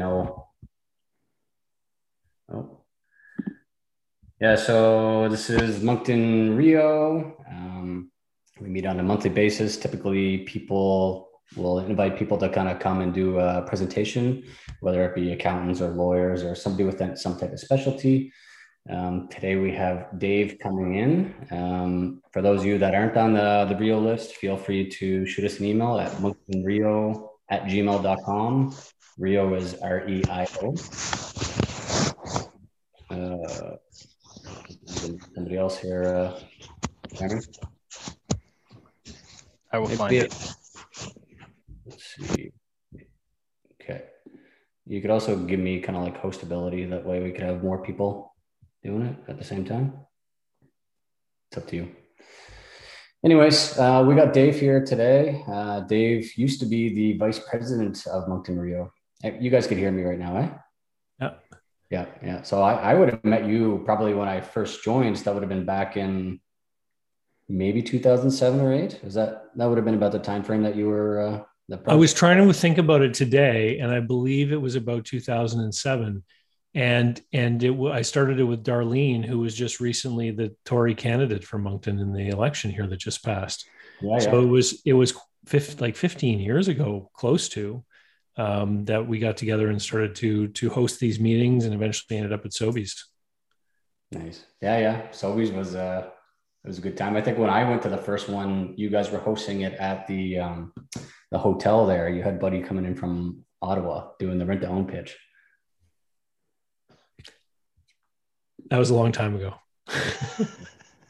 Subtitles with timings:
[0.00, 0.46] know.
[2.52, 2.80] Oh.
[4.40, 7.36] Yeah, so this is Moncton REIO.
[7.48, 8.10] Um,
[8.60, 9.76] we meet on a monthly basis.
[9.76, 14.44] Typically, people will invite people to kind of come and do a presentation,
[14.80, 18.32] whether it be accountants or lawyers or somebody with some type of specialty.
[18.88, 21.34] Um, today we have Dave coming in.
[21.50, 25.26] Um, for those of you that aren't on the, the REIO list, feel free to
[25.26, 28.74] shoot us an email at monctonrio at gmail.com.
[29.18, 30.74] REIO is R E I O.
[33.10, 33.76] Uh,
[34.86, 36.40] somebody else here, uh,
[37.16, 37.42] Cameron?
[39.72, 40.26] I will find it.
[40.26, 40.54] it.
[41.86, 42.52] Let's see.
[43.80, 44.04] Okay.
[44.86, 46.88] You could also give me kind of like hostability.
[46.88, 48.34] That way we could have more people
[48.82, 49.94] doing it at the same time.
[51.50, 51.88] It's up to you.
[53.24, 55.44] Anyways, uh, we got Dave here today.
[55.46, 58.90] Uh, Dave used to be the vice president of Moncton REIO.
[59.22, 60.48] You guys could hear me right now, eh?
[61.20, 61.30] Yeah.
[61.90, 62.06] Yeah.
[62.22, 62.42] Yeah.
[62.42, 65.18] So I, I would have met you probably when I first joined.
[65.18, 66.40] So that would have been back in
[67.48, 69.00] maybe 2007 or eight.
[69.02, 71.42] Is that, that would have been about the time frame that you were, uh,
[71.86, 76.24] I was trying to think about it today, and I believe it was about 2007
[76.74, 81.44] and and it I started it with Darlene, who was just recently the Tory candidate
[81.44, 83.68] for Moncton in the election here that just passed.
[84.00, 84.44] Yeah, so yeah.
[84.44, 85.14] it was it was
[85.46, 87.84] 50, like 15 years ago, close to
[88.36, 92.32] um, that we got together and started to to host these meetings, and eventually ended
[92.32, 92.92] up at Sobeys.
[94.12, 95.08] Nice, yeah, yeah.
[95.08, 96.08] Sobeys was uh,
[96.64, 97.16] it was a good time.
[97.16, 100.06] I think when I went to the first one, you guys were hosting it at
[100.06, 100.72] the um,
[101.30, 102.08] the hotel there.
[102.08, 105.16] You had Buddy coming in from Ottawa doing the rent to own pitch.
[108.70, 109.54] That was a long time ago.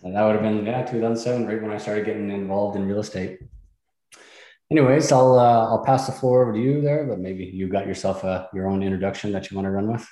[0.03, 3.01] and that would have been yeah 2007, right when I started getting involved in real
[3.01, 3.41] estate.
[4.71, 7.87] Anyways, I'll uh, I'll pass the floor over to you there, but maybe you got
[7.87, 10.09] yourself a, uh, your own introduction that you want to run with.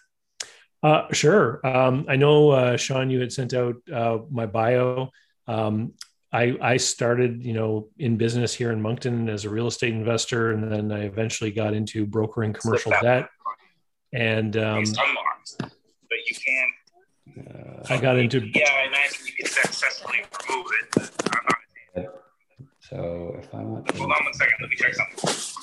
[0.82, 1.64] Uh, sure.
[1.66, 5.10] Um, I know uh, Sean, you had sent out uh, my bio.
[5.46, 5.94] Um,
[6.32, 10.52] I, I started, you know, in business here in Moncton as a real estate investor,
[10.52, 13.28] and then I eventually got into brokering commercial debt.
[14.10, 14.84] And um,
[15.58, 16.72] but you can
[17.46, 18.40] uh, I got into.
[18.54, 21.10] Yeah, I imagine you can successfully remove it.
[22.88, 23.86] So if I want.
[23.88, 23.96] To...
[23.98, 24.54] Hold on one second.
[24.60, 25.54] Let me check something.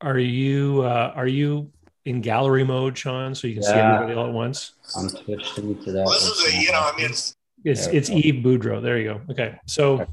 [0.00, 1.70] Are you uh, are you
[2.04, 3.72] in gallery mode, Sean, so you can yeah.
[3.72, 4.72] see everybody all at once?
[4.96, 6.04] I'm switching to that.
[6.04, 8.82] Well, this is a, you know, I mean, it's it's, it's Eve Boudreau.
[8.82, 9.20] There you go.
[9.30, 10.06] Okay, so,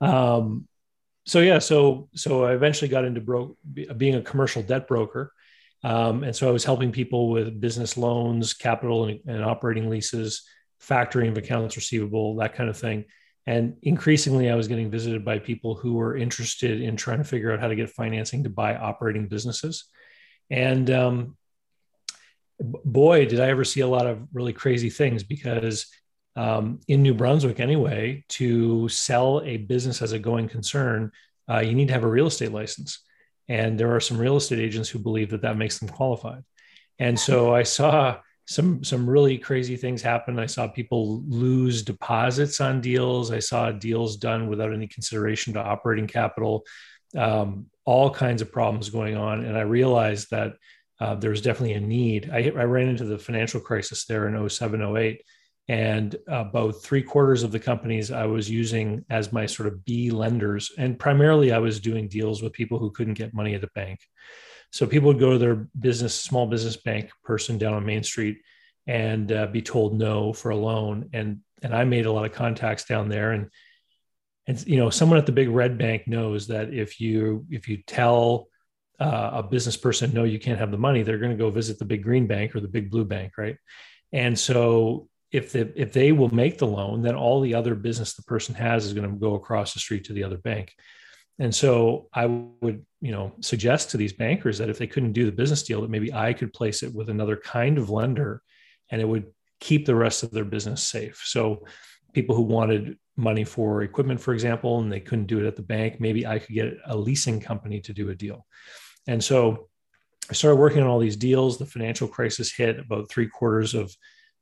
[0.00, 0.68] um,
[1.24, 3.56] so yeah, so so I eventually got into bro-
[3.96, 5.32] being a commercial debt broker,
[5.82, 10.46] um, and so I was helping people with business loans, capital and, and operating leases,
[10.80, 13.06] factoring of accounts receivable, that kind of thing.
[13.46, 17.52] And increasingly, I was getting visited by people who were interested in trying to figure
[17.52, 19.84] out how to get financing to buy operating businesses.
[20.50, 21.36] And um,
[22.60, 25.86] boy, did I ever see a lot of really crazy things because
[26.36, 31.12] um, in New Brunswick, anyway, to sell a business as a going concern,
[31.48, 33.00] uh, you need to have a real estate license.
[33.48, 36.42] And there are some real estate agents who believe that that makes them qualified.
[36.98, 40.38] And so I saw some some really crazy things happen.
[40.38, 43.30] I saw people lose deposits on deals.
[43.30, 46.64] I saw deals done without any consideration to operating capital.
[47.16, 50.54] Um, all kinds of problems going on, and I realized that
[51.00, 52.30] uh, was definitely a need.
[52.32, 55.22] I, I, ran into the financial crisis there in 07, 08,
[55.68, 60.10] and about three quarters of the companies I was using as my sort of B
[60.10, 60.70] lenders.
[60.78, 64.00] And primarily, I was doing deals with people who couldn't get money at the bank.
[64.74, 68.38] So people would go to their business, small business bank person down on Main Street
[68.88, 71.10] and uh, be told no for a loan.
[71.12, 73.30] And and I made a lot of contacts down there.
[73.30, 73.50] And
[74.48, 77.84] and you know, someone at the big red bank knows that if you if you
[77.86, 78.48] tell
[78.98, 81.78] uh, a business person no, you can't have the money, they're going to go visit
[81.78, 83.56] the big green bank or the big blue bank, right?
[84.12, 88.14] And so if the, if they will make the loan, then all the other business
[88.14, 90.74] the person has is going to go across the street to the other bank.
[91.38, 95.26] And so I would, you know, suggest to these bankers that if they couldn't do
[95.26, 98.42] the business deal, that maybe I could place it with another kind of lender,
[98.90, 99.26] and it would
[99.60, 101.20] keep the rest of their business safe.
[101.22, 101.66] So
[102.14, 105.62] people who wanted money for equipment, for example, and they couldn't do it at the
[105.62, 108.46] bank, maybe I could get a leasing company to do a deal.
[109.06, 109.68] And so
[110.30, 111.58] I started working on all these deals.
[111.58, 113.94] The financial crisis hit about three quarters of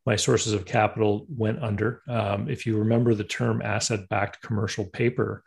[0.07, 2.03] my sources of capital went under.
[2.09, 5.43] Um, if you remember the term asset backed commercial paper,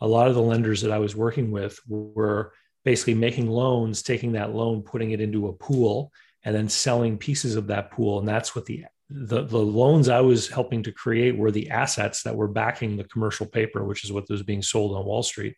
[0.00, 2.52] a lot of the lenders that I was working with were
[2.84, 6.12] basically making loans, taking that loan, putting it into a pool,
[6.44, 8.18] and then selling pieces of that pool.
[8.18, 12.22] And that's what the the, the loans I was helping to create were the assets
[12.24, 15.56] that were backing the commercial paper, which is what was being sold on Wall Street.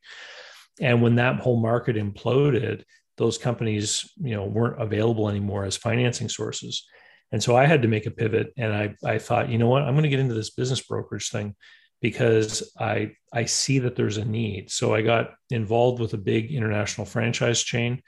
[0.81, 2.84] And when that whole market imploded,
[3.16, 6.87] those companies, you know, weren't available anymore as financing sources.
[7.32, 9.82] And so I had to make a pivot and I, I thought, you know what,
[9.82, 11.54] I'm going to get into this business brokerage thing
[12.00, 14.70] because I, I see that there's a need.
[14.70, 18.02] So I got involved with a big international franchise chain,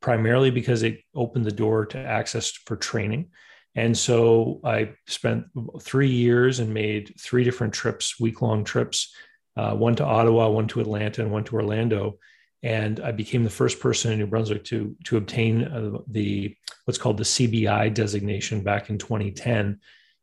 [0.00, 3.30] primarily because it opened the door to access for training.
[3.74, 5.46] And so I spent
[5.80, 9.14] three years and made three different trips, week long trips,
[9.56, 12.18] uh, one to Ottawa, one to Atlanta, and one to Orlando
[12.62, 16.98] and I became the first person in New Brunswick to to obtain uh, the what's
[16.98, 19.78] called the CBI designation back in 2010,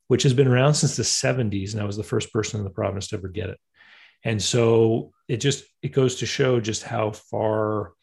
[0.08, 2.70] which has been around since the 70s, and I was the first person in the
[2.70, 3.60] province to ever get it.
[4.24, 7.94] And so it just it goes to show just how far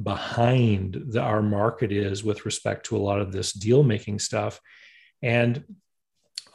[0.00, 4.60] behind the, our market is with respect to a lot of this deal making stuff.
[5.22, 5.64] And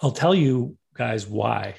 [0.02, 1.76] I'll tell you guys why.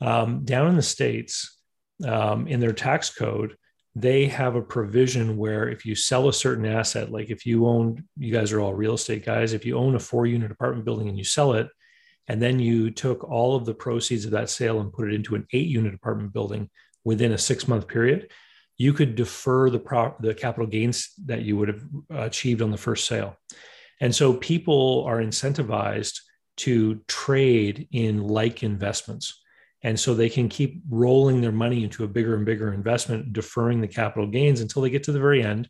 [0.00, 1.58] Um, down in the states,
[2.06, 3.56] um, in their tax code
[3.94, 8.04] they have a provision where if you sell a certain asset, like if you own,
[8.16, 11.08] you guys are all real estate guys, if you own a four unit apartment building
[11.08, 11.68] and you sell it,
[12.30, 15.34] and then you took all of the proceeds of that sale and put it into
[15.34, 16.70] an eight unit apartment building
[17.02, 18.30] within a six month period,
[18.78, 21.82] you could defer the, pro- the capital gains that you would have
[22.14, 23.36] uh, achieved on the first sale.
[24.00, 26.20] And so people are incentivized
[26.58, 29.42] to trade in like investments.
[29.82, 33.80] And so they can keep rolling their money into a bigger and bigger investment, deferring
[33.80, 35.68] the capital gains until they get to the very end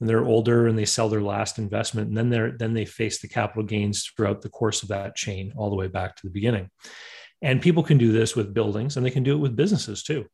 [0.00, 2.08] and they're older and they sell their last investment.
[2.08, 5.52] And then they're then they face the capital gains throughout the course of that chain,
[5.56, 6.70] all the way back to the beginning.
[7.42, 10.26] And people can do this with buildings and they can do it with businesses too.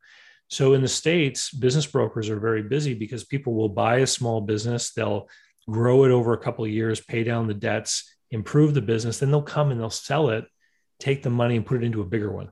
[0.49, 4.41] So in the States, business brokers are very busy because people will buy a small
[4.41, 5.29] business, they'll
[5.69, 9.31] grow it over a couple of years, pay down the debts, improve the business, then
[9.31, 10.45] they'll come and they'll sell it,
[10.99, 12.51] take the money and put it into a bigger one.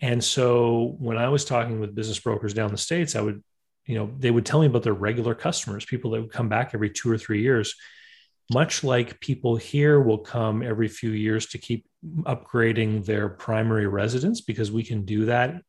[0.00, 3.42] And so when I was talking with business brokers down the States, I would,
[3.90, 6.70] you know, they would tell me about their regular customers, people that would come back
[6.72, 7.74] every two or three years,
[8.52, 11.88] much like people here will come every few years to keep
[12.20, 15.62] upgrading their primary residence because we can do that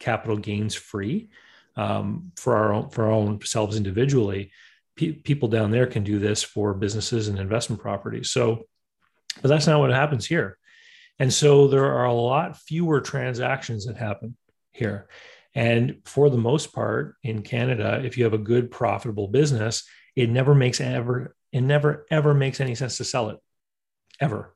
[0.00, 1.28] capital gains free
[1.76, 4.50] um, for our own, for our own selves individually.
[4.96, 8.30] People down there can do this for businesses and investment properties.
[8.30, 8.64] So,
[9.40, 10.58] but that's not what happens here.
[11.20, 14.36] And so there are a lot fewer transactions that happen
[14.72, 15.06] here.
[15.54, 20.30] And for the most part in Canada, if you have a good profitable business, it
[20.30, 23.38] never makes ever it never ever makes any sense to sell it
[24.20, 24.54] ever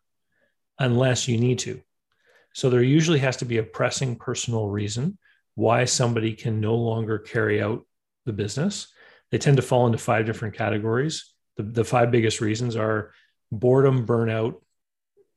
[0.78, 1.80] unless you need to.
[2.52, 5.18] So there usually has to be a pressing personal reason
[5.56, 7.84] why somebody can no longer carry out
[8.26, 8.88] the business.
[9.30, 11.32] They tend to fall into five different categories.
[11.56, 13.12] The, the five biggest reasons are
[13.50, 14.60] boredom, burnout,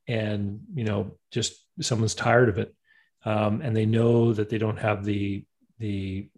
[0.06, 2.74] and you know just someone's tired of it
[3.24, 5.44] um, and they know that they don't have the
[5.78, 6.28] the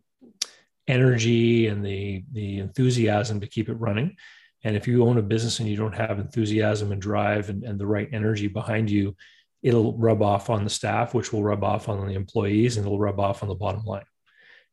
[0.86, 4.16] energy and the the enthusiasm to keep it running.
[4.62, 7.78] And if you own a business and you don't have enthusiasm and drive and, and
[7.78, 9.16] the right energy behind you
[9.62, 12.98] it'll rub off on the staff which will rub off on the employees and it'll
[12.98, 14.04] rub off on the bottom line.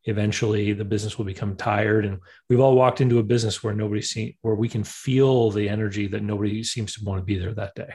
[0.05, 2.05] Eventually the business will become tired.
[2.05, 2.19] And
[2.49, 6.07] we've all walked into a business where nobody see where we can feel the energy
[6.07, 7.93] that nobody seems to want to be there that day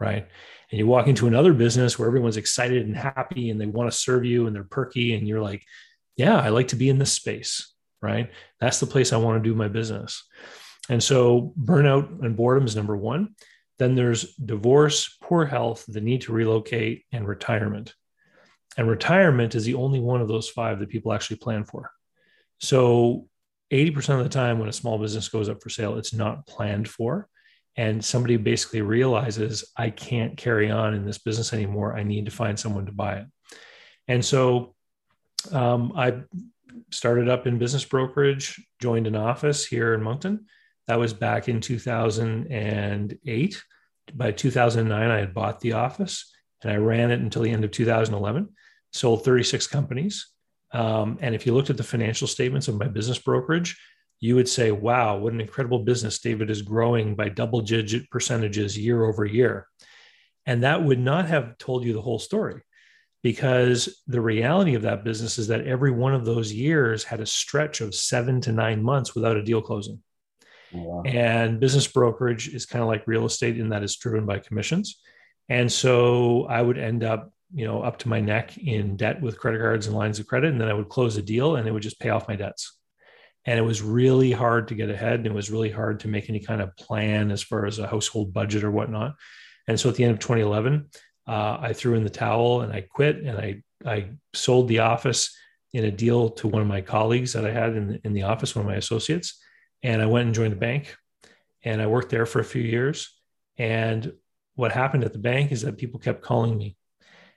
[0.00, 0.26] right?
[0.70, 3.96] And you walk into another business where everyone's excited and happy and they want to
[3.96, 5.62] serve you and they're perky and you're like,
[6.20, 8.30] yeah, I like to be in this space, right?
[8.60, 10.22] That's the place I want to do my business.
[10.88, 13.34] And so burnout and boredom is number one.
[13.78, 17.94] Then there's divorce, poor health, the need to relocate, and retirement.
[18.76, 21.90] And retirement is the only one of those five that people actually plan for.
[22.58, 23.26] So
[23.72, 26.88] 80% of the time when a small business goes up for sale, it's not planned
[26.88, 27.28] for
[27.76, 31.96] and somebody basically realizes I can't carry on in this business anymore.
[31.96, 33.26] I need to find someone to buy it.
[34.08, 34.74] And so
[35.52, 36.22] um, I
[36.90, 40.46] started up in business brokerage, joined an office here in Moncton.
[40.86, 43.62] That was back in 2008.
[44.14, 46.32] By 2009, I had bought the office
[46.62, 48.48] and I ran it until the end of 2011,
[48.92, 50.28] sold 36 companies.
[50.72, 53.78] Um, and if you looked at the financial statements of my business brokerage,
[54.20, 56.20] you would say, wow, what an incredible business.
[56.20, 59.66] David is growing by double digit percentages year over year.
[60.44, 62.62] And that would not have told you the whole story
[63.22, 67.26] because the reality of that business is that every one of those years had a
[67.26, 70.02] stretch of seven to nine months without a deal closing.
[70.74, 71.02] Oh, wow.
[71.04, 75.00] And business brokerage is kind of like real estate in that it's driven by commissions.
[75.48, 79.38] And so I would end up, you know, up to my neck in debt with
[79.38, 80.52] credit cards and lines of credit.
[80.52, 82.78] And then I would close a deal and it would just pay off my debts
[83.46, 86.28] and it was really hard to get ahead and it was really hard to make
[86.28, 89.14] any kind of plan as far as a household budget or whatnot
[89.66, 90.88] and so at the end of 2011
[91.30, 95.36] uh, i threw in the towel and i quit and i i sold the office
[95.72, 98.22] in a deal to one of my colleagues that i had in the, in the
[98.22, 99.40] office one of my associates
[99.82, 100.96] and i went and joined the bank
[101.62, 103.10] and I worked there for a few years.
[103.58, 104.12] And
[104.54, 106.76] what happened at the bank is that people kept calling me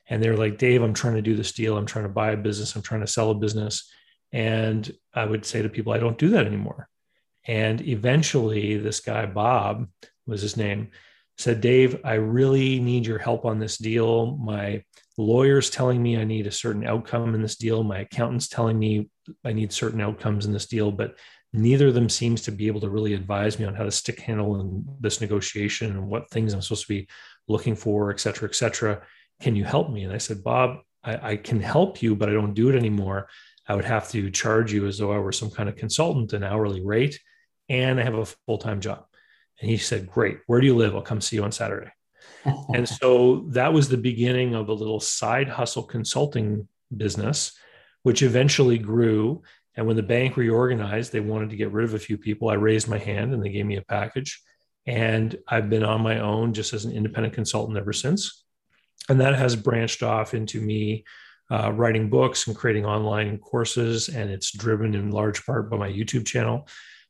[0.10, 1.78] and they're like, Dave, I'm trying to do this deal.
[1.78, 2.76] I'm trying to buy a business.
[2.76, 3.90] I'm trying to sell a business.
[4.32, 6.90] And I would say to people, I don't do that anymore.
[7.46, 9.88] And eventually, this guy, Bob
[10.26, 10.92] was his name,
[11.38, 14.38] said, Dave, I really need your help on this deal.
[14.38, 14.84] My
[15.18, 17.84] lawyer's telling me I need a certain outcome in this deal.
[17.84, 19.10] My accountant's telling me
[19.44, 21.16] I need certain outcomes in this deal, but
[21.52, 24.20] neither of them seems to be able to really advise me on how to stick
[24.20, 27.08] handle in this negotiation and what things I'm supposed to be
[27.48, 29.02] looking for, et cetera, et cetera.
[29.40, 30.04] Can you help me?
[30.04, 33.28] And I said, Bob, I, I can help you, but I don't do it anymore.
[33.68, 36.44] I would have to charge you as though I were some kind of consultant, an
[36.44, 37.20] hourly rate,
[37.70, 39.06] and I have a full time job.
[39.64, 40.40] And he said, Great.
[40.46, 40.94] Where do you live?
[40.94, 41.90] I'll come see you on Saturday.
[42.74, 47.58] and so that was the beginning of a little side hustle consulting business,
[48.02, 49.42] which eventually grew.
[49.78, 52.50] And when the bank reorganized, they wanted to get rid of a few people.
[52.50, 54.44] I raised my hand and they gave me a package.
[54.86, 58.44] And I've been on my own just as an independent consultant ever since.
[59.08, 61.06] And that has branched off into me
[61.50, 64.10] uh, writing books and creating online courses.
[64.10, 66.68] And it's driven in large part by my YouTube channel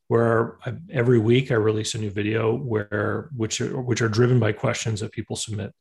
[0.07, 4.39] where I, every week I release a new video where which are, which are driven
[4.39, 5.73] by questions that people submit.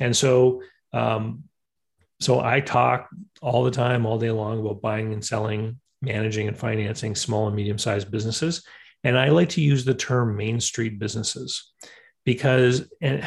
[0.00, 1.44] And so um,
[2.20, 3.08] so I talk
[3.40, 7.56] all the time, all day long about buying and selling, managing and financing small and
[7.56, 8.64] medium sized businesses.
[9.04, 11.72] And I like to use the term Main Street businesses
[12.24, 13.26] because and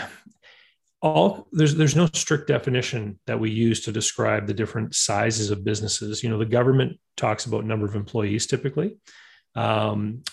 [1.02, 5.66] all there's there's no strict definition that we use to describe the different sizes of
[5.66, 6.24] businesses.
[6.24, 8.98] You know, the government talks about number of employees typically.
[9.56, 10.24] Um,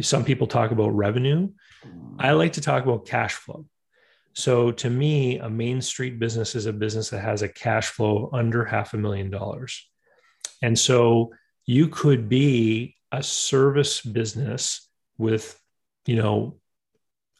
[0.00, 1.50] some people talk about revenue.
[2.18, 3.66] I like to talk about cash flow.
[4.32, 8.30] So to me, a main street business is a business that has a cash flow
[8.32, 9.88] under half a million dollars.
[10.62, 11.32] And so
[11.66, 15.60] you could be a service business with,
[16.06, 16.56] you know,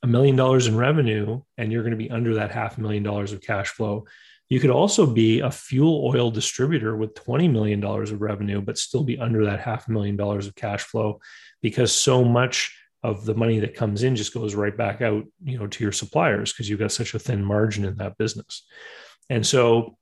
[0.02, 3.02] a million dollars in revenue and you're going to be under that half a million
[3.02, 4.06] dollars of cash flow.
[4.50, 9.04] You could also be a fuel oil distributor with $20 million of revenue, but still
[9.04, 11.20] be under that half a million dollars of cash flow
[11.62, 15.56] because so much of the money that comes in just goes right back out, you
[15.56, 18.66] know, to your suppliers because you've got such a thin margin in that business.
[19.30, 19.96] And so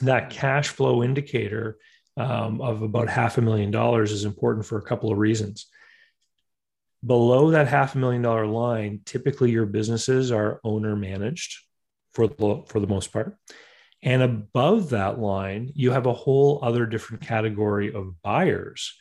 [0.00, 1.76] that cash flow indicator
[2.16, 5.66] um, of about half a million dollars is important for a couple of reasons.
[7.04, 11.58] Below that half a million dollar line, typically your businesses are owner managed
[12.14, 13.36] for the, for the most part.
[14.02, 18.94] And above that line, you have a whole other different category of buyers,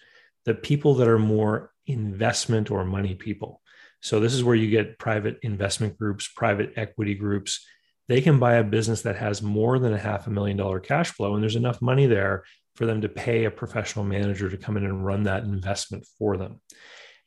[0.45, 3.61] the people that are more investment or money people.
[4.01, 7.65] So this is where you get private investment groups, private equity groups.
[8.07, 11.11] They can buy a business that has more than a half a million dollar cash
[11.11, 12.43] flow, and there's enough money there
[12.75, 16.37] for them to pay a professional manager to come in and run that investment for
[16.37, 16.59] them.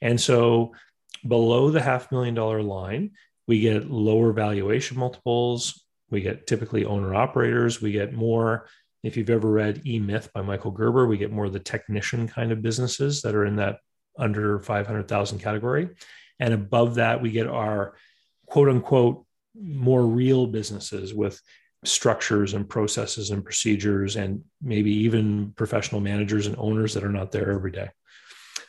[0.01, 0.75] And so
[1.27, 3.13] below the half million dollar line,
[3.47, 7.81] we get lower valuation multiples, we get typically owner operators.
[7.81, 8.69] We get more,
[9.03, 12.29] if you've ever read E Myth by Michael Gerber, we get more of the technician
[12.29, 13.79] kind of businesses that are in that
[14.19, 15.89] under 500,000 category.
[16.39, 17.95] And above that, we get our
[18.47, 19.25] quote unquote
[19.61, 21.41] more real businesses with
[21.85, 27.31] structures and processes and procedures and maybe even professional managers and owners that are not
[27.31, 27.91] there every day.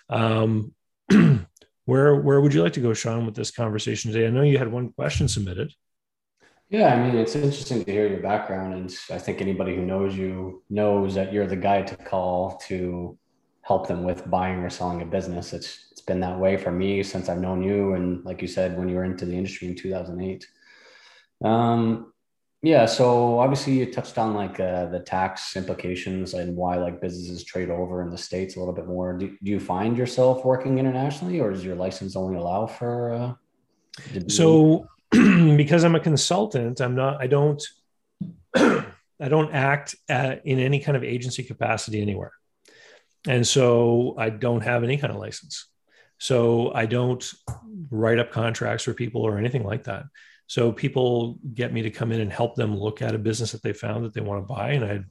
[0.10, 0.74] Um,
[1.86, 4.28] where where would you like to go, Sean, with this conversation today?
[4.28, 5.72] I know you had one question submitted.
[6.70, 8.74] Yeah, I mean, it's interesting to hear your background.
[8.74, 13.18] And I think anybody who knows you knows that you're the guy to call to
[13.62, 15.54] help them with buying or selling a business.
[15.54, 17.94] It's it's been that way for me since I've known you.
[17.94, 20.48] And like you said, when you were into the industry in 2008.
[21.44, 22.12] Um,
[22.62, 27.44] yeah, so obviously you touched on like uh, the tax implications and why like businesses
[27.44, 29.16] trade over in the states a little bit more.
[29.16, 33.14] Do, do you find yourself working internationally, or does your license only allow for?
[33.14, 33.34] Uh,
[34.28, 34.88] so
[35.58, 37.64] because I'm a consultant, I'm not, I don't,
[38.56, 42.34] I don't act at, in any kind of agency capacity anywhere.
[43.28, 45.68] And so I don't have any kind of license.
[46.18, 47.30] So I don't
[47.90, 50.04] write up contracts for people or anything like that.
[50.48, 53.64] So people get me to come in and help them look at a business that
[53.64, 54.72] they found that they want to buy.
[54.72, 55.04] And I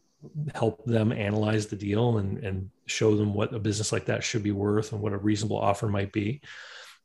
[0.54, 4.42] help them analyze the deal and, and show them what a business like that should
[4.42, 6.40] be worth and what a reasonable offer might be.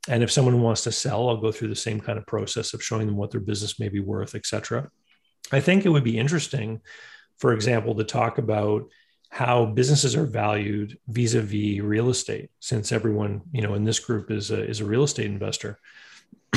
[0.08, 2.84] And if someone wants to sell, I'll go through the same kind of process of
[2.84, 4.90] showing them what their business may be worth, et cetera.
[5.52, 6.82] I think it would be interesting,
[7.38, 8.84] for example, to talk about
[9.30, 14.52] how businesses are valued vis-a-vis real estate, since everyone, you know, in this group is
[14.52, 15.80] a, is a real estate investor.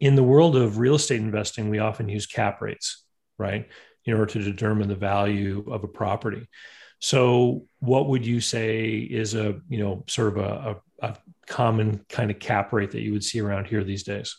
[0.00, 3.04] in the world of real estate investing, we often use cap rates,
[3.38, 3.68] right,
[4.04, 6.48] in order to determine the value of a property.
[7.00, 11.16] So, what would you say is a, you know, sort of a, a, a
[11.48, 14.36] common kind of cap rate that you would see around here these days?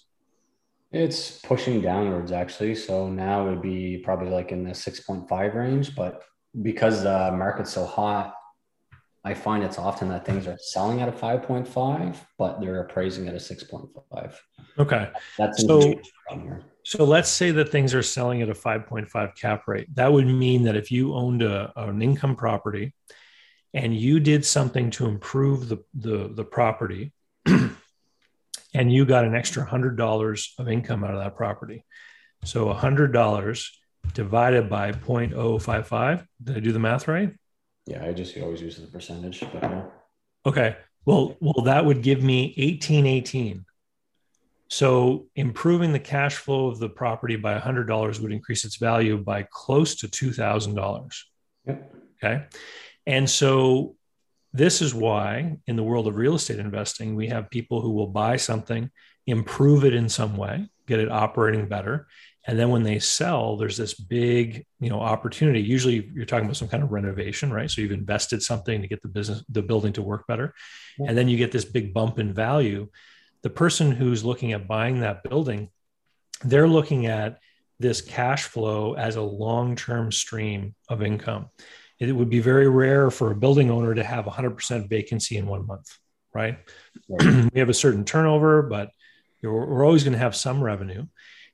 [0.91, 2.75] It's pushing downwards actually.
[2.75, 5.95] So now it would be probably like in the 6.5 range.
[5.95, 6.23] But
[6.61, 8.33] because the market's so hot,
[9.23, 13.33] I find it's often that things are selling at a 5.5, but they're appraising at
[13.33, 14.33] a 6.5.
[14.79, 15.09] Okay.
[15.37, 15.93] That's so,
[16.83, 19.93] so let's say that things are selling at a 5.5 cap rate.
[19.95, 22.93] That would mean that if you owned a, an income property
[23.73, 27.13] and you did something to improve the, the, the property
[27.45, 31.85] and you got an extra $100 of income out of that property.
[32.45, 33.69] So a $100
[34.13, 36.25] divided by 0.055.
[36.43, 37.33] Did I do the math right?
[37.85, 39.41] Yeah, I just always use the percentage.
[39.41, 39.83] But yeah.
[40.45, 40.77] Okay.
[41.05, 43.65] Well, well, that would give me 1818.
[44.69, 49.47] So improving the cash flow of the property by $100 would increase its value by
[49.49, 51.23] close to $2,000.
[51.65, 51.95] Yep.
[52.23, 52.45] Okay.
[53.09, 53.95] And so
[54.53, 58.07] this is why in the world of real estate investing, we have people who will
[58.07, 58.91] buy something,
[59.25, 62.07] improve it in some way, get it operating better,
[62.45, 65.59] and then when they sell there's this big you know opportunity.
[65.59, 67.69] Usually you're talking about some kind of renovation right?
[67.69, 70.53] So you've invested something to get the business the building to work better.
[70.99, 72.89] And then you get this big bump in value.
[73.41, 75.69] The person who's looking at buying that building
[76.43, 77.39] they're looking at
[77.79, 81.49] this cash flow as a long-term stream of income
[81.99, 85.65] it would be very rare for a building owner to have 100% vacancy in one
[85.65, 85.97] month
[86.33, 86.57] right,
[87.09, 87.49] right.
[87.53, 88.89] we have a certain turnover but
[89.41, 91.05] we're always going to have some revenue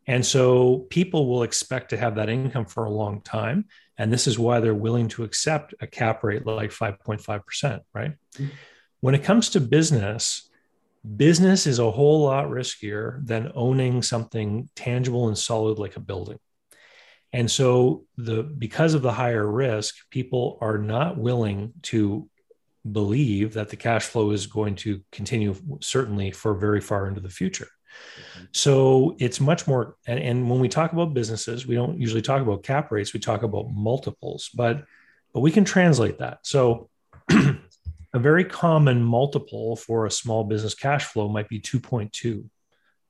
[0.08, 3.66] and so people will expect to have that income for a long time.
[3.98, 8.12] And this is why they're willing to accept a cap rate like 5.5%, right?
[8.12, 8.48] Mm-hmm.
[9.00, 10.50] When it comes to business,
[11.16, 16.40] business is a whole lot riskier than owning something tangible and solid like a building.
[17.36, 22.30] And so the because of the higher risk, people are not willing to
[22.89, 27.30] believe that the cash flow is going to continue certainly for very far into the
[27.30, 27.67] future.
[27.67, 28.45] Mm-hmm.
[28.54, 32.41] So it's much more, and, and, when we talk about businesses, we don't usually talk
[32.41, 33.13] about cap rates.
[33.13, 34.86] We talk about multiples, but
[35.34, 36.39] but we can translate that.
[36.43, 36.89] So
[37.30, 42.45] a very common multiple for a small business cash flow might be 2.2,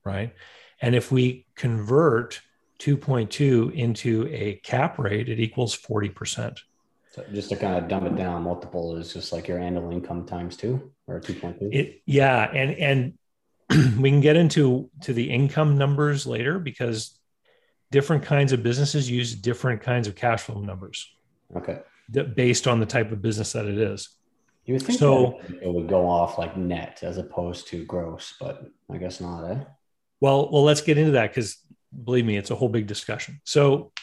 [0.04, 0.34] right?
[0.82, 2.40] And if we convert
[2.78, 6.58] 2.2 into a cap rate, it equals 40%.
[7.12, 10.26] So just to kind of dumb it down, multiple is just like your annual income
[10.26, 11.72] times two or 2.2.
[11.72, 12.50] It, yeah.
[12.52, 13.16] And,
[13.70, 17.18] and we can get into to the income numbers later because
[17.90, 21.10] different kinds of businesses use different kinds of cash flow numbers.
[21.56, 21.80] Okay.
[22.10, 24.10] Based on the type of business that it is.
[24.66, 28.64] You would think so, it would go off like net as opposed to gross, but
[28.90, 29.60] I guess not, eh?
[30.20, 31.58] Well, well, let's get into that because
[32.04, 33.40] believe me, it's a whole big discussion.
[33.44, 33.92] So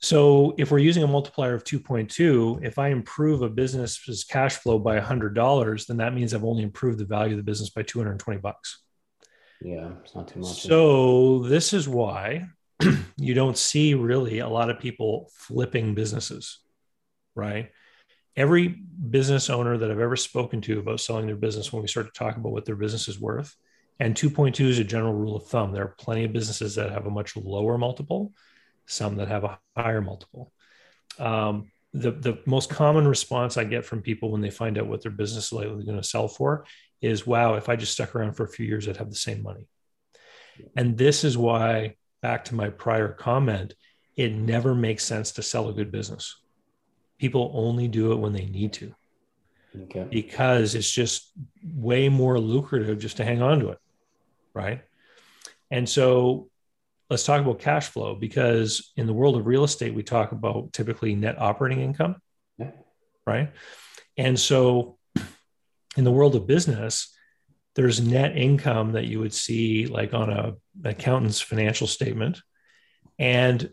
[0.00, 4.78] So if we're using a multiplier of 2.2, if I improve a business's cash flow
[4.78, 8.40] by $100, then that means I've only improved the value of the business by 220
[8.40, 8.82] bucks.
[9.62, 10.62] Yeah, it's not too much.
[10.62, 12.46] So this is why
[13.16, 16.60] you don't see really a lot of people flipping businesses,
[17.34, 17.70] right?
[18.36, 22.06] Every business owner that I've ever spoken to about selling their business, when we start
[22.06, 23.56] to talk about what their business is worth,
[23.98, 25.72] and 2.2 is a general rule of thumb.
[25.72, 28.32] There are plenty of businesses that have a much lower multiple
[28.86, 30.52] some that have a higher multiple.
[31.18, 35.02] Um, the, the most common response I get from people when they find out what
[35.02, 36.64] their business is likely going to sell for
[37.00, 39.42] is, wow, if I just stuck around for a few years, I'd have the same
[39.42, 39.66] money.
[40.76, 43.74] And this is why, back to my prior comment,
[44.16, 46.36] it never makes sense to sell a good business.
[47.18, 48.94] People only do it when they need to.
[49.82, 50.06] Okay.
[50.10, 51.32] Because it's just
[51.62, 53.78] way more lucrative just to hang on to it.
[54.56, 54.80] Right.
[55.70, 56.48] And so
[57.10, 60.72] let's talk about cash flow because in the world of real estate, we talk about
[60.72, 62.16] typically net operating income,
[62.56, 62.70] yeah.
[63.26, 63.52] right?
[64.16, 64.96] And so
[65.98, 67.14] in the world of business,
[67.74, 72.40] there's net income that you would see like on a accountant's financial statement.
[73.18, 73.70] And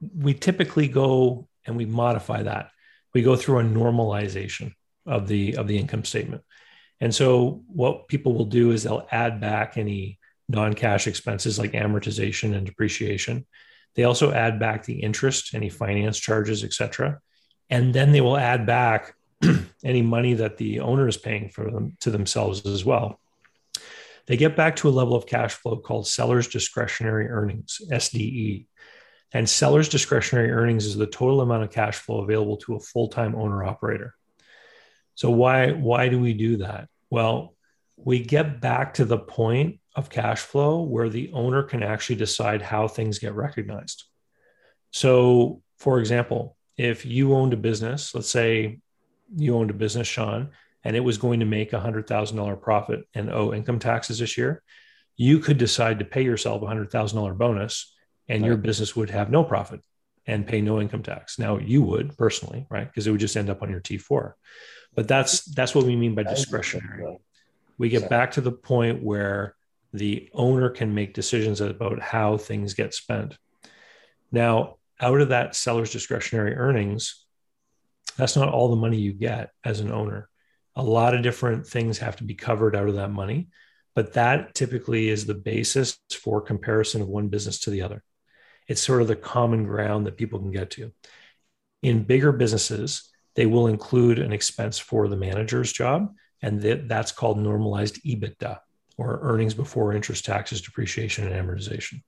[0.00, 2.70] we typically go and we modify that.
[3.14, 4.72] We go through a normalization
[5.06, 6.42] of the of the income statement.
[7.00, 12.54] And so what people will do is they'll add back any non-cash expenses like amortization
[12.54, 13.46] and depreciation.
[13.94, 17.20] They also add back the interest, any finance charges, etc.
[17.68, 19.14] And then they will add back
[19.84, 23.20] any money that the owner is paying for them to themselves as well.
[24.26, 28.66] They get back to a level of cash flow called seller's discretionary earnings, SDE.
[29.32, 33.34] And seller's discretionary earnings is the total amount of cash flow available to a full-time
[33.34, 34.14] owner operator.
[35.16, 36.88] So why why do we do that?
[37.10, 37.54] Well,
[37.96, 42.62] we get back to the point of cash flow where the owner can actually decide
[42.62, 44.04] how things get recognized.
[44.92, 48.78] So, for example, if you owned a business, let's say
[49.34, 50.50] you owned a business, Sean,
[50.84, 54.18] and it was going to make a hundred thousand dollar profit and owe income taxes
[54.18, 54.62] this year,
[55.16, 57.94] you could decide to pay yourself a hundred thousand dollar bonus,
[58.28, 58.48] and right.
[58.48, 59.80] your business would have no profit
[60.26, 61.38] and pay no income tax.
[61.38, 62.86] Now you would personally, right?
[62.86, 64.32] Because it would just end up on your T4.
[64.96, 67.18] But that's that's what we mean by discretionary.
[67.78, 69.54] We get back to the point where
[69.92, 73.36] the owner can make decisions about how things get spent.
[74.32, 77.24] Now, out of that seller's discretionary earnings,
[78.16, 80.28] that's not all the money you get as an owner.
[80.74, 83.48] A lot of different things have to be covered out of that money,
[83.94, 88.02] but that typically is the basis for comparison of one business to the other.
[88.66, 90.92] It's sort of the common ground that people can get to.
[91.82, 97.12] In bigger businesses, they will include an expense for the manager's job, and that, that's
[97.12, 98.58] called normalized EBITDA
[98.96, 102.02] or earnings before interest, taxes, depreciation, and amortization.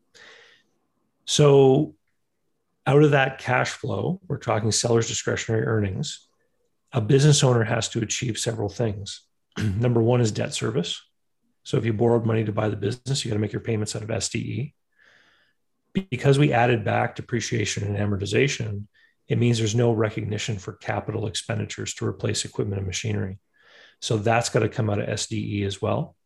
[1.27, 1.95] So,
[2.87, 6.27] out of that cash flow, we're talking seller's discretionary earnings.
[6.93, 9.21] A business owner has to achieve several things.
[9.59, 11.03] Number one is debt service.
[11.65, 13.95] So, if you borrowed money to buy the business, you got to make your payments
[13.95, 14.73] out of SDE.
[15.93, 18.85] Because we added back depreciation and amortization,
[19.29, 23.39] it means there's no recognition for capital expenditures to replace equipment and machinery.
[24.01, 26.17] So that's got to come out of SDE as well.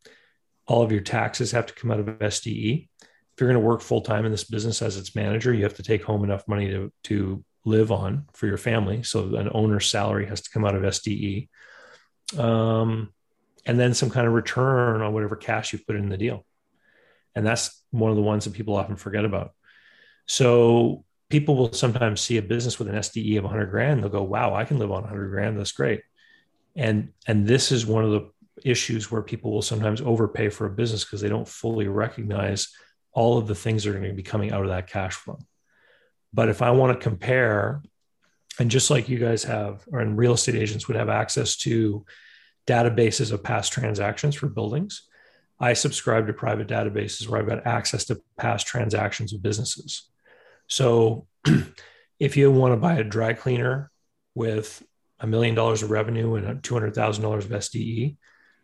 [0.67, 2.89] All of your taxes have to come out of SDE.
[3.01, 5.75] If you're going to work full time in this business as its manager, you have
[5.75, 9.03] to take home enough money to, to live on for your family.
[9.03, 11.49] So an owner's salary has to come out of SDE.
[12.39, 13.13] Um,
[13.65, 16.45] and then some kind of return on whatever cash you've put in the deal.
[17.35, 19.53] And that's one of the ones that people often forget about.
[20.27, 24.03] So people will sometimes see a business with an SDE of 100 grand.
[24.03, 25.59] They'll go, "Wow, I can live on 100 grand.
[25.59, 26.03] That's great."
[26.77, 28.31] And and this is one of the
[28.63, 32.69] issues where people will sometimes overpay for a business because they don't fully recognize
[33.13, 35.39] all of the things that are going to be coming out of that cash flow.
[36.35, 37.83] But if I want to compare,
[38.59, 42.05] and just like you guys have, or in real estate agents would have access to
[42.67, 45.09] databases of past transactions for buildings,
[45.59, 50.12] I subscribe to private databases where I've got access to past transactions of businesses.
[50.73, 51.27] So
[52.19, 53.91] if you want to buy a dry cleaner
[54.35, 54.83] with
[55.21, 58.17] a million dollars of revenue and $200,000 of SDE,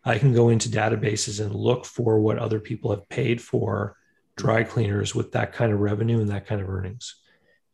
[0.05, 3.95] I can go into databases and look for what other people have paid for
[4.37, 7.15] dry cleaners with that kind of revenue and that kind of earnings.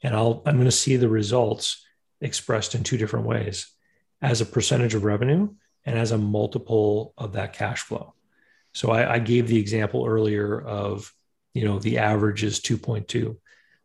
[0.02, 1.86] And I'll, I'm going to see the results
[2.20, 3.68] expressed in two different ways
[4.20, 8.14] as a percentage of revenue and as a multiple of that cash flow.
[8.72, 11.14] So I, I gave the example earlier of,
[11.52, 13.36] you know, the average is 2.2.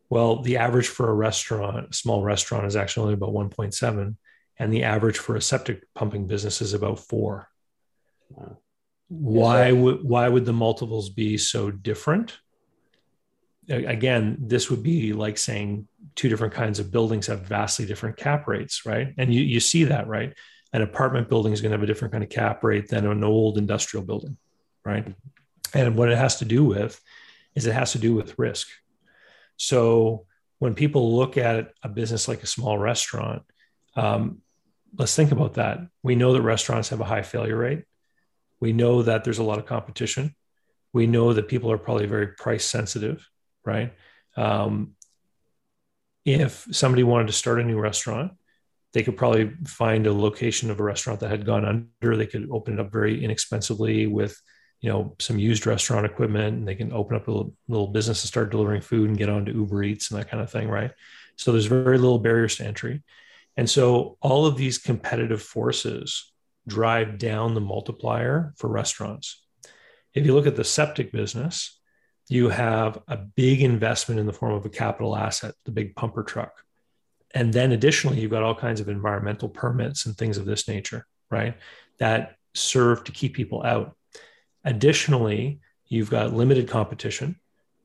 [0.10, 4.16] Well, the average for a restaurant, a small restaurant, is actually only about 1.7,
[4.58, 7.48] and the average for a septic pumping business is about four.
[8.30, 8.58] Wow.
[9.08, 12.38] Why would why would the multiples be so different?
[13.68, 18.48] Again, this would be like saying two different kinds of buildings have vastly different cap
[18.48, 19.14] rates, right?
[19.18, 20.34] And you you see that, right?
[20.74, 23.24] An apartment building is going to have a different kind of cap rate than an
[23.24, 24.38] old industrial building,
[24.86, 25.16] right?
[25.74, 27.02] And what it has to do with
[27.56, 28.68] is it has to do with risk
[29.60, 30.26] so
[30.60, 33.44] when people look at a business like a small restaurant,
[33.96, 34.42] um,
[34.98, 35.80] let's think about that.
[36.02, 37.84] We know that restaurants have a high failure rate.
[38.62, 40.34] We know that there's a lot of competition.
[40.94, 43.28] We know that people are probably very price sensitive,
[43.66, 43.94] right?
[44.38, 44.96] Um,
[46.26, 48.32] if somebody wanted to start a new restaurant,
[48.94, 52.16] they could probably find a location of a restaurant that had gone under.
[52.16, 54.42] They could open it up very inexpensively with
[54.82, 58.28] you know some used restaurant equipment and they can open up a little, business and
[58.28, 60.92] start delivering food and get onto uber eats and that kind of thing right?
[61.36, 63.02] So there's very little barriers to entry.
[63.56, 66.32] And so all of these competitive forces
[66.68, 69.42] drive down the multiplier for restaurants.
[70.14, 71.76] If you look at the septic business
[72.28, 76.24] you have a big investment in the form of a capital asset the big pumper
[76.24, 76.54] truck.
[77.34, 81.06] And then additionally you've got all kinds of environmental permits and things of this nature
[81.30, 81.56] right?
[82.00, 83.96] That serve to keep people out
[84.64, 87.40] Additionally, you've got limited competition.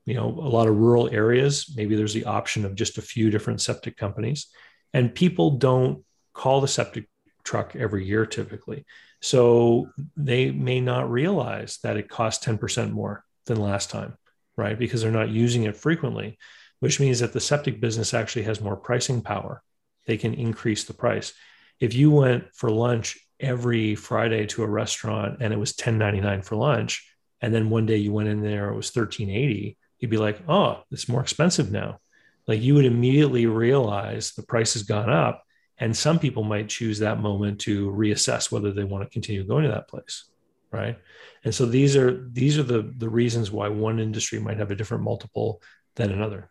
[0.05, 3.31] You know, a lot of rural areas, maybe there's the option of just a few
[3.31, 4.47] different septic companies,
[4.93, 7.09] and people don't call the septic
[7.43, 8.85] truck every year typically.
[9.21, 14.17] So they may not realize that it costs 10% more than last time,
[14.57, 14.77] right?
[14.77, 16.37] Because they're not using it frequently,
[16.79, 19.63] which means that the septic business actually has more pricing power.
[20.05, 21.33] They can increase the price.
[21.79, 26.55] If you went for lunch every Friday to a restaurant and it was 10.99 for
[26.55, 27.07] lunch,
[27.41, 30.83] and then one day you went in there it was 13.80, you'd be like, "Oh,
[30.91, 31.99] it's more expensive now."
[32.47, 35.43] Like you would immediately realize the price has gone up,
[35.77, 39.63] and some people might choose that moment to reassess whether they want to continue going
[39.63, 40.29] to that place,
[40.71, 40.97] right?
[41.43, 44.75] And so these are these are the the reasons why one industry might have a
[44.75, 45.61] different multiple
[45.95, 46.49] than another.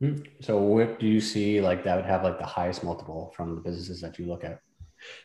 [0.00, 0.18] Hmm.
[0.40, 3.60] So what do you see like that would have like the highest multiple from the
[3.60, 4.60] businesses that you look at?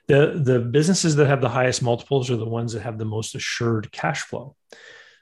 [0.08, 3.36] The the businesses that have the highest multiples are the ones that have the most
[3.36, 4.56] assured cash flow.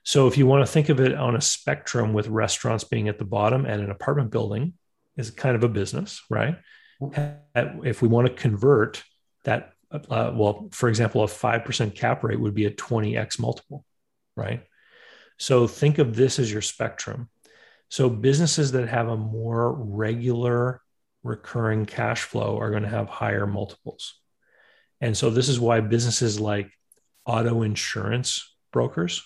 [0.04, 3.18] So if you want to think of it on a spectrum with restaurants being at
[3.18, 4.74] the bottom and an apartment building
[5.18, 6.58] is kind of a business, right?
[7.56, 9.04] If we want to convert
[9.46, 13.84] that, uh, well, for example, a 5% cap rate would be a 20x multiple,
[14.36, 14.63] right?
[15.38, 17.30] So think of this as your spectrum.
[17.89, 20.82] So businesses that have a more regular
[21.24, 24.20] recurring cash flow are going to have higher multiples.
[25.06, 26.72] And so this is why businesses like
[27.28, 29.24] auto insurance brokers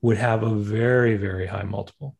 [0.00, 2.16] would have a very, very high multiple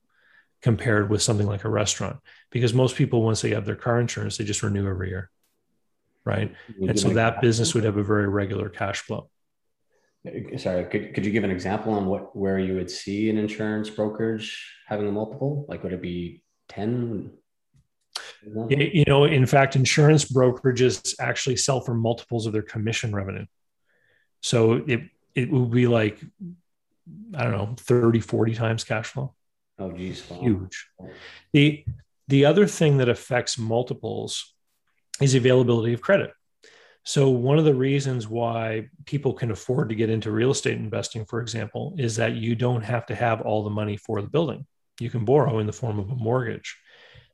[0.62, 2.19] compared with something like a restaurant.
[2.53, 5.33] Because most people, once they have their car insurance, they just renew every year.
[6.25, 6.55] Right.
[6.81, 9.29] And so that business would have a very regular cash flow.
[10.25, 13.37] Uh, sorry, could, could you give an example on what where you would see an
[13.37, 15.67] insurance brokerage having a multiple?
[15.69, 17.33] Like would it be 10?
[18.46, 18.81] Mm-hmm.
[18.96, 23.46] You know, in fact, insurance brokerages actually sell for multiples of their commission revenue.
[24.40, 25.00] So it
[25.35, 26.18] it would be like
[27.35, 29.35] I don't know, 30, 40 times cash flow.
[29.78, 30.28] Oh, geez.
[30.28, 30.40] Wow.
[30.40, 30.88] Huge.
[31.52, 31.85] The,
[32.28, 34.55] the other thing that affects multiples
[35.20, 36.33] is availability of credit.
[37.05, 41.24] So, one of the reasons why people can afford to get into real estate investing,
[41.24, 44.66] for example, is that you don't have to have all the money for the building.
[45.00, 46.76] You can borrow in the form of a mortgage.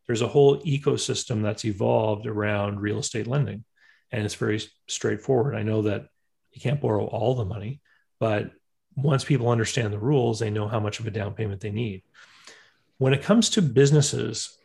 [0.09, 3.65] There's a whole ecosystem that's evolved around real estate lending,
[4.11, 5.55] and it's very straightforward.
[5.55, 6.07] I know that
[6.53, 7.81] you can't borrow all the money,
[8.19, 8.51] but
[8.97, 12.03] once people understand the rules, they know how much of a down payment they need.
[12.97, 14.59] When it comes to businesses,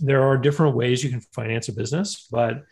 [0.00, 2.64] there are different ways you can finance a business, but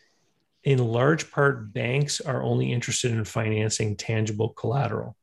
[0.64, 5.14] in large part, banks are only interested in financing tangible collateral.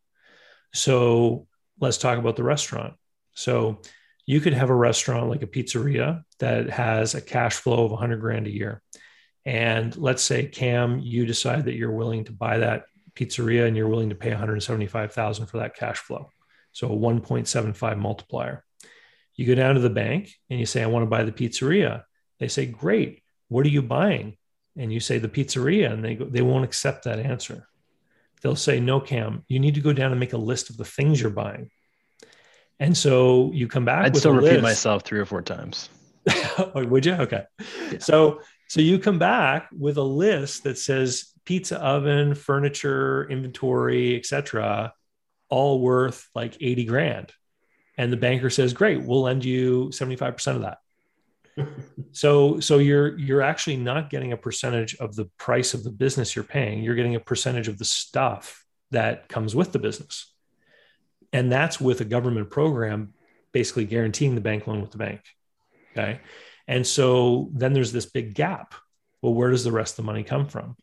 [0.73, 1.47] So
[1.79, 2.93] let's talk about the restaurant.
[3.33, 3.81] So
[4.29, 8.17] you could have a restaurant like a pizzeria that has a cash flow of 100
[8.17, 8.79] grand a year.
[9.43, 12.83] And let's say, Cam, you decide that you're willing to buy that
[13.15, 16.29] pizzeria and you're willing to pay 175,000 for that cash flow.
[16.73, 18.63] So a 1.75 multiplier.
[19.33, 22.03] You go down to the bank and you say, I want to buy the pizzeria.
[22.37, 23.23] They say, Great.
[23.47, 24.37] What are you buying?
[24.77, 27.67] And you say the pizzeria, and they go, they won't accept that answer.
[28.43, 30.85] They'll say, No, Cam, you need to go down and make a list of the
[30.85, 31.71] things you're buying.
[32.79, 34.05] And so you come back.
[34.05, 34.63] I'd still repeat list.
[34.63, 35.89] myself three or four times.
[36.57, 37.13] oh, would you?
[37.13, 37.43] Okay.
[37.91, 37.99] Yeah.
[37.99, 44.93] So so you come back with a list that says pizza oven, furniture, inventory, etc.,
[45.49, 47.33] all worth like 80 grand.
[47.97, 50.77] And the banker says, "Great, we'll lend you 75% of that."
[52.11, 56.35] so so you're you're actually not getting a percentage of the price of the business
[56.35, 60.33] you're paying, you're getting a percentage of the stuff that comes with the business.
[61.31, 63.13] And that's with a government program
[63.51, 65.21] basically guaranteeing the bank loan with the bank.
[65.91, 66.21] Okay?
[66.67, 68.75] And so then there's this big gap.
[69.21, 70.75] Well, where does the rest of the money come from?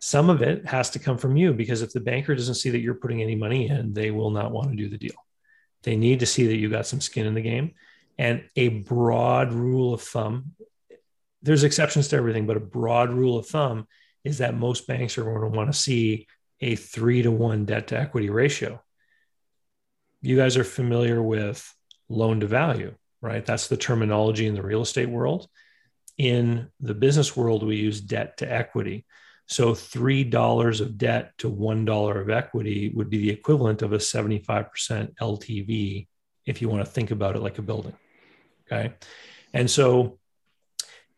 [0.00, 2.80] Some of it has to come from you because if the banker doesn't see that
[2.80, 5.14] you're putting any money in, they will not want to do the deal.
[5.82, 7.72] They need to see that you got some skin in the game.
[8.18, 10.52] And a broad rule of thumb,
[11.42, 13.86] there's exceptions to everything, but a broad rule of thumb
[14.24, 16.26] is that most banks are going to want to see
[16.60, 18.82] a three to one debt to equity ratio.
[20.22, 21.72] You guys are familiar with
[22.08, 23.44] loan to value, right?
[23.44, 25.48] That's the terminology in the real estate world.
[26.18, 29.04] In the business world, we use debt to equity.
[29.46, 35.14] So $3 of debt to $1 of equity would be the equivalent of a 75%
[35.20, 36.08] LTV
[36.46, 37.94] if you want to think about it like a building.
[38.66, 38.94] Okay.
[39.52, 40.18] And so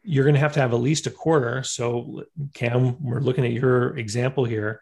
[0.02, 1.62] you're going to have to have at least a quarter.
[1.62, 4.80] So, Cam, we're looking at your example here.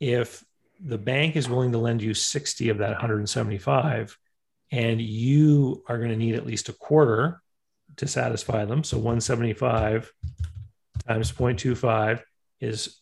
[0.00, 0.44] If
[0.80, 4.16] the bank is willing to lend you 60 of that 175,
[4.70, 7.40] and you are going to need at least a quarter
[7.96, 8.84] to satisfy them.
[8.84, 10.12] So 175
[11.06, 12.22] times 0.25
[12.60, 13.00] is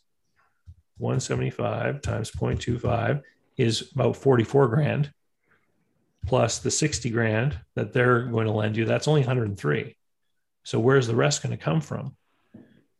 [0.98, 3.22] 175 times 0.25
[3.56, 5.12] is about 44 grand
[6.26, 8.84] plus the 60 grand that they're going to lend you.
[8.84, 9.96] That's only 103
[10.64, 12.16] so where's the rest going to come from?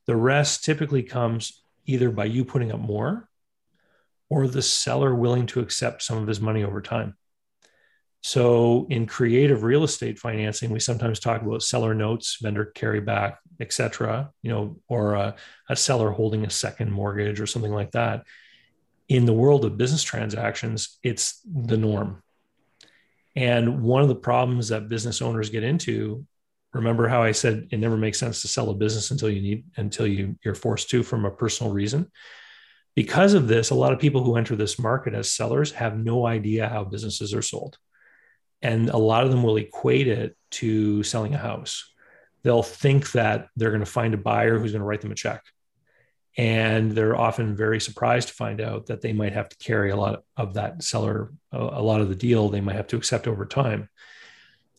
[0.06, 3.28] The rest typically comes either by you putting up more
[4.30, 7.14] or the seller willing to accept some of his money over time
[8.26, 13.70] so in creative real estate financing, we sometimes talk about seller notes, vendor carryback, et
[13.70, 15.34] cetera, you know, or a,
[15.68, 18.24] a, seller holding a second mortgage or something like that.
[19.10, 22.22] In the world of business transactions, it's the norm.
[23.36, 26.24] And one of the problems that business owners get into,
[26.72, 29.64] remember how I said it never makes sense to sell a business until you need
[29.76, 32.10] until you you're forced to from a personal reason.
[32.94, 36.26] Because of this, a lot of people who enter this market as sellers have no
[36.26, 37.78] idea how businesses are sold
[38.62, 41.92] and a lot of them will equate it to selling a house.
[42.42, 45.14] They'll think that they're going to find a buyer who's going to write them a
[45.14, 45.42] check.
[46.36, 49.96] and they're often very surprised to find out that they might have to carry a
[49.96, 53.46] lot of that seller a lot of the deal they might have to accept over
[53.46, 53.88] time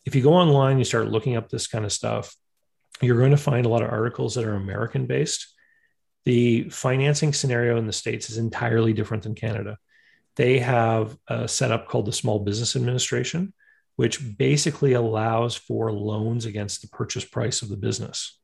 [0.05, 2.35] if you go online you start looking up this kind of stuff
[3.01, 5.54] you're going to find a lot of articles that are american based
[6.25, 9.77] the financing scenario in the states is entirely different than canada
[10.35, 13.53] they have a setup called the small business administration
[13.95, 18.39] which basically allows for loans against the purchase price of the business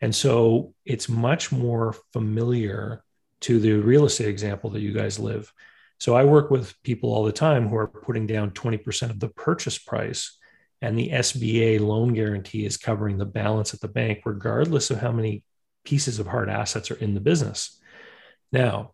[0.00, 3.02] and so it's much more familiar
[3.40, 5.52] to the real estate example that you guys live.
[6.00, 9.28] So I work with people all the time who are putting down 20% of the
[9.28, 10.38] purchase price,
[10.82, 15.12] and the SBA loan guarantee is covering the balance at the bank, regardless of how
[15.12, 15.42] many
[15.84, 17.80] pieces of hard assets are in the business.
[18.52, 18.92] Now,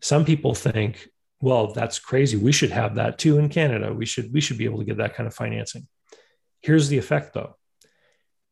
[0.00, 1.08] some people think,
[1.40, 2.36] well, that's crazy.
[2.36, 3.92] We should have that too in Canada.
[3.92, 5.88] We should we should be able to get that kind of financing.
[6.60, 7.56] Here's the effect though.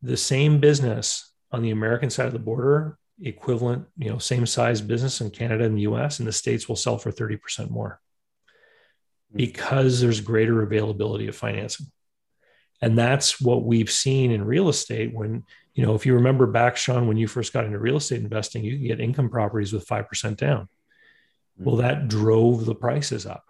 [0.01, 4.81] The same business on the American side of the border, equivalent, you know, same size
[4.81, 7.99] business in Canada and the US, and the States will sell for 30% more
[9.33, 11.87] because there's greater availability of financing.
[12.81, 16.75] And that's what we've seen in real estate when, you know, if you remember back,
[16.75, 19.87] Sean, when you first got into real estate investing, you could get income properties with
[19.87, 20.67] 5% down.
[21.57, 21.63] Hmm.
[21.63, 23.45] Well, that drove the prices up,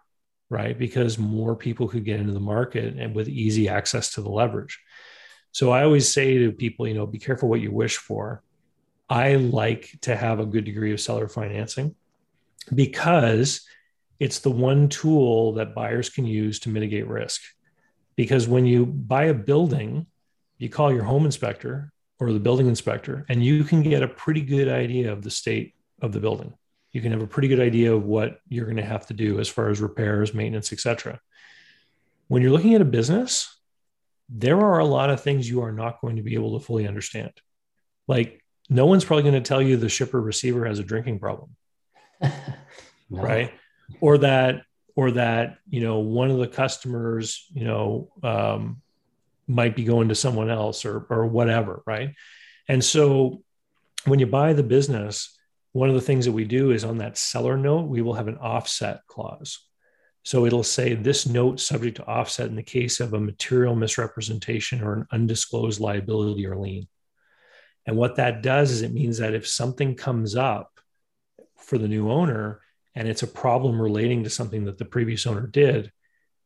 [0.49, 0.77] right?
[0.77, 4.79] Because more people could get into the market and with easy access to the leverage.
[5.51, 8.43] So I always say to people, you know, be careful what you wish for.
[9.09, 11.95] I like to have a good degree of seller financing
[12.73, 13.67] because
[14.19, 17.41] it's the one tool that buyers can use to mitigate risk.
[18.15, 20.05] Because when you buy a building,
[20.59, 24.41] you call your home inspector or the building inspector, and you can get a pretty
[24.41, 26.53] good idea of the state of the building.
[26.91, 29.39] You can have a pretty good idea of what you're going to have to do
[29.39, 31.19] as far as repairs, maintenance, etc.
[32.27, 33.57] When you're looking at a business,
[34.29, 36.87] there are a lot of things you are not going to be able to fully
[36.87, 37.31] understand.
[38.07, 41.55] Like, no one's probably going to tell you the shipper receiver has a drinking problem,
[42.21, 42.29] no.
[43.09, 43.51] right?
[43.99, 44.61] Or that,
[44.95, 48.83] or that, you know, one of the customers, you know, um,
[49.51, 52.15] might be going to someone else or, or whatever, right?
[52.67, 53.43] And so
[54.05, 55.37] when you buy the business,
[55.73, 58.27] one of the things that we do is on that seller note, we will have
[58.27, 59.59] an offset clause.
[60.23, 64.83] So it'll say this note subject to offset in the case of a material misrepresentation
[64.83, 66.87] or an undisclosed liability or lien.
[67.85, 70.79] And what that does is it means that if something comes up
[71.57, 72.61] for the new owner
[72.93, 75.91] and it's a problem relating to something that the previous owner did,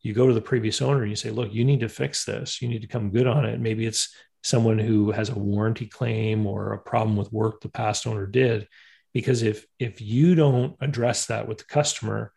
[0.05, 2.61] you go to the previous owner and you say, look, you need to fix this.
[2.61, 3.59] You need to come good on it.
[3.59, 4.13] Maybe it's
[4.43, 8.67] someone who has a warranty claim or a problem with work the past owner did.
[9.15, 12.31] Because if if you don't address that with the customer,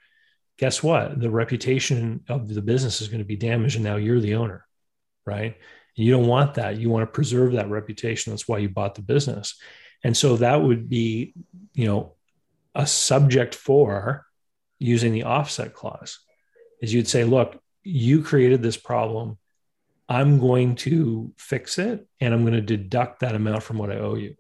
[0.56, 1.20] guess what?
[1.20, 4.64] The reputation of the business is going to be damaged, and now you're the owner,
[5.26, 5.54] right?
[5.96, 6.78] And you don't want that.
[6.78, 8.32] You want to preserve that reputation.
[8.32, 9.60] That's why you bought the business.
[10.02, 11.34] And so that would be,
[11.74, 12.14] you know,
[12.74, 14.24] a subject for
[14.78, 16.20] using the offset clause.
[16.80, 19.38] Is you'd say, look, you created this problem.
[20.08, 23.96] I'm going to fix it and I'm going to deduct that amount from what I
[23.96, 24.36] owe you.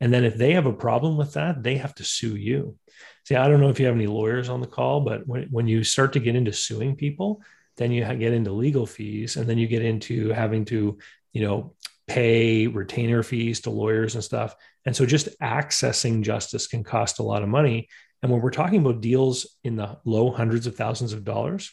[0.00, 2.76] And then if they have a problem with that, they have to sue you.
[3.24, 5.66] See, I don't know if you have any lawyers on the call, but when, when
[5.66, 7.40] you start to get into suing people,
[7.76, 10.98] then you get into legal fees and then you get into having to,
[11.32, 11.74] you know,
[12.06, 14.54] pay retainer fees to lawyers and stuff.
[14.84, 17.88] And so just accessing justice can cost a lot of money.
[18.22, 21.72] And when we're talking about deals in the low hundreds of thousands of dollars,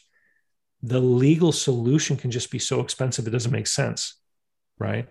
[0.82, 4.16] the legal solution can just be so expensive it doesn't make sense.
[4.78, 5.08] Right.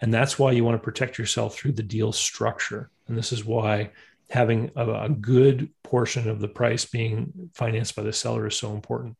[0.00, 2.90] And that's why you want to protect yourself through the deal structure.
[3.08, 3.90] And this is why
[4.30, 8.72] having a, a, good portion of the price being financed by the seller is so
[8.72, 9.16] important.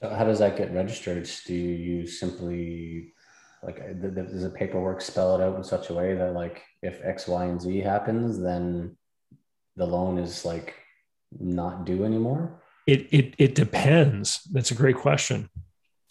[0.00, 1.28] So, how does that get registered?
[1.46, 3.14] Do you simply
[3.62, 7.26] like does the paperwork spell it out in such a way that like if X,
[7.26, 8.96] Y, and Z happens, then
[9.76, 10.74] the loan is like
[11.38, 12.62] not due anymore?
[12.86, 14.42] It it it depends.
[14.52, 15.48] That's a great question.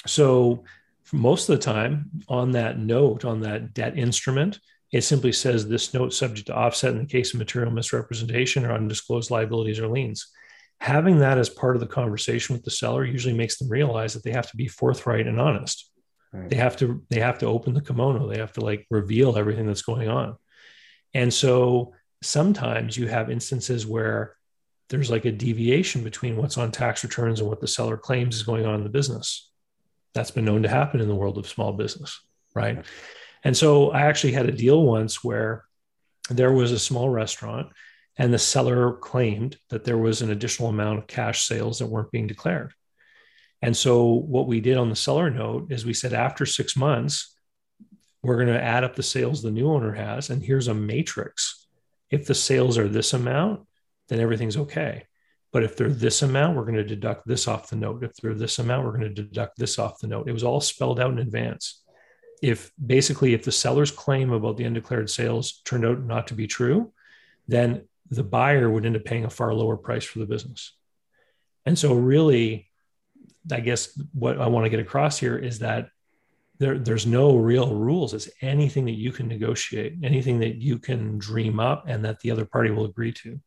[0.06, 0.66] So,
[1.12, 4.60] most of the time, on that note, on that debt instrument,
[4.92, 8.74] it simply says this note subject to offset in the case of material misrepresentation or
[8.74, 10.28] undisclosed liabilities or liens.
[10.80, 14.24] Having that as part of the conversation with the seller usually makes them realize that
[14.24, 15.92] they have to be forthright and honest.
[16.32, 16.50] Right.
[16.50, 18.28] They have to they have to open the kimono.
[18.28, 20.36] They have to like reveal everything that's going on.
[21.14, 21.94] And so
[22.26, 24.36] sometimes you have instances where
[24.90, 28.44] there's like a deviation between what's on tax returns and what the seller claims is
[28.44, 29.52] going on in the business.
[30.14, 32.20] That's been known to happen in the world of small business,
[32.54, 32.86] right?
[33.44, 35.66] And so I actually had a deal once where
[36.30, 37.70] there was a small restaurant
[38.18, 42.12] and the seller claimed that there was an additional amount of cash sales that weren't
[42.12, 42.74] being declared.
[43.62, 47.36] And so what we did on the seller note is we said after six months,
[48.22, 51.55] we're going to add up the sales the new owner has, and here's a matrix.
[52.16, 53.68] If the sales are this amount,
[54.08, 55.04] then everything's okay.
[55.52, 58.04] But if they're this amount, we're going to deduct this off the note.
[58.04, 60.30] If they're this amount, we're going to deduct this off the note.
[60.30, 61.84] It was all spelled out in advance.
[62.42, 66.48] If basically, if the seller's claim about the undeclared sales turned out not to be
[66.48, 66.94] true,
[67.48, 70.74] then the buyer would end up paying a far lower price for the business.
[71.66, 72.70] And so, really,
[73.52, 75.90] I guess what I want to get across here is that
[76.60, 78.14] there, there's no real rules.
[78.14, 82.32] It's anything that you can negotiate, anything that you can dream up, and that the
[82.32, 83.40] other party will agree to.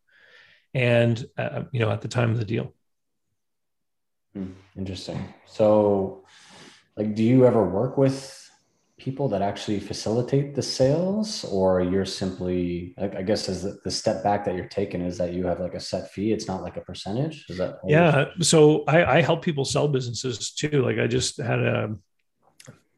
[0.75, 2.75] And uh, you know, at the time of the deal.
[4.35, 5.33] Hmm, interesting.
[5.47, 6.25] So,
[6.97, 8.39] like, do you ever work with
[8.99, 14.25] people that actually facilitate the sales or you're simply i guess as the, the, step
[14.25, 16.77] back that you're taking is that you have like a set fee it's not like
[16.77, 21.07] a percentage is that yeah so I, I, help people sell businesses too like i
[21.07, 21.97] just had a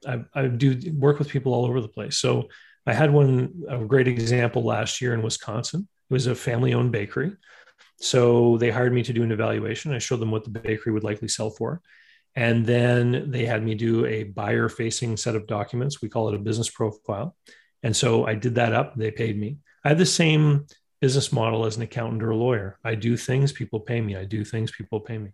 [0.07, 2.49] I, I do work with people all over the place so
[2.87, 6.93] i had one a great example last year in wisconsin it was a family owned
[6.93, 7.37] bakery
[8.01, 11.05] so they hired me to do an evaluation i showed them what the bakery would
[11.05, 11.83] likely sell for
[12.37, 16.01] and then they had me do a buyer facing set of documents.
[16.01, 17.37] We call it a business profile.
[17.83, 18.95] And so I did that up.
[18.95, 19.59] They paid me.
[19.85, 20.67] I have the same
[21.01, 22.79] business model as an accountant or a lawyer.
[22.85, 24.17] I do things, people pay me.
[24.17, 25.31] I do things, people pay me.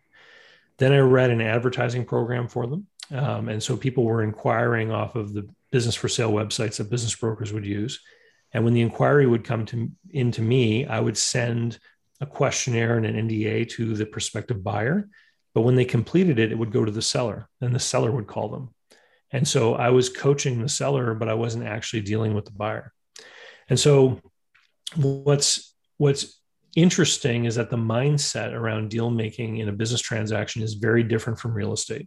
[0.78, 2.86] Then I read an advertising program for them.
[3.12, 7.14] Um, and so people were inquiring off of the business for sale websites that business
[7.14, 8.00] brokers would use.
[8.52, 11.78] And when the inquiry would come to into me, I would send
[12.20, 15.08] a questionnaire and an NDA to the prospective buyer
[15.56, 18.26] but when they completed it, it would go to the seller and the seller would
[18.26, 18.74] call them.
[19.30, 22.92] And so I was coaching the seller, but I wasn't actually dealing with the buyer.
[23.70, 24.20] And so
[24.96, 26.38] what's what's
[26.76, 31.38] interesting is that the mindset around deal making in a business transaction is very different
[31.38, 32.06] from real estate.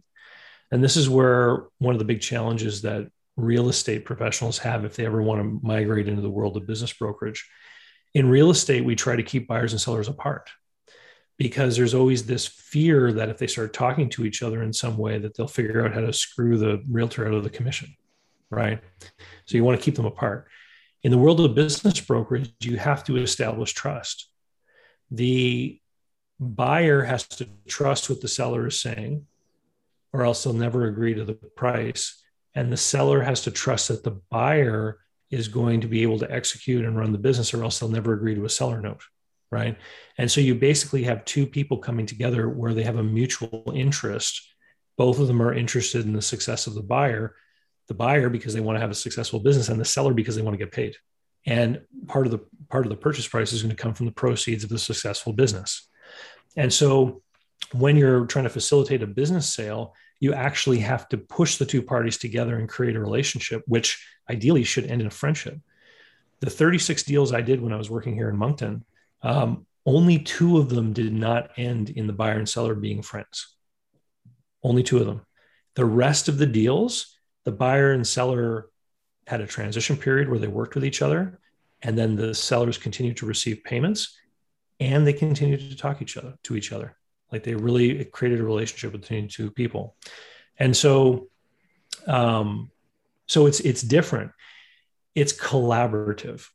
[0.70, 4.96] And this is where one of the big challenges that real estate professionals have if
[4.96, 7.48] they ever want to migrate into the world of business brokerage.
[8.14, 10.50] In real estate, we try to keep buyers and sellers apart
[11.38, 14.96] because there's always this fear that if they start talking to each other in some
[14.96, 17.94] way that they'll figure out how to screw the realtor out of the commission
[18.50, 18.80] right?
[19.46, 20.48] So you want to keep them apart.
[21.02, 24.28] In the world of business brokerage you have to establish trust.
[25.10, 25.80] The
[26.38, 29.26] buyer has to trust what the seller is saying
[30.12, 32.22] or else they'll never agree to the price
[32.54, 34.98] and the seller has to trust that the buyer
[35.30, 38.12] is going to be able to execute and run the business or else they'll never
[38.12, 39.02] agree to a seller note
[39.50, 39.76] right?
[40.18, 44.42] And so you basically have two people coming together where they have a mutual interest.
[44.96, 47.34] Both of them are interested in the success of the buyer,
[47.88, 50.42] the buyer because they want to have a successful business, and the seller because they
[50.42, 50.96] want to get paid.
[51.46, 54.12] And part of the part of the purchase price is going to come from the
[54.12, 55.88] proceeds of the successful business.
[56.56, 57.22] And so
[57.72, 61.82] when you're trying to facilitate a business sale, you actually have to push the two
[61.82, 65.58] parties together and create a relationship, which ideally should end in a friendship.
[66.40, 68.84] The 36 deals I did when I was working here in Moncton,
[69.22, 73.56] um, only two of them did not end in the buyer and seller being friends.
[74.62, 75.22] Only two of them.
[75.74, 78.68] The rest of the deals, the buyer and seller
[79.26, 81.40] had a transition period where they worked with each other,
[81.82, 84.18] and then the sellers continued to receive payments,
[84.80, 86.96] and they continued to talk each other to each other.
[87.32, 89.96] Like they really created a relationship between two people,
[90.58, 91.28] and so,
[92.06, 92.70] um,
[93.26, 94.32] so it's it's different.
[95.14, 96.46] It's collaborative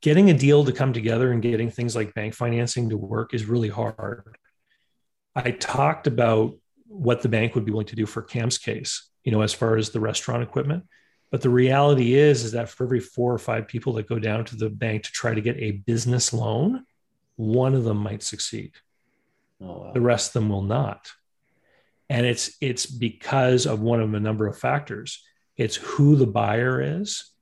[0.00, 3.46] getting a deal to come together and getting things like bank financing to work is
[3.46, 4.36] really hard.
[5.34, 6.54] I talked about
[6.86, 9.76] what the bank would be willing to do for Cam's case, you know, as far
[9.76, 10.84] as the restaurant equipment.
[11.30, 14.44] But the reality is, is that for every four or five people that go down
[14.46, 16.84] to the bank to try to get a business loan,
[17.34, 18.72] one of them might succeed.
[19.62, 19.92] Oh, wow.
[19.94, 21.10] The rest of them will not.
[22.08, 25.22] And it's it's because of one of a number of factors.
[25.56, 27.32] It's who the buyer is,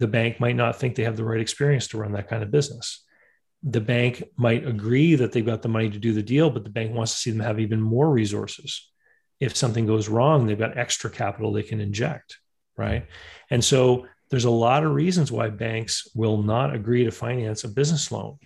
[0.00, 2.50] the bank might not think they have the right experience to run that kind of
[2.50, 3.04] business.
[3.62, 6.70] The bank might agree that they've got the money to do the deal, but the
[6.70, 8.90] bank wants to see them have even more resources.
[9.38, 12.38] If something goes wrong, they've got extra capital they can inject,
[12.78, 13.06] right?
[13.50, 17.68] And so there's a lot of reasons why banks will not agree to finance a
[17.68, 18.38] business loan.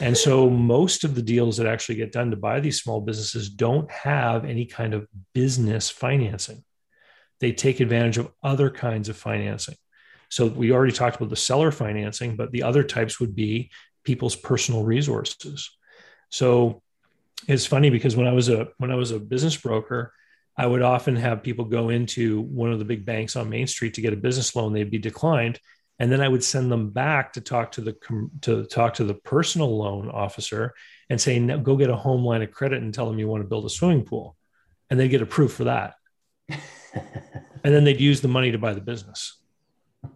[0.00, 3.48] And so most of the deals that actually get done to buy these small businesses
[3.48, 6.62] don't have any kind of business financing.
[7.40, 9.74] They take advantage of other kinds of financing.
[10.28, 13.70] So we already talked about the seller financing, but the other types would be
[14.04, 15.68] people's personal resources.
[16.30, 16.82] So
[17.48, 20.12] it's funny because when I was a when I was a business broker,
[20.56, 23.94] I would often have people go into one of the big banks on Main Street
[23.94, 24.72] to get a business loan.
[24.72, 25.58] They'd be declined,
[26.02, 27.96] and then I would send them back to talk to the
[28.42, 30.74] to talk to the personal loan officer
[31.08, 33.48] and say, "Go get a home line of credit and tell them you want to
[33.48, 34.36] build a swimming pool,"
[34.90, 35.94] and they'd get approved for that,
[36.48, 39.38] and then they'd use the money to buy the business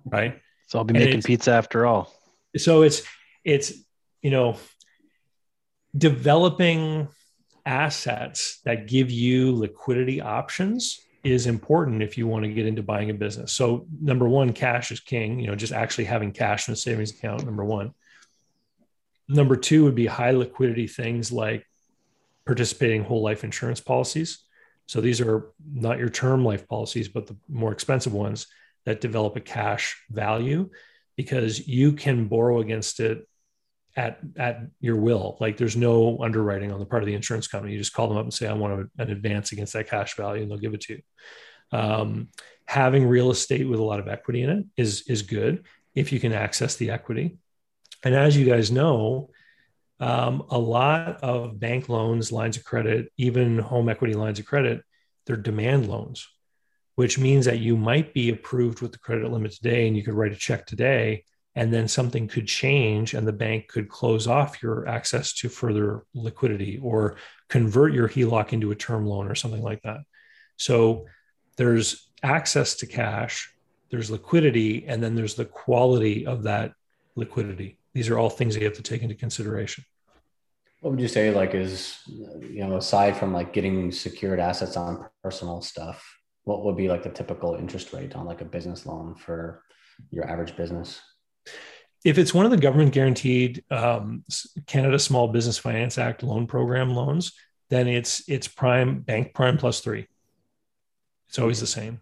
[0.05, 0.41] right?
[0.66, 2.12] So I'll be making pizza after all.
[2.57, 3.03] So it's
[3.45, 3.72] it's
[4.22, 4.57] you know
[5.97, 7.09] developing
[7.64, 13.11] assets that give you liquidity options is important if you want to get into buying
[13.11, 13.53] a business.
[13.53, 15.41] So number one, cash is king.
[15.41, 17.45] You know, just actually having cash in a savings account.
[17.45, 17.93] Number one.
[19.29, 21.66] Number two would be high liquidity things like
[22.45, 24.45] participating whole life insurance policies.
[24.87, 28.47] So these are not your term life policies, but the more expensive ones
[28.85, 30.70] that develop a cash value
[31.16, 33.27] because you can borrow against it
[33.97, 35.36] at at your will.
[35.40, 37.72] Like there's no underwriting on the part of the insurance company.
[37.72, 40.42] You just call them up and say, I want an advance against that cash value,
[40.42, 41.03] and they'll give it to you.
[41.72, 42.28] Um,
[42.66, 46.20] having real estate with a lot of equity in it is is good if you
[46.20, 47.38] can access the equity.
[48.05, 49.30] And as you guys know,
[49.99, 54.82] um, a lot of bank loans, lines of credit, even home equity lines of credit,
[55.24, 56.28] they're demand loans,
[56.97, 60.14] which means that you might be approved with the credit limit today and you could
[60.14, 61.24] write a check today
[61.57, 66.04] and then something could change and the bank could close off your access to further
[66.14, 67.16] liquidity or
[67.48, 70.00] convert your HELOC into a term loan or something like that.
[70.59, 71.07] So
[71.57, 73.50] there's access to cash,
[73.90, 76.74] there's liquidity, and then there's the quality of that
[77.14, 77.78] liquidity.
[77.94, 79.84] These are all things that you have to take into consideration.
[80.80, 85.07] What would you say, like, is, you know, aside from like getting secured assets on
[85.22, 86.04] personal stuff,
[86.44, 89.62] what would be like the typical interest rate on like a business loan for
[90.11, 91.00] your average business?
[92.05, 94.24] If it's one of the government guaranteed um,
[94.66, 97.32] Canada Small Business Finance Act loan program loans,
[97.68, 100.07] then it's it's prime bank prime plus three.
[101.28, 102.01] It's always the same.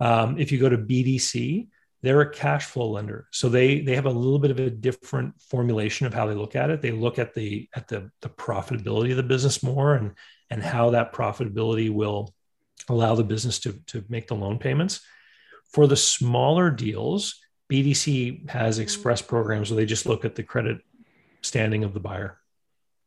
[0.00, 1.68] Um, if you go to BDC,
[2.02, 5.40] they're a cash flow lender, so they they have a little bit of a different
[5.42, 6.82] formulation of how they look at it.
[6.82, 10.14] They look at the at the the profitability of the business more and
[10.50, 12.34] and how that profitability will
[12.88, 15.00] allow the business to to make the loan payments.
[15.72, 17.38] For the smaller deals,
[17.70, 18.82] BDC has mm-hmm.
[18.82, 20.80] express programs where they just look at the credit
[21.42, 22.38] standing of the buyer.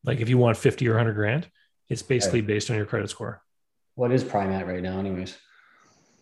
[0.04, 1.50] Like if you want 50 or 100 grand,
[1.90, 3.42] it's basically based on your credit score.
[3.96, 5.38] What is prime at right now, anyways?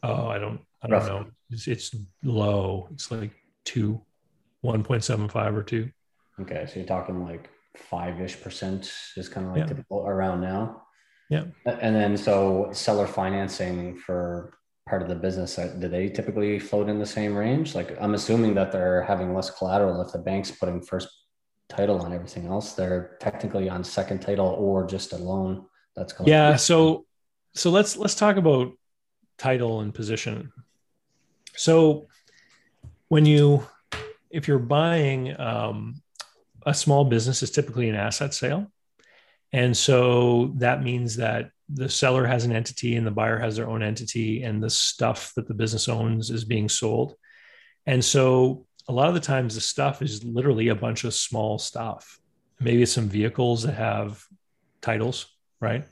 [0.02, 1.10] Oh, I don't, I don't Roughly.
[1.10, 1.26] know.
[1.52, 2.90] It's, it's low.
[2.92, 3.32] It's like
[3.66, 4.02] two,
[4.66, 5.90] 1.75 or two.
[6.42, 6.66] Okay.
[6.68, 9.68] So you're talking like five ish percent is kind of like yeah.
[9.68, 10.84] typical around now.
[11.30, 11.44] Yeah.
[11.66, 14.54] And then so seller financing for
[14.90, 17.76] part of the business do they typically float in the same range?
[17.76, 21.10] Like i'm assuming that they're having less collateral if the bank's putting first
[21.70, 22.74] title on everything else.
[22.74, 25.66] They're technically on second title or just a loan
[25.96, 27.06] that's going yeah so
[27.56, 28.74] so let's let's talk about
[29.38, 30.52] title and position.
[31.56, 32.08] So
[33.08, 33.68] when you
[34.30, 36.02] if you're buying um,
[36.66, 38.72] a small business is typically an asset sale.
[39.52, 43.70] And so that means that the seller has an entity and the buyer has their
[43.70, 47.16] own entity, and the stuff that the business owns is being sold.
[47.86, 51.60] And so a lot of the times the stuff is literally a bunch of small
[51.60, 52.20] stuff.
[52.60, 54.24] Maybe it's some vehicles that have
[54.82, 55.28] titles,
[55.60, 55.86] right?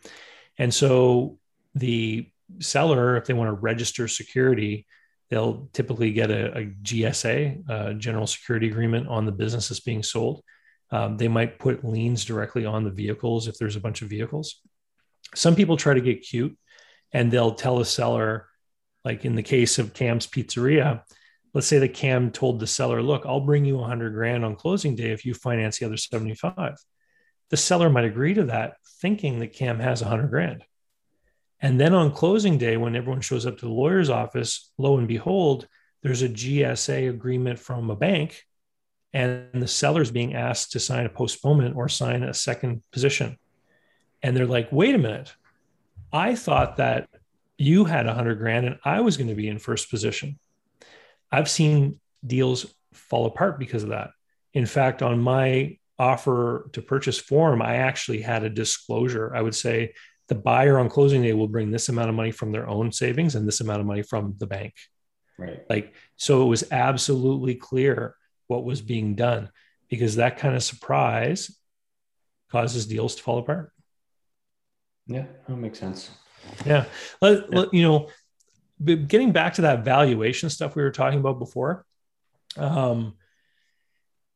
[0.58, 1.38] And so
[1.76, 4.88] the seller, if they want to register security,
[5.30, 10.04] they'll typically get a, a GSA, a general security agreement on the business that's being
[10.04, 10.44] sold.
[10.90, 14.62] Um, they might put liens directly on the vehicles if there's a bunch of vehicles.
[15.36, 16.58] Some people try to get cute
[17.12, 18.48] and they'll tell a seller,
[19.04, 21.04] like in the case of Cam's Pizzeria,
[21.54, 24.96] let's say that Cam told the seller, look, I'll bring you 100 grand on closing
[24.96, 26.76] day if you finance the other 75.
[27.50, 30.64] The seller might agree to that, thinking that Cam has 100 grand.
[31.60, 35.08] And then on closing day, when everyone shows up to the lawyer's office, lo and
[35.08, 35.68] behold,
[36.04, 38.44] there's a GSA agreement from a bank
[39.14, 43.38] and the seller is being asked to sign a postponement or sign a second position.
[44.24, 45.34] And they're like, wait a minute,
[46.12, 47.10] I thought that
[47.58, 50.40] you had a hundred grand and I was going to be in first position.
[51.32, 54.12] I've seen deals fall apart because of that.
[54.54, 59.36] In fact, on my offer to purchase form, I actually had a disclosure.
[59.36, 59.94] I would say
[60.28, 63.36] the buyer on closing day will bring this amount of money from their own savings
[63.36, 64.74] and this amount of money from the bank.
[65.38, 65.64] Right.
[65.70, 68.16] Like, so it was absolutely clear
[68.48, 69.50] what was being done
[69.90, 71.56] because that kind of surprise
[72.52, 73.72] causes deals to fall apart.
[75.08, 76.12] Yeah, that makes sense.
[76.66, 76.86] Yeah.
[77.22, 77.60] Let, yeah.
[77.60, 78.10] Let, you know,
[79.08, 81.86] getting back to that valuation stuff we were talking about before,
[82.58, 83.16] um,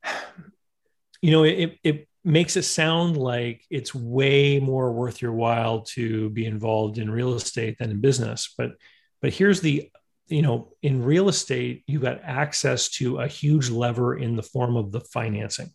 [1.21, 6.29] you know, it, it makes it sound like it's way more worth your while to
[6.29, 8.53] be involved in real estate than in business.
[8.57, 8.71] But,
[9.21, 9.91] but here's the
[10.31, 14.77] you know, in real estate, you got access to a huge lever in the form
[14.77, 15.69] of the financing,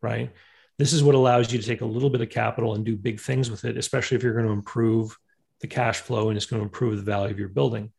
[0.00, 0.32] right?
[0.80, 3.20] This is what allows you to take a little bit of capital and do big
[3.20, 5.14] things with it, especially if you're going to improve
[5.60, 7.92] the cash flow and it's going to improve the value of your building.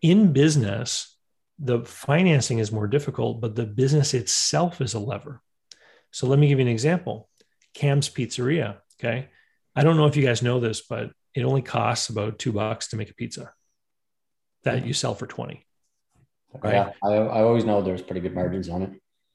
[0.00, 1.14] In business,
[1.58, 5.42] the financing is more difficult, but the business itself is a lever.
[6.10, 7.28] So let me give you an example.
[7.74, 8.78] Cam's Pizzeria.
[8.98, 9.28] Okay.
[9.74, 12.88] I don't know if you guys know this, but it only costs about two bucks
[12.88, 13.52] to make a pizza
[14.64, 15.66] that you sell for 20.
[16.62, 16.72] Right.
[16.72, 18.90] Yeah, I, I always know there's pretty good margins on it.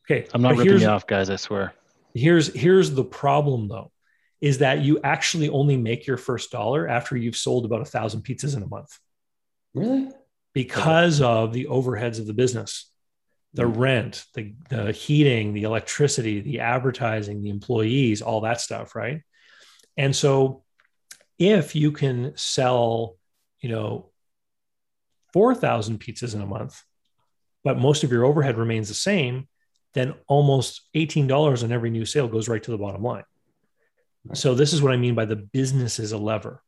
[0.09, 0.27] Okay.
[0.33, 1.29] I'm not ripping you off, guys.
[1.29, 1.75] I swear.
[2.13, 3.91] Here's here's the problem though,
[4.39, 8.23] is that you actually only make your first dollar after you've sold about a thousand
[8.23, 8.97] pizzas in a month.
[9.73, 10.09] Really?
[10.53, 12.91] Because of the overheads of the business
[13.53, 13.77] the mm.
[13.77, 19.21] rent, the, the heating, the electricity, the advertising, the employees, all that stuff, right?
[19.97, 20.63] And so
[21.37, 23.17] if you can sell,
[23.59, 24.09] you know,
[25.33, 26.81] 4,000 pizzas in a month,
[27.63, 29.47] but most of your overhead remains the same,
[29.93, 33.23] then almost $18 on every new sale goes right to the bottom line.
[34.33, 36.61] So this is what I mean by the business is a lever.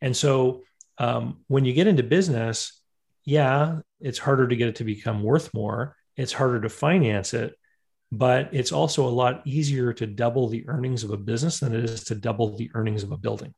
[0.00, 0.62] And so
[0.98, 2.80] um, when you get into business,
[3.24, 5.96] yeah, it's harder to get it to become worth more.
[6.16, 7.54] It's harder to finance it,
[8.10, 11.84] but it's also a lot easier to double the earnings of a business than it
[11.84, 13.54] is to double the earnings of a building.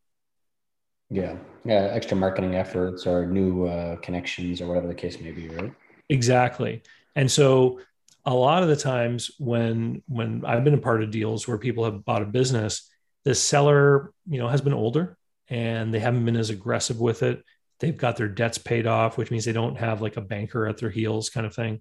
[1.08, 5.48] Yeah, yeah, extra marketing efforts or new uh, connections or whatever the case may be,
[5.48, 5.72] right?
[6.08, 6.82] Exactly.
[7.16, 7.80] And so
[8.24, 11.84] a lot of the times when when I've been a part of deals where people
[11.84, 12.90] have bought a business,
[13.24, 15.16] the seller, you know, has been older
[15.48, 17.42] and they haven't been as aggressive with it.
[17.80, 20.78] They've got their debts paid off, which means they don't have like a banker at
[20.78, 21.80] their heels kind of thing.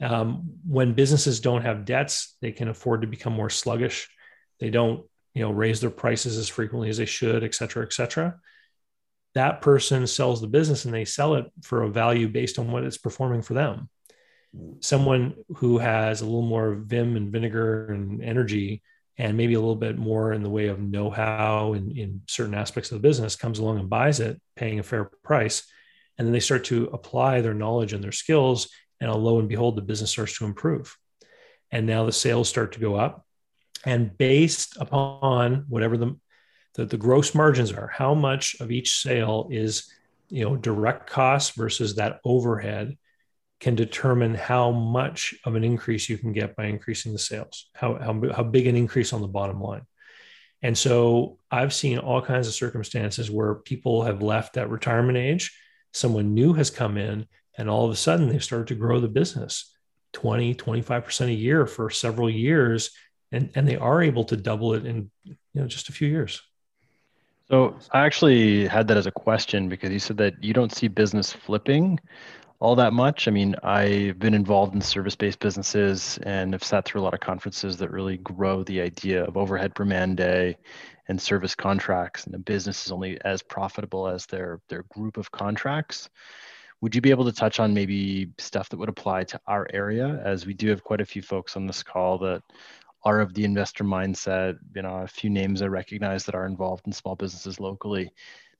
[0.00, 4.08] Um, when businesses don't have debts, they can afford to become more sluggish.
[4.58, 7.92] They don't, you know, raise their prices as frequently as they should, et cetera, et
[7.92, 8.36] cetera.
[9.34, 12.84] That person sells the business and they sell it for a value based on what
[12.84, 13.88] it's performing for them.
[14.80, 18.82] Someone who has a little more vim and vinegar and energy
[19.16, 22.90] and maybe a little bit more in the way of know-how in, in certain aspects
[22.90, 25.66] of the business comes along and buys it, paying a fair price.
[26.16, 28.68] And then they start to apply their knowledge and their skills
[29.00, 30.96] and uh, lo and behold, the business starts to improve.
[31.70, 33.24] And now the sales start to go up.
[33.86, 36.18] And based upon whatever the,
[36.74, 39.90] the, the gross margins are, how much of each sale is
[40.28, 42.96] you know direct costs versus that overhead
[43.60, 47.94] can determine how much of an increase you can get by increasing the sales, how,
[47.94, 49.82] how, how big an increase on the bottom line.
[50.62, 55.56] And so I've seen all kinds of circumstances where people have left at retirement age,
[55.92, 59.08] someone new has come in, and all of a sudden they've started to grow the
[59.08, 59.74] business
[60.12, 62.90] 20 25% a year for several years
[63.32, 66.42] and and they are able to double it in you know just a few years
[67.48, 70.88] so i actually had that as a question because you said that you don't see
[70.88, 71.98] business flipping
[72.60, 73.26] all that much.
[73.26, 77.20] I mean i've been involved in service-based businesses and have sat through a lot of
[77.20, 80.56] conferences that really grow the idea of overhead per man day
[81.08, 85.30] and service contracts and the business is only as profitable as their their group of
[85.32, 86.08] contracts.
[86.82, 90.22] Would you be able to touch on maybe stuff that would apply to our area?
[90.24, 92.42] As we do have quite a few folks on this call that
[93.04, 96.86] are of the investor mindset you know a few names i recognize that are involved
[96.86, 98.10] in small businesses locally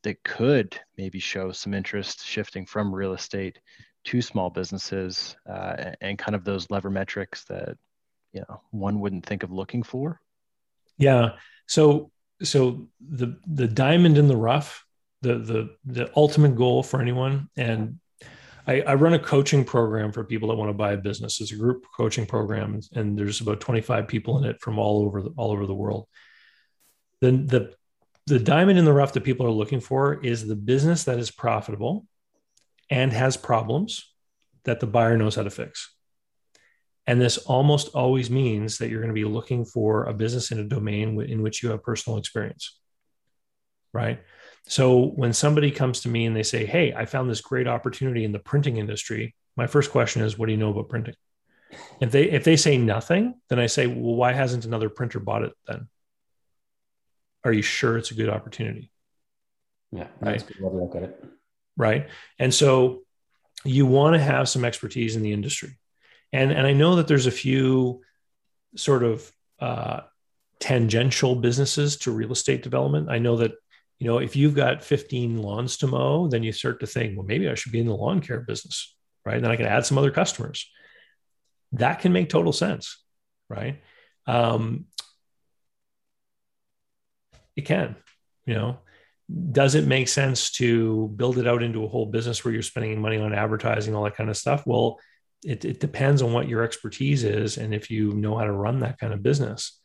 [0.02, 3.58] that could maybe show some interest shifting from real estate
[4.04, 7.76] to small businesses uh, and kind of those lever metrics that
[8.32, 10.20] you know one wouldn't think of looking for
[10.98, 11.30] yeah
[11.66, 12.10] so
[12.42, 14.84] so the the diamond in the rough
[15.22, 17.98] the the the ultimate goal for anyone and
[18.66, 21.40] I, I, run a coaching program for people that want to buy a business.
[21.40, 25.22] It's a group coaching program, and there's about 25 people in it from all over
[25.22, 26.06] the, all over the world.
[27.20, 27.74] Then the
[28.26, 31.30] the diamond in the rough that people are looking for is the business that is
[31.30, 32.06] profitable
[32.90, 34.12] and has problems
[34.64, 35.94] that the buyer knows how to fix.
[37.06, 40.58] And this almost always means that you're going to be looking for a business in
[40.58, 42.78] a domain in which you have personal experience.
[43.92, 44.22] Right.
[44.68, 48.24] So when somebody comes to me and they say, Hey, I found this great opportunity
[48.24, 51.14] in the printing industry, my first question is, What do you know about printing?
[52.00, 55.42] If they if they say nothing, then I say, Well, why hasn't another printer bought
[55.42, 55.88] it then?
[57.44, 58.92] Are you sure it's a good opportunity?
[59.90, 60.46] Yeah, right.
[60.46, 61.24] Good way to look at it.
[61.80, 62.08] Right.
[62.38, 63.04] And so
[63.64, 65.78] you want to have some expertise in the industry.
[66.30, 68.02] And, and I know that there's a few
[68.76, 70.00] sort of uh,
[70.58, 73.08] tangential businesses to real estate development.
[73.08, 73.52] I know that
[73.98, 77.26] you know, if you've got 15 lawns to mow, then you start to think, well,
[77.26, 79.36] maybe I should be in the lawn care business, right?
[79.36, 80.70] And then I can add some other customers.
[81.72, 82.98] That can make total sense,
[83.48, 83.82] right?
[84.26, 84.86] Um,
[87.56, 87.96] it can,
[88.46, 88.78] you know.
[89.52, 93.00] Does it make sense to build it out into a whole business where you're spending
[93.00, 94.66] money on advertising, all that kind of stuff?
[94.66, 94.98] Well,
[95.44, 98.80] it, it depends on what your expertise is and if you know how to run
[98.80, 99.78] that kind of business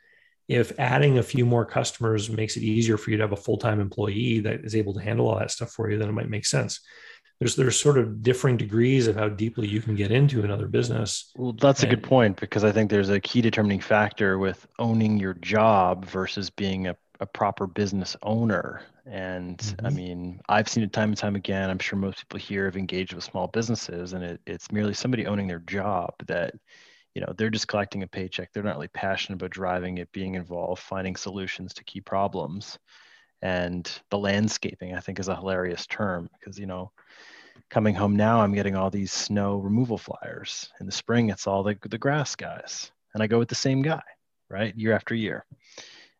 [0.48, 3.80] if adding a few more customers makes it easier for you to have a full-time
[3.80, 6.46] employee that is able to handle all that stuff for you then it might make
[6.46, 6.82] sense
[7.40, 11.32] there's there's sort of differing degrees of how deeply you can get into another business.
[11.36, 15.20] Well, that's a good point because I think there's a key determining factor with owning
[15.20, 18.82] your job versus being a, a proper business owner.
[19.06, 19.96] And I Mhm.
[19.96, 21.70] mean, I've seen it time and time again.
[21.70, 25.28] I'm sure most people here have engaged with small businesses, and it, it's merely somebody
[25.28, 26.54] owning their job that,
[27.14, 28.52] you know, they're just collecting a paycheck.
[28.52, 32.78] They're not really passionate about driving it, being involved, finding solutions to key problems.
[33.42, 36.92] And the landscaping, I think, is a hilarious term because, you know,
[37.70, 40.72] coming home now, I'm getting all these snow removal flyers.
[40.80, 42.92] In the spring, it's all the, the grass guys.
[43.14, 44.02] And I go with the same guy,
[44.50, 44.76] right?
[44.76, 45.46] Year after year.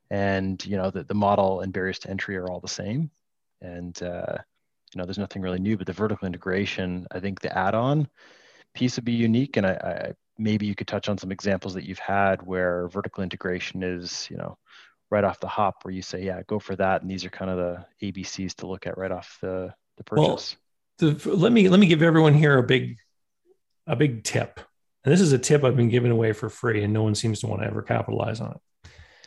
[0.10, 3.10] And, you know, the, the model and barriers to entry are all the same.
[3.62, 4.38] And, uh,
[4.94, 8.08] you know, there's nothing really new, but the vertical integration, I think the add on
[8.74, 9.58] piece would be unique.
[9.58, 13.24] And I, I maybe you could touch on some examples that you've had where vertical
[13.24, 14.58] integration is, you know,
[15.10, 17.02] right off the hop where you say, yeah, go for that.
[17.02, 20.32] And these are kind of the ABCs to look at right off the, the Well,
[20.32, 20.58] purchase.
[21.00, 22.98] the, let me let me give everyone here a big
[23.88, 24.60] a big tip
[25.04, 27.40] and this is a tip i've been giving away for free and no one seems
[27.40, 28.58] to want to ever capitalize on it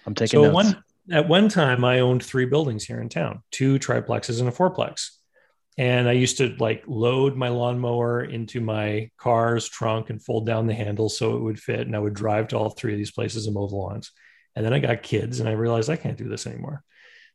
[0.09, 0.55] I'm taking so notes.
[0.55, 4.53] one at one time i owned three buildings here in town two triplexes and a
[4.53, 5.11] fourplex.
[5.77, 10.67] And i used to like load my lawnmower into my car's trunk and fold down
[10.67, 13.13] the handle so it would fit and i would drive to all three of these
[13.13, 14.11] places and mow the lawns.
[14.57, 16.83] And then i got kids and i realized i can't do this anymore.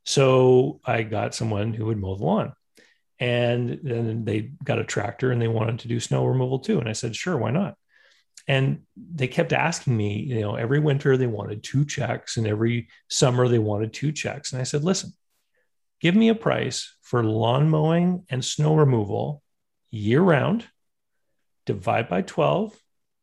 [0.04, 2.54] So i got someone who would mow the lawn.
[3.20, 6.80] And then they got a tractor and they wanted to do snow removal too.
[6.80, 7.78] And i said sure why not
[8.48, 12.88] and they kept asking me you know every winter they wanted two checks and every
[13.10, 15.14] summer they wanted two checks and i said listen
[16.02, 19.41] give me a price for lawn mowing and snow removal
[19.91, 20.66] year round
[21.66, 22.78] divide by 12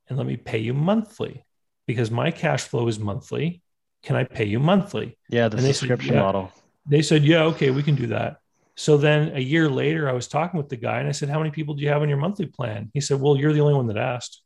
[0.08, 1.44] and let me pay you monthly
[1.86, 3.62] because my cash flow is monthly
[4.02, 6.22] can i pay you monthly Yeah, the And they said, subscription yeah.
[6.22, 6.50] model.
[6.86, 8.38] they said, yeah, okay, we can do that.
[8.76, 11.38] So then a year later, I was talking with the guy and I said, how
[11.38, 12.90] many people do you have on your monthly plan?
[12.94, 14.40] He said, well, you're the only one that asked.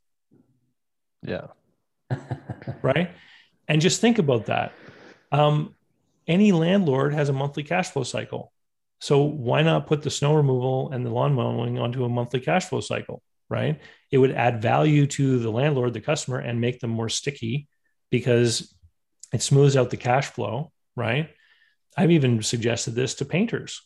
[1.25, 1.47] Yeah.
[2.81, 3.11] Right.
[3.67, 4.73] And just think about that.
[5.31, 5.75] Um,
[6.27, 8.51] any landlord has a monthly cash flow cycle.
[8.99, 12.65] So why not put the snow removal and the lawn mowing onto a monthly cash
[12.65, 13.21] flow cycle?
[13.49, 13.79] Right.
[14.11, 17.67] It would add value to the landlord, the customer, and make them more sticky
[18.09, 18.73] because
[19.31, 20.71] it smooths out the cash flow.
[20.95, 21.29] Right.
[21.97, 23.81] I've even suggested this to painters.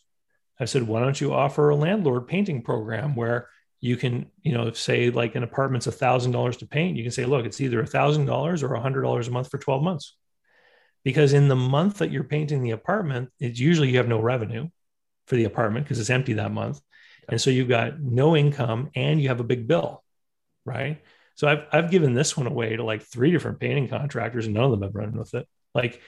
[0.58, 3.48] I said, why don't you offer a landlord painting program where
[3.80, 7.12] you can, you know, say like an apartment's a thousand dollars to paint, you can
[7.12, 9.82] say, look, it's either a thousand dollars or a hundred dollars a month for 12
[9.82, 10.16] months.
[11.02, 14.68] Because in the month that you're painting the apartment, it's usually you have no revenue
[15.26, 16.80] for the apartment because it's empty that month.
[17.28, 20.04] And so you've got no income and you have a big bill.
[20.66, 21.02] Right.
[21.36, 24.64] So I've I've given this one away to like three different painting contractors and none
[24.64, 25.48] of them have run with it.
[25.74, 26.02] Like,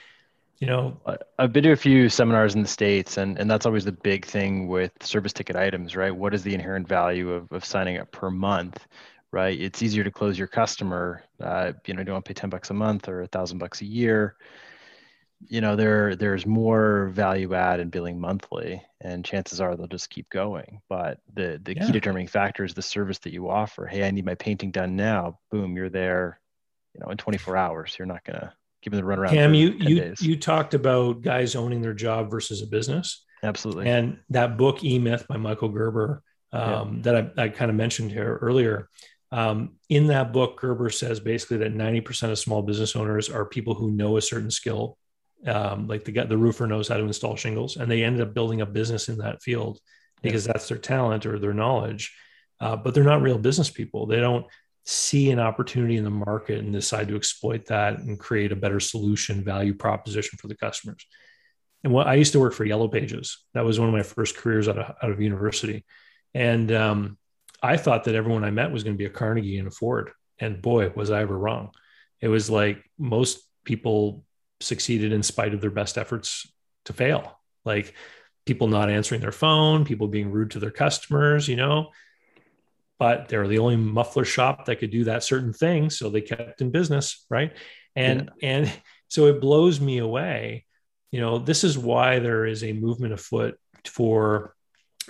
[0.63, 0.97] you know,
[1.37, 4.25] I've been to a few seminars in the States, and, and that's always the big
[4.25, 6.15] thing with service ticket items, right?
[6.15, 8.87] What is the inherent value of, of signing up per month,
[9.33, 9.59] right?
[9.59, 11.21] It's easier to close your customer.
[11.41, 13.57] Uh, you know, you don't want to pay 10 bucks a month or a thousand
[13.57, 14.37] bucks a year.
[15.49, 20.09] You know, there there's more value add in billing monthly, and chances are they'll just
[20.09, 20.79] keep going.
[20.87, 21.85] But the the Yeah.
[21.85, 23.85] key determining factor is the service that you offer.
[23.85, 25.39] Hey, I need my painting done now.
[25.51, 26.39] Boom, you're there.
[26.93, 27.97] You know, in 24 hours.
[27.99, 28.53] You're not gonna
[28.83, 29.29] give the runaround.
[29.29, 30.21] Cam, you you days.
[30.21, 33.89] you talked about guys owning their job versus a business, Absolutely.
[33.89, 36.21] and that book E Myth by Michael Gerber
[36.51, 38.89] um, that I, I kind of mentioned here earlier.
[39.31, 43.45] Um, in that book, Gerber says basically that ninety percent of small business owners are
[43.45, 44.97] people who know a certain skill,
[45.47, 48.33] um, like the guy, the roofer knows how to install shingles, and they ended up
[48.33, 49.79] building a business in that field
[50.21, 52.15] because that's their talent or their knowledge.
[52.59, 54.05] Uh, but they're not real business people.
[54.05, 54.45] They don't
[54.85, 58.79] see an opportunity in the market and decide to exploit that and create a better
[58.79, 61.05] solution value proposition for the customers.
[61.83, 63.43] And what I used to work for Yellow Pages.
[63.53, 65.85] That was one of my first careers out of, out of university.
[66.33, 67.17] And um,
[67.61, 70.11] I thought that everyone I met was going to be a Carnegie and a Ford.
[70.39, 71.71] And boy, was I ever wrong.
[72.19, 74.23] It was like most people
[74.59, 76.51] succeeded in spite of their best efforts
[76.85, 77.39] to fail.
[77.65, 77.93] Like
[78.45, 81.91] people not answering their phone, people being rude to their customers, you know,
[83.03, 85.89] but they're the only muffler shop that could do that certain thing.
[85.89, 87.25] So they kept in business.
[87.29, 87.51] Right.
[87.97, 88.71] And, and
[89.09, 90.63] so it blows me away.
[91.11, 94.55] You know, this is why there is a movement afoot for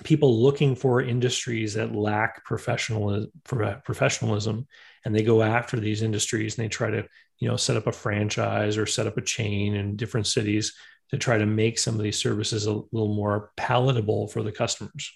[0.03, 4.65] people looking for industries that lack professional professionalism
[5.05, 7.05] and they go after these industries and they try to
[7.37, 10.73] you know set up a franchise or set up a chain in different cities
[11.11, 15.11] to try to make some of these services a little more palatable for the customers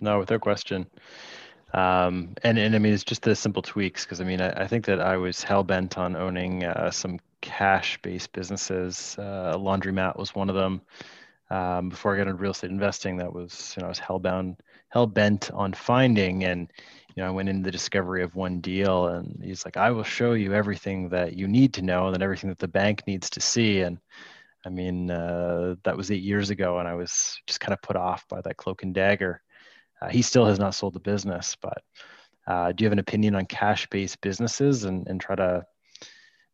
[0.00, 0.86] No, without question.
[1.74, 4.66] Um, and and I mean, it's just the simple tweaks because I mean, I, I
[4.68, 9.16] think that I was hell bent on owning uh, some cash-based businesses.
[9.18, 10.82] Uh, laundromat was one of them.
[11.50, 14.58] um, before I got into real estate investing that was, you know, I was hellbound,
[14.90, 16.44] hell bent on finding.
[16.44, 16.70] And,
[17.16, 20.04] you know, I went into the discovery of one deal and he's like, I will
[20.04, 23.30] show you everything that you need to know and then everything that the bank needs
[23.30, 23.80] to see.
[23.82, 23.98] And
[24.66, 27.96] I mean, uh, that was eight years ago and I was just kind of put
[27.96, 29.42] off by that cloak and dagger.
[30.00, 31.82] Uh, he still has not sold the business, but
[32.46, 35.64] uh, do you have an opinion on cash-based businesses and, and try to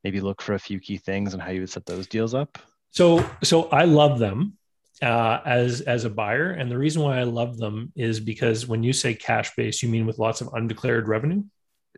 [0.05, 2.59] maybe look for a few key things and how you would set those deals up?
[2.90, 4.57] So, so I love them
[5.03, 8.82] uh, as as a buyer, and the reason why I love them is because when
[8.82, 11.43] you say cash-based, you mean with lots of undeclared revenue.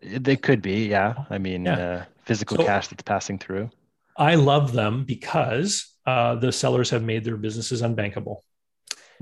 [0.02, 1.14] They could be, yeah.
[1.30, 1.78] I mean, yeah.
[1.78, 3.70] Uh, physical so, cash that's passing through.
[4.16, 8.38] I love them because uh, the sellers have made their businesses unbankable.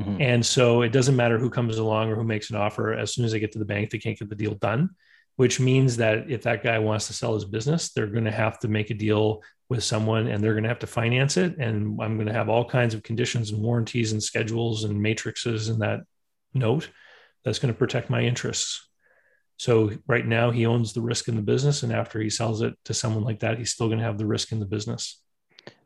[0.03, 0.23] Mm-hmm.
[0.23, 2.93] And so it doesn't matter who comes along or who makes an offer.
[2.93, 4.91] As soon as they get to the bank, they can't get the deal done,
[5.37, 8.59] which means that if that guy wants to sell his business, they're going to have
[8.61, 11.57] to make a deal with someone and they're going to have to finance it.
[11.59, 15.69] And I'm going to have all kinds of conditions and warranties and schedules and matrices
[15.69, 16.01] in that
[16.53, 16.91] note
[17.45, 18.89] that's going to protect my interests.
[19.57, 21.83] So right now he owns the risk in the business.
[21.83, 24.27] And after he sells it to someone like that, he's still going to have the
[24.27, 25.22] risk in the business.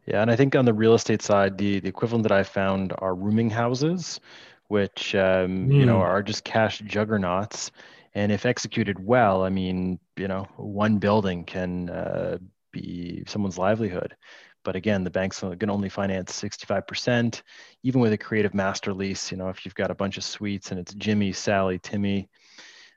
[0.07, 2.93] Yeah, and I think on the real estate side, the the equivalent that I found
[2.99, 4.21] are rooming houses,
[4.69, 5.75] which um, mm.
[5.75, 6.03] you know hmm.
[6.03, 7.71] are just cash juggernauts.
[8.15, 12.39] And if executed well, I mean, you know, one building can uh,
[12.73, 14.17] be someone's livelihood.
[14.65, 17.43] But again, the bank's can only finance 65%.
[17.83, 20.71] Even with a creative master lease, you know, if you've got a bunch of suites
[20.71, 22.29] and it's Jimmy, Sally, Timmy,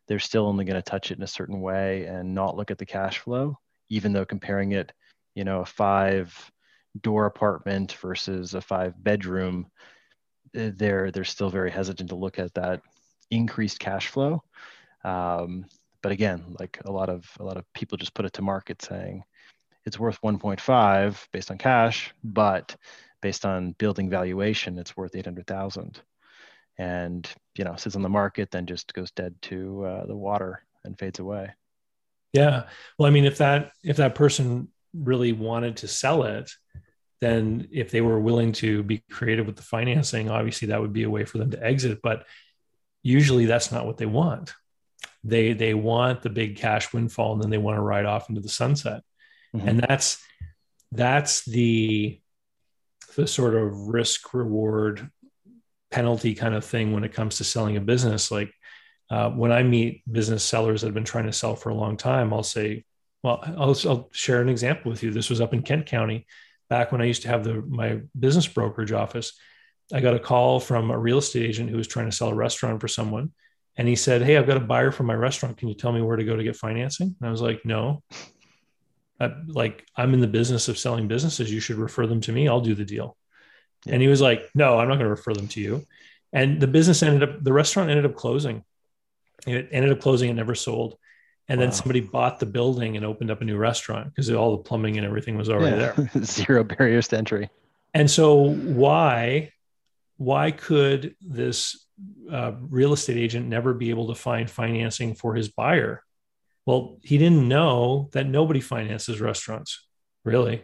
[0.07, 2.77] they're still only going to touch it in a certain way and not look at
[2.77, 4.91] the cash flow, even though comparing it,
[5.35, 6.33] you know, a five
[7.01, 9.67] door apartment versus a five bedroom,
[10.55, 12.81] eh, they're they're still very hesitant to look at that
[13.31, 14.43] increased cash flow.
[15.03, 15.65] Um,
[16.01, 18.81] but again, like a lot of a lot of people just put it to market
[18.81, 19.23] saying
[19.85, 22.75] it's worth 1.5 based on cash, but
[23.21, 26.01] based on building valuation, it's worth 800,000.
[26.77, 30.63] And you know, sits on the market, then just goes dead to uh, the water
[30.85, 31.51] and fades away.
[32.33, 32.67] Yeah.
[32.97, 36.51] Well, I mean, if that if that person really wanted to sell it,
[37.21, 41.03] then if they were willing to be creative with the financing, obviously that would be
[41.03, 41.99] a way for them to exit.
[42.01, 42.25] But
[43.03, 44.53] usually that's not what they want.
[45.23, 48.41] They they want the big cash windfall and then they want to ride off into
[48.41, 49.03] the sunset.
[49.53, 49.67] Mm-hmm.
[49.67, 50.23] And that's
[50.91, 52.21] that's the
[53.15, 55.09] the sort of risk reward
[55.91, 58.31] penalty kind of thing when it comes to selling a business.
[58.31, 58.53] Like
[59.09, 61.97] uh, when I meet business sellers that have been trying to sell for a long
[61.97, 62.85] time, I'll say,
[63.23, 65.11] well, I'll, I'll share an example with you.
[65.11, 66.27] This was up in Kent County
[66.69, 69.33] back when I used to have the my business brokerage office.
[69.91, 72.35] I got a call from a real estate agent who was trying to sell a
[72.35, 73.31] restaurant for someone.
[73.75, 75.57] And he said, Hey, I've got a buyer for my restaurant.
[75.57, 77.15] Can you tell me where to go to get financing?
[77.19, 78.03] And I was like, No.
[79.19, 81.51] I, like, I'm in the business of selling businesses.
[81.51, 82.47] You should refer them to me.
[82.47, 83.17] I'll do the deal.
[83.85, 83.93] Yeah.
[83.93, 85.85] And he was like, No, I'm not going to refer them to you.
[86.31, 88.63] And the business ended up, the restaurant ended up closing.
[89.47, 90.29] It ended up closing.
[90.29, 90.97] It never sold
[91.49, 91.65] and wow.
[91.65, 94.97] then somebody bought the building and opened up a new restaurant because all the plumbing
[94.97, 95.91] and everything was already yeah.
[95.93, 96.23] there.
[96.23, 97.49] Zero barriers to entry.
[97.93, 99.51] And so why
[100.17, 101.87] why could this
[102.31, 106.03] uh, real estate agent never be able to find financing for his buyer?
[106.67, 109.87] Well he didn't know that nobody finances restaurants
[110.23, 110.63] really.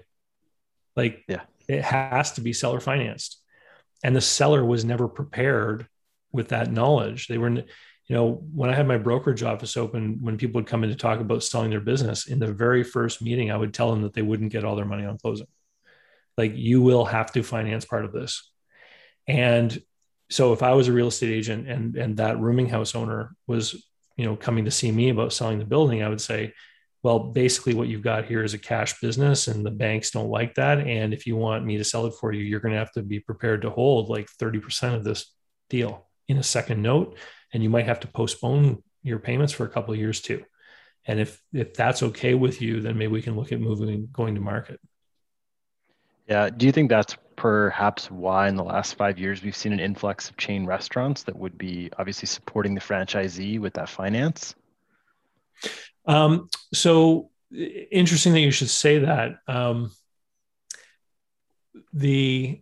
[0.95, 1.41] Like yeah.
[1.67, 3.41] it has to be seller financed.
[4.03, 5.87] And the seller was never prepared
[6.31, 7.27] with that knowledge.
[7.27, 7.63] They were
[8.07, 10.95] you know, when I had my brokerage office open, when people would come in to
[10.95, 14.13] talk about selling their business, in the very first meeting, I would tell them that
[14.13, 15.47] they wouldn't get all their money on closing.
[16.37, 18.51] Like, you will have to finance part of this.
[19.27, 19.81] And
[20.29, 23.73] so, if I was a real estate agent and and that rooming house owner was,
[24.17, 26.53] you know, coming to see me about selling the building, I would say,
[27.01, 30.55] well, basically, what you've got here is a cash business, and the banks don't like
[30.55, 30.79] that.
[30.79, 33.01] And if you want me to sell it for you, you're going to have to
[33.01, 35.31] be prepared to hold like 30% of this
[35.69, 37.17] deal in a second note
[37.53, 40.43] and you might have to postpone your payments for a couple of years too.
[41.05, 44.35] And if if that's okay with you, then maybe we can look at moving going
[44.35, 44.79] to market.
[46.27, 46.49] Yeah.
[46.49, 50.29] Do you think that's perhaps why in the last five years we've seen an influx
[50.29, 54.55] of chain restaurants that would be obviously supporting the franchisee with that finance?
[56.07, 59.37] Um, so interesting that you should say that.
[59.47, 59.91] Um,
[61.93, 62.61] the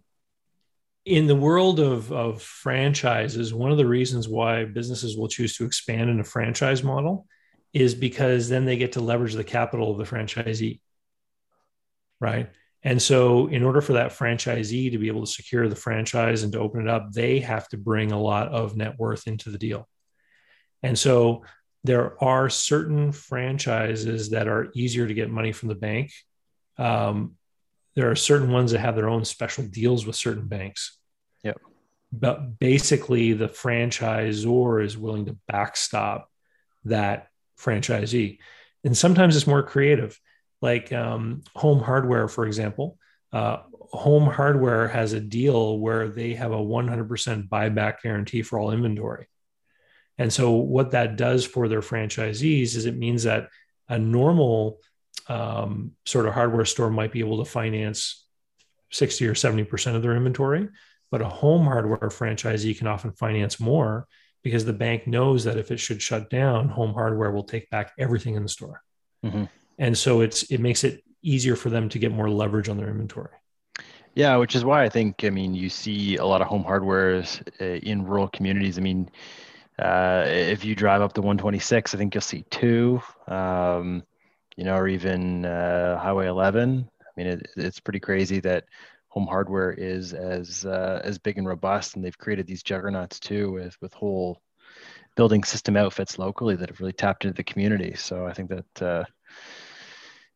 [1.05, 5.65] in the world of, of franchises, one of the reasons why businesses will choose to
[5.65, 7.27] expand in a franchise model
[7.73, 10.79] is because then they get to leverage the capital of the franchisee.
[12.21, 12.49] Right.
[12.83, 16.51] And so, in order for that franchisee to be able to secure the franchise and
[16.53, 19.57] to open it up, they have to bring a lot of net worth into the
[19.57, 19.87] deal.
[20.83, 21.43] And so,
[21.85, 26.11] there are certain franchises that are easier to get money from the bank
[26.77, 27.35] um,
[27.95, 30.97] there are certain ones that have their own special deals with certain banks.
[31.43, 31.59] Yep.
[32.11, 36.29] But basically, the franchisor is willing to backstop
[36.85, 37.27] that
[37.59, 38.39] franchisee.
[38.83, 40.19] And sometimes it's more creative,
[40.61, 42.97] like um, home hardware, for example.
[43.31, 43.57] Uh,
[43.91, 49.27] home hardware has a deal where they have a 100% buyback guarantee for all inventory.
[50.17, 53.49] And so, what that does for their franchisees is it means that
[53.89, 54.79] a normal
[55.27, 58.25] um, sort of hardware store might be able to finance
[58.91, 60.69] 60 or 70% of their inventory,
[61.11, 64.07] but a home hardware franchisee can often finance more
[64.43, 67.93] because the bank knows that if it should shut down, home hardware will take back
[67.97, 68.81] everything in the store.
[69.25, 69.45] Mm-hmm.
[69.79, 72.89] And so it's it makes it easier for them to get more leverage on their
[72.89, 73.31] inventory.
[74.15, 77.41] Yeah, which is why I think I mean you see a lot of home hardwares
[77.59, 78.77] uh, in rural communities.
[78.77, 79.09] I mean,
[79.79, 84.03] uh, if you drive up the 126, I think you'll see two, um,
[84.55, 86.89] you know, or even uh, Highway 11.
[87.01, 88.65] I mean, it, it's pretty crazy that
[89.09, 93.51] home hardware is as uh, as big and robust, and they've created these juggernauts too
[93.51, 94.41] with with whole
[95.15, 97.93] building system outfits locally that have really tapped into the community.
[97.95, 99.03] So I think that uh,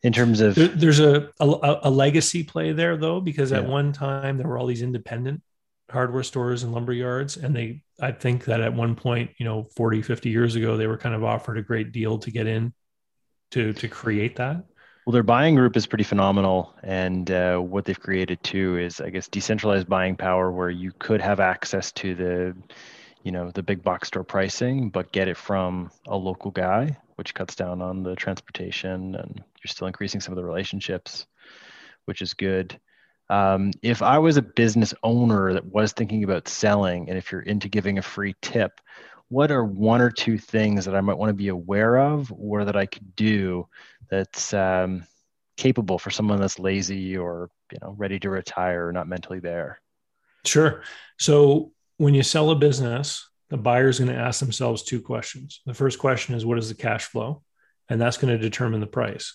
[0.04, 3.70] in terms of there, there's a, a, a legacy play there though, because at yeah.
[3.70, 5.42] one time there were all these independent
[5.90, 9.68] hardware stores and lumber yards and they i think that at one point you know
[9.76, 12.74] 40 50 years ago they were kind of offered a great deal to get in
[13.52, 14.64] to to create that?
[15.06, 19.10] Well their buying group is pretty phenomenal and uh, what they've created too is i
[19.10, 22.58] guess decentralized buying power where you could have access to the
[23.24, 27.34] you know the big box store pricing but get it from a local guy which
[27.34, 31.26] cuts down on the transportation and you're still increasing some of the relationships
[32.08, 32.80] which is good.
[33.30, 37.42] Um, if I was a business owner that was thinking about selling, and if you're
[37.42, 38.80] into giving a free tip,
[39.30, 42.66] what are one or two things that I might want to be aware of or
[42.66, 43.68] that I could do
[44.10, 45.06] that's um,
[45.58, 49.82] capable for someone that's lazy or you know ready to retire or not mentally there?
[50.46, 50.82] Sure.
[51.20, 55.62] So when you sell a business, the buyer is going to ask themselves two questions.
[55.66, 57.44] The first question is what is the cash flow?
[57.90, 59.34] And that's going to determine the price.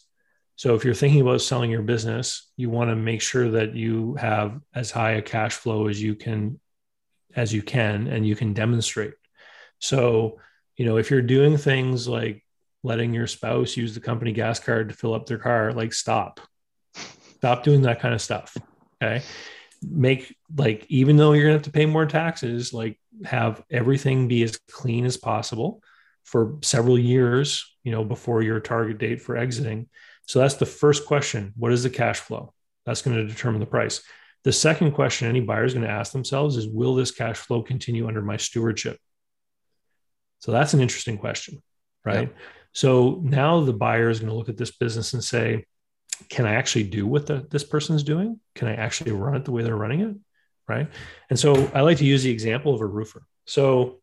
[0.57, 4.14] So if you're thinking about selling your business, you want to make sure that you
[4.16, 6.61] have as high a cash flow as you can
[7.34, 9.14] as you can and you can demonstrate.
[9.83, 10.41] So,
[10.76, 12.45] you know, if you're doing things like
[12.83, 16.41] letting your spouse use the company gas card to fill up their car, like stop.
[17.37, 18.57] Stop doing that kind of stuff.
[19.03, 19.22] Okay?
[19.83, 24.28] Make like even though you're going to have to pay more taxes, like have everything
[24.28, 25.83] be as clean as possible
[26.24, 29.89] for several years, you know, before your target date for exiting
[30.26, 31.53] so that's the first question.
[31.57, 32.53] What is the cash flow?
[32.87, 34.03] That's going to determine the price.
[34.45, 37.62] The second question any buyer is going to ask themselves is Will this cash flow
[37.62, 38.99] continue under my stewardship?
[40.43, 41.62] So that's an interesting question,
[42.05, 42.28] right?
[42.28, 42.43] Yeah.
[42.72, 45.66] So now the buyer is going to look at this business and say,
[46.28, 48.40] Can I actually do what the, this person's doing?
[48.57, 50.16] Can I actually run it the way they're running it?
[50.68, 50.88] Right.
[51.30, 53.22] And so I like to use the example of a roofer.
[53.47, 54.01] So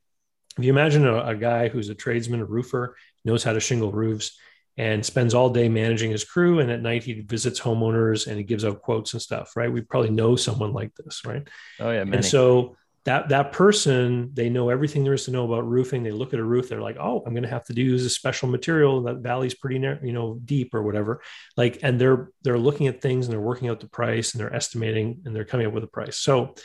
[0.57, 3.91] if you imagine a, a guy who's a tradesman, a roofer, knows how to shingle
[3.91, 4.37] roofs,
[4.77, 6.59] and spends all day managing his crew.
[6.59, 9.71] And at night, he visits homeowners and he gives out quotes and stuff, right?
[9.71, 11.45] We probably know someone like this, right?
[11.81, 12.05] Oh, yeah.
[12.05, 12.17] Many.
[12.17, 16.03] And so that, that person, they know everything there is to know about roofing.
[16.03, 18.09] They look at a roof, they're like, oh, I'm going to have to use a
[18.09, 19.03] special material.
[19.03, 21.21] That valley's pretty, near, you know, deep or whatever.
[21.55, 24.53] Like, and they're, they're looking at things and they're working out the price and they're
[24.53, 26.17] estimating and they're coming up with a price.
[26.17, 26.55] So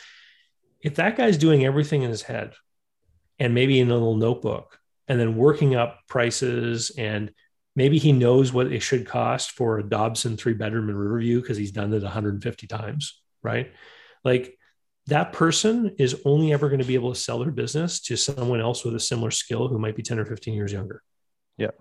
[0.81, 2.53] if that guy's doing everything in his head
[3.39, 7.31] and maybe in a little notebook and then working up prices and
[7.75, 11.57] maybe he knows what it should cost for a Dobson three bedroom in Riverview because
[11.57, 13.71] he's done it 150 times, right?
[14.23, 14.57] Like
[15.07, 18.59] that person is only ever going to be able to sell their business to someone
[18.59, 21.03] else with a similar skill who might be 10 or 15 years younger.
[21.57, 21.71] Yeah.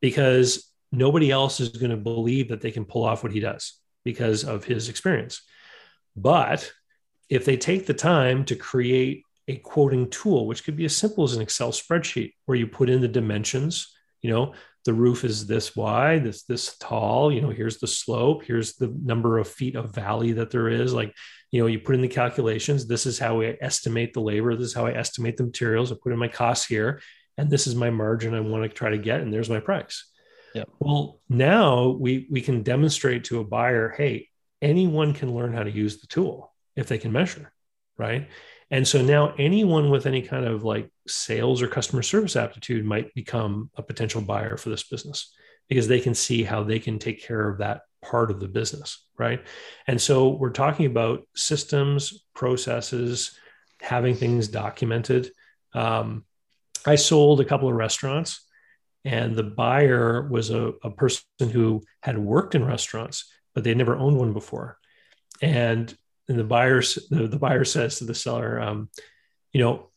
[0.00, 3.78] Because nobody else is going to believe that they can pull off what he does
[4.04, 5.42] because of his experience.
[6.16, 6.72] But
[7.28, 11.24] if they take the time to create a quoting tool, which could be as simple
[11.24, 14.54] as an Excel spreadsheet where you put in the dimensions, you know,
[14.84, 18.88] the roof is this wide, this this tall, you know, here's the slope, here's the
[19.02, 20.92] number of feet of valley that there is.
[20.92, 21.14] Like,
[21.50, 24.68] you know, you put in the calculations, this is how I estimate the labor, this
[24.68, 27.00] is how I estimate the materials, I put in my costs here,
[27.36, 30.04] and this is my margin I want to try to get, and there's my price.
[30.54, 30.64] Yeah.
[30.78, 34.28] Well, now we we can demonstrate to a buyer, hey,
[34.60, 37.52] anyone can learn how to use the tool if they can measure,
[37.96, 38.28] right?
[38.70, 43.14] And so now anyone with any kind of like sales or customer service aptitude might
[43.14, 45.34] become a potential buyer for this business
[45.68, 49.04] because they can see how they can take care of that part of the business,
[49.18, 49.44] right?
[49.86, 53.38] And so we're talking about systems, processes,
[53.80, 55.30] having things documented.
[55.74, 56.24] Um,
[56.86, 58.40] I sold a couple of restaurants,
[59.04, 63.96] and the buyer was a, a person who had worked in restaurants, but they'd never
[63.96, 64.78] owned one before.
[65.40, 65.94] And
[66.28, 68.90] and the buyer the, the buyer says to the seller, um,
[69.52, 69.90] you know,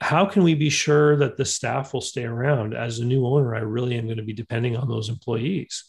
[0.00, 2.74] how can we be sure that the staff will stay around?
[2.74, 5.84] As a new owner, I really am going to be depending on those employees.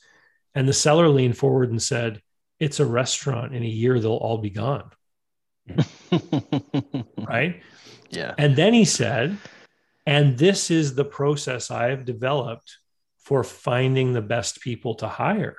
[0.55, 2.21] And the seller leaned forward and said,
[2.59, 3.55] It's a restaurant.
[3.55, 4.91] In a year, they'll all be gone.
[7.17, 7.61] right?
[8.09, 8.33] Yeah.
[8.37, 9.37] And then he said,
[10.05, 12.77] And this is the process I have developed
[13.19, 15.57] for finding the best people to hire.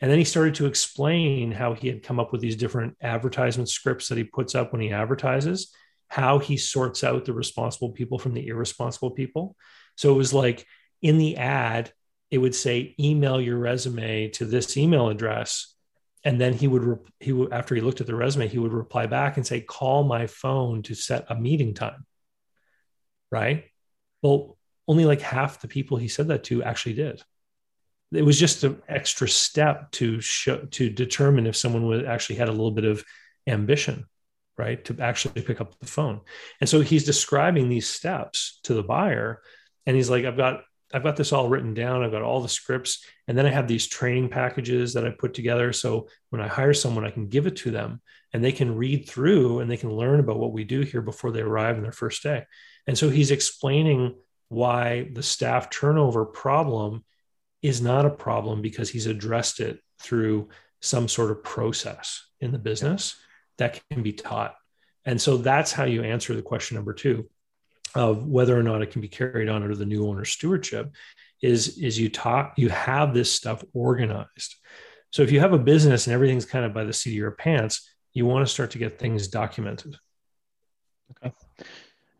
[0.00, 3.68] And then he started to explain how he had come up with these different advertisement
[3.68, 5.72] scripts that he puts up when he advertises,
[6.08, 9.56] how he sorts out the responsible people from the irresponsible people.
[9.96, 10.66] So it was like
[11.00, 11.92] in the ad,
[12.30, 15.74] it would say, email your resume to this email address.
[16.24, 19.06] And then he would, he would, after he looked at the resume, he would reply
[19.06, 22.06] back and say, call my phone to set a meeting time.
[23.30, 23.64] Right.
[24.22, 24.56] Well,
[24.88, 27.22] only like half the people he said that to actually did
[28.12, 32.48] it was just an extra step to show to determine if someone would actually had
[32.48, 33.04] a little bit of
[33.46, 34.06] ambition
[34.56, 36.20] right to actually pick up the phone
[36.60, 39.40] and so he's describing these steps to the buyer
[39.86, 40.62] and he's like i've got
[40.92, 42.02] i've got this all written down.
[42.02, 43.04] I've got all the scripts.
[43.26, 45.72] And then i have these training packages that i put together.
[45.72, 48.00] So when i hire someone i can give it to them
[48.32, 51.30] and they can read through and they can learn about what we do here before
[51.30, 52.44] they arrive in their first day.
[52.86, 54.16] And so he's explaining
[54.48, 57.04] why the staff turnover problem
[57.62, 60.48] is not a problem because he's addressed it through
[60.82, 63.16] some sort of process in the business
[63.56, 64.54] that can be taught.
[65.04, 67.28] And so that's how you answer the question number two
[67.94, 70.92] of whether or not it can be carried on under the new owner stewardship
[71.42, 74.56] is, is you talk, you have this stuff organized.
[75.10, 77.30] So if you have a business and everything's kind of by the seat of your
[77.32, 79.96] pants, you want to start to get things documented.
[81.24, 81.34] Okay.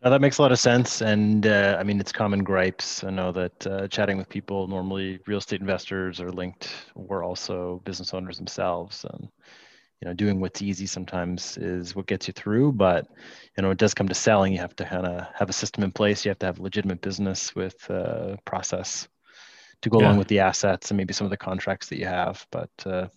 [0.03, 3.03] Now that makes a lot of sense, and uh, I mean it's common gripes.
[3.03, 7.81] I know that uh, chatting with people, normally real estate investors are linked, or also
[7.85, 9.03] business owners themselves.
[9.11, 9.27] And
[10.01, 12.73] you know, doing what's easy sometimes is what gets you through.
[12.73, 13.07] But
[13.57, 14.53] you know, it does come to selling.
[14.53, 16.25] You have to kind of have a system in place.
[16.25, 19.07] You have to have legitimate business with uh, process
[19.81, 20.07] to go yeah.
[20.07, 22.45] along with the assets and maybe some of the contracts that you have.
[22.51, 23.07] But uh,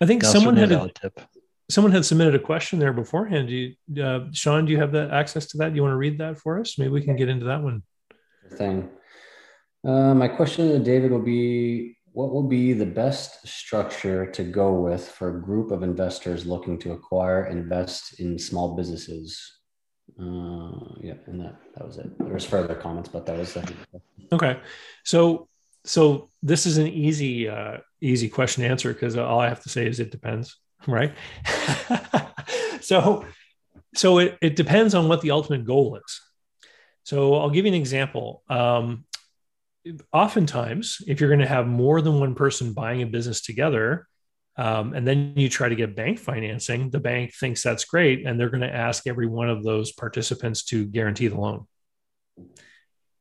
[0.00, 1.20] I think someone had a tip
[1.70, 3.48] someone had submitted a question there beforehand.
[3.48, 5.70] Do you, uh, Sean, do you have the access to that?
[5.70, 6.78] Do you want to read that for us?
[6.78, 7.82] Maybe we can get into that one.
[8.52, 8.88] Thing.
[9.86, 14.72] Uh, my question to David will be what will be the best structure to go
[14.72, 19.60] with for a group of investors looking to acquire and invest in small businesses?
[20.20, 22.18] Uh, yeah, and that that was it.
[22.18, 23.62] There was further comments, but that was the
[24.32, 24.58] okay.
[25.04, 25.48] So
[25.84, 29.68] so this is an easy uh, easy question to answer because all I have to
[29.68, 30.56] say is it depends
[30.86, 31.14] right?
[32.80, 33.24] so,
[33.94, 36.20] so it, it depends on what the ultimate goal is.
[37.02, 38.42] So I'll give you an example.
[38.48, 39.04] Um,
[40.12, 44.06] oftentimes, if you're going to have more than one person buying a business together,
[44.56, 48.38] um, and then you try to get bank financing, the bank thinks that's great, and
[48.38, 51.66] they're going to ask every one of those participants to guarantee the loan.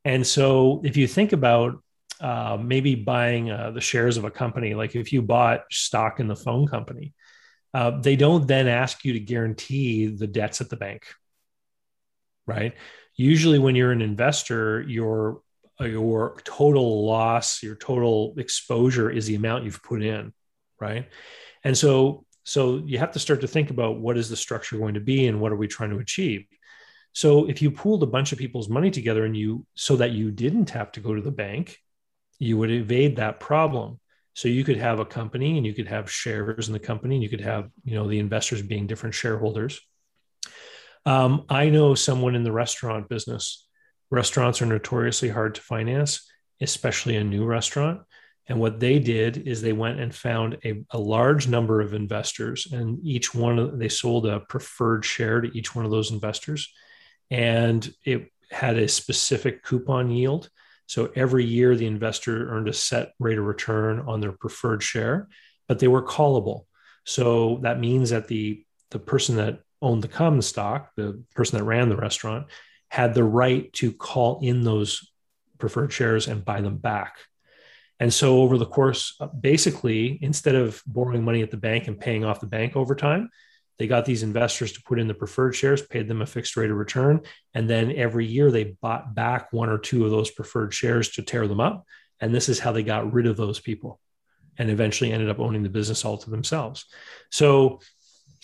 [0.03, 1.83] And so, if you think about
[2.19, 6.27] uh, maybe buying uh, the shares of a company, like if you bought stock in
[6.27, 7.13] the phone company,
[7.73, 11.05] uh, they don't then ask you to guarantee the debts at the bank,
[12.47, 12.73] right?
[13.15, 15.41] Usually, when you're an investor, your
[15.85, 20.33] your total loss, your total exposure is the amount you've put in,
[20.79, 21.07] right?
[21.63, 24.95] And so, so you have to start to think about what is the structure going
[24.95, 26.45] to be and what are we trying to achieve.
[27.13, 30.31] So, if you pooled a bunch of people's money together and you so that you
[30.31, 31.77] didn't have to go to the bank,
[32.39, 33.99] you would evade that problem.
[34.33, 37.23] So you could have a company and you could have shares in the company and
[37.23, 39.81] you could have, you know, the investors being different shareholders.
[41.07, 43.66] Um, I know someone in the restaurant business.
[44.09, 46.29] Restaurants are notoriously hard to finance,
[46.61, 48.01] especially a new restaurant.
[48.47, 52.67] And what they did is they went and found a, a large number of investors,
[52.71, 56.71] and each one they sold a preferred share to each one of those investors,
[57.29, 60.49] and it had a specific coupon yield
[60.87, 65.27] so every year, the investor earned a set rate of return on their preferred share,
[65.67, 66.63] but they were callable.
[67.05, 71.65] So that means that the the person that owned the common stock, the person that
[71.65, 72.47] ran the restaurant,
[72.89, 75.11] had the right to call in those
[75.57, 77.17] preferred shares and buy them back.
[77.99, 82.23] And so over the course, basically, instead of borrowing money at the bank and paying
[82.23, 83.29] off the bank over time,
[83.79, 86.71] they got these investors to put in the preferred shares, paid them a fixed rate
[86.71, 87.21] of return.
[87.53, 91.21] And then every year they bought back one or two of those preferred shares to
[91.21, 91.85] tear them up.
[92.19, 93.99] And this is how they got rid of those people
[94.57, 96.85] and eventually ended up owning the business all to themselves.
[97.31, 97.79] So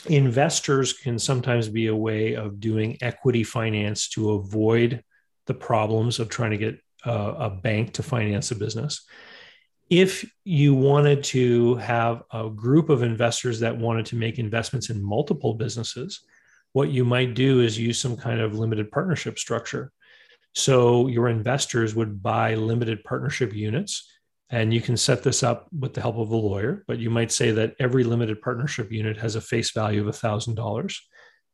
[0.07, 5.03] investors can sometimes be a way of doing equity finance to avoid
[5.45, 9.05] the problems of trying to get a, a bank to finance a business
[9.89, 15.03] if you wanted to have a group of investors that wanted to make investments in
[15.03, 16.21] multiple businesses,
[16.71, 19.91] what you might do is use some kind of limited partnership structure.
[20.55, 24.11] So your investors would buy limited partnership units,
[24.53, 26.83] and you can set this up with the help of a lawyer.
[26.87, 30.95] But you might say that every limited partnership unit has a face value of $1,000.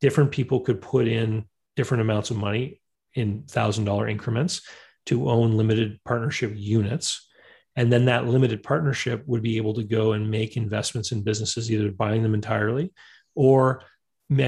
[0.02, 1.46] Different people could put in
[1.78, 2.82] different amounts of money
[3.14, 4.68] in $1,000 increments
[5.06, 7.26] to own limited partnership units.
[7.78, 11.72] And then that limited partnership would be able to go and make investments in businesses,
[11.72, 12.92] either buying them entirely
[13.34, 13.82] or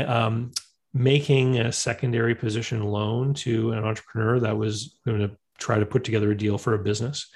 [0.05, 0.51] um,
[0.93, 6.03] making a secondary position loan to an entrepreneur that was going to try to put
[6.03, 7.29] together a deal for a business,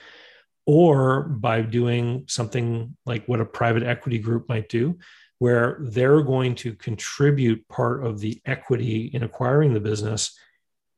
[0.65, 4.97] or by doing something like what a private equity group might do,
[5.39, 10.37] where they're going to contribute part of the equity in acquiring the business.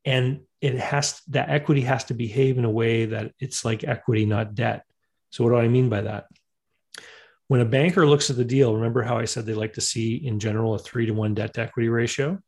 [0.05, 4.25] And it has that equity has to behave in a way that it's like equity,
[4.25, 4.83] not debt.
[5.31, 6.27] So, what do I mean by that?
[7.47, 10.15] When a banker looks at the deal, remember how I said they like to see
[10.15, 12.41] in general a three to one debt to equity ratio?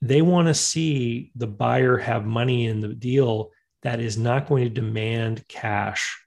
[0.00, 3.50] They want to see the buyer have money in the deal
[3.82, 6.18] that is not going to demand cash.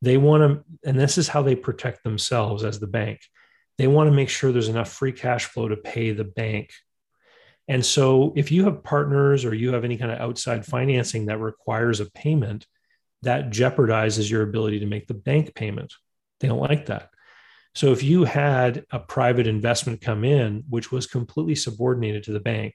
[0.00, 3.20] They want to, and this is how they protect themselves as the bank.
[3.78, 6.72] They want to make sure there's enough free cash flow to pay the bank.
[7.66, 11.38] And so, if you have partners or you have any kind of outside financing that
[11.38, 12.66] requires a payment,
[13.22, 15.92] that jeopardizes your ability to make the bank payment.
[16.40, 17.10] They don't like that.
[17.74, 22.40] So if you had a private investment come in, which was completely subordinated to the
[22.40, 22.74] bank,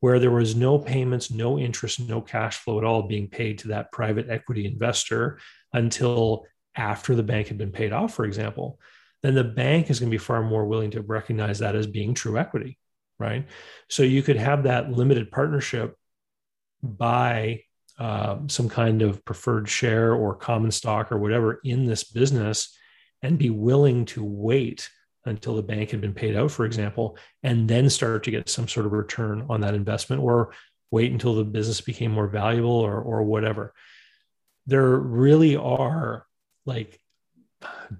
[0.00, 3.68] where there was no payments, no interest, no cash flow at all being paid to
[3.68, 5.38] that private equity investor
[5.72, 6.46] until
[6.76, 8.78] after the bank had been paid off, for example,
[9.22, 12.14] then the bank is going to be far more willing to recognize that as being
[12.14, 12.78] true equity,
[13.18, 13.46] right?
[13.88, 15.96] So you could have that limited partnership
[16.82, 17.62] buy
[17.98, 22.76] uh, some kind of preferred share or common stock or whatever in this business
[23.22, 24.90] and be willing to wait
[25.24, 28.68] until the bank had been paid out, for example, and then start to get some
[28.68, 30.52] sort of return on that investment or
[30.90, 33.72] wait until the business became more valuable or, or whatever.
[34.66, 36.26] There really are
[36.66, 37.00] like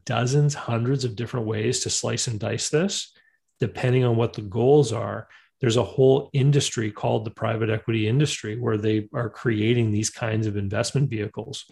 [0.05, 3.12] dozens, hundreds of different ways to slice and dice this,
[3.61, 5.28] depending on what the goals are
[5.65, 10.47] there's a whole industry called the private equity industry where they are creating these kinds
[10.47, 11.65] of investment vehicles.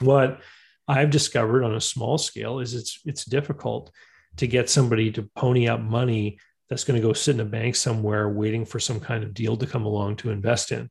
[0.00, 0.40] What
[0.88, 3.92] I've discovered on a small scale is it's it's difficult
[4.38, 7.76] to get somebody to pony up money that's going to go sit in a bank
[7.76, 10.90] somewhere waiting for some kind of deal to come along to invest in.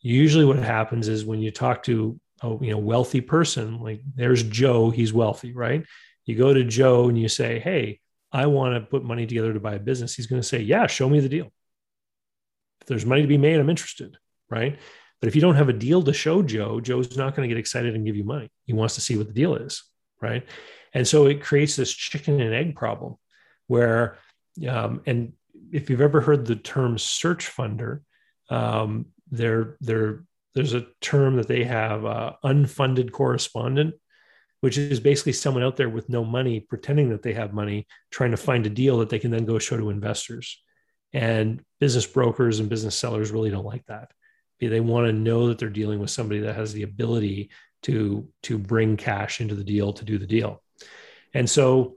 [0.00, 4.42] Usually what happens is when you talk to a you know wealthy person like there's
[4.42, 5.84] Joe, he's wealthy, right?
[6.24, 8.00] You go to Joe and you say, "Hey,
[8.32, 10.86] I want to put money together to buy a business." He's going to say, "Yeah,
[10.86, 11.52] show me the deal."
[12.80, 14.16] If there's money to be made, I'm interested,
[14.50, 14.78] right?
[15.20, 17.58] But if you don't have a deal to show Joe, Joe's not going to get
[17.58, 18.50] excited and give you money.
[18.66, 19.82] He wants to see what the deal is,
[20.20, 20.46] right?
[20.94, 23.16] And so it creates this chicken and egg problem
[23.66, 24.18] where,
[24.66, 25.32] um, and
[25.72, 28.02] if you've ever heard the term search funder,
[28.48, 30.24] um, there, there,
[30.54, 33.94] there's a term that they have, uh, unfunded correspondent,
[34.60, 38.32] which is basically someone out there with no money pretending that they have money, trying
[38.32, 40.60] to find a deal that they can then go show to investors.
[41.12, 44.10] And business brokers and business sellers really don't like that.
[44.60, 47.50] They want to know that they're dealing with somebody that has the ability
[47.84, 50.62] to to bring cash into the deal to do the deal.
[51.32, 51.96] And so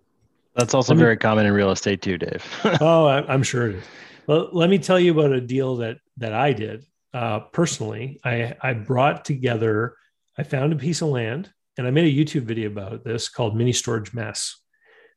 [0.55, 2.45] that's also me, very common in real estate too, Dave.
[2.81, 3.83] oh, I, am sure it is.
[4.27, 8.19] Well, let me tell you about a deal that that I did uh, personally.
[8.23, 9.95] I I brought together.
[10.37, 13.55] I found a piece of land, and I made a YouTube video about this called
[13.55, 14.57] "Mini Storage Mess."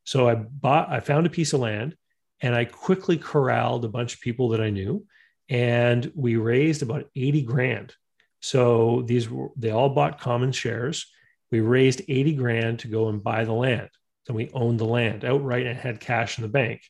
[0.04, 0.90] So I bought.
[0.90, 1.96] I found a piece of land.
[2.40, 5.06] And I quickly corralled a bunch of people that I knew,
[5.48, 7.94] and we raised about 80 grand.
[8.40, 11.06] So these were, they all bought common shares.
[11.50, 13.88] We raised 80 grand to go and buy the land.
[14.26, 16.82] Then we owned the land outright and had cash in the bank.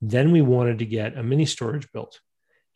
[0.00, 2.20] Then we wanted to get a mini storage built.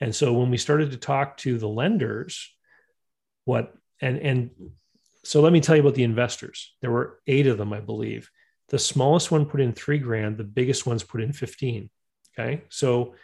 [0.03, 2.53] And so when we started to talk to the lenders,
[3.45, 4.51] what and and
[5.23, 6.75] so let me tell you about the investors.
[6.81, 8.29] There were eight of them, I believe.
[8.71, 11.89] The smallest one put in three grand, the biggest ones put in 15.
[12.37, 12.63] Okay.
[12.69, 13.15] So,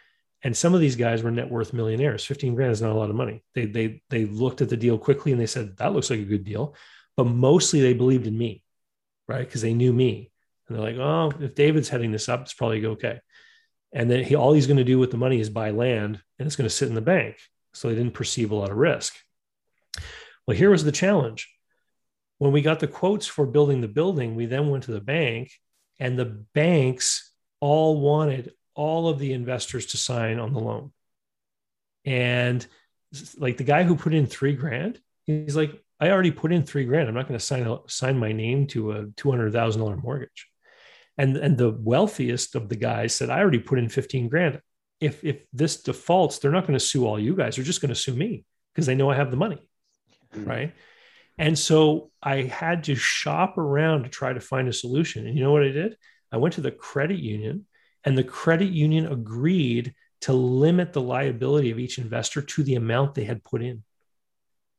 [0.41, 2.23] and some of these guys were net worth millionaires.
[2.23, 3.43] 15 grand is not a lot of money.
[3.55, 6.23] They, they, they looked at the deal quickly and they said, that looks like a
[6.23, 6.75] good deal.
[7.17, 8.63] But mostly they believed in me,
[9.27, 9.45] right?
[9.45, 10.31] Because they knew me.
[10.67, 13.19] And they're like, oh, if David's heading this up, it's probably okay.
[13.91, 16.45] And then he, all he's going to do with the money is buy land and
[16.45, 17.37] it's going to sit in the bank.
[17.73, 19.15] So they didn't perceive a lot of risk.
[20.45, 21.49] Well, here was the challenge.
[22.37, 25.51] When we got the quotes for building the building, we then went to the bank
[25.99, 30.91] and the banks all wanted all of the investors to sign on the loan.
[32.05, 32.65] And
[33.37, 36.85] like the guy who put in three grand, he's like, I already put in three
[36.85, 37.09] grand.
[37.09, 40.47] I'm not going to sign sign my name to a two hundred thousand dollar mortgage.
[41.19, 44.61] And and the wealthiest of the guys said, I already put in fifteen grand.
[45.01, 47.55] If if this defaults, they're not going to sue all you guys.
[47.55, 49.59] They're just going to sue me because they know I have the money,
[50.33, 50.49] mm-hmm.
[50.49, 50.73] right?
[51.37, 55.27] And so I had to shop around to try to find a solution.
[55.27, 55.97] And you know what I did?
[56.31, 57.65] I went to the credit union,
[58.05, 63.15] and the credit union agreed to limit the liability of each investor to the amount
[63.15, 63.83] they had put in.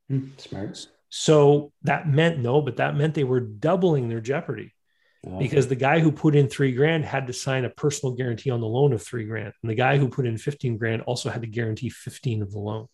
[0.08, 0.86] Hmm, smart.
[1.10, 4.72] So that meant no, but that meant they were doubling their jeopardy
[5.22, 8.60] because the guy who put in three grand had to sign a personal guarantee on
[8.60, 9.52] the loan of three grand.
[9.62, 12.58] And the guy who put in 15 grand also had to guarantee 15 of the
[12.58, 12.86] loan.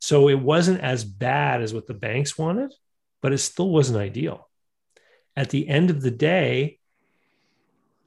[0.00, 2.72] So it wasn't as bad as what the banks wanted,
[3.20, 4.48] but it still wasn't ideal.
[5.36, 6.78] At the end of the day,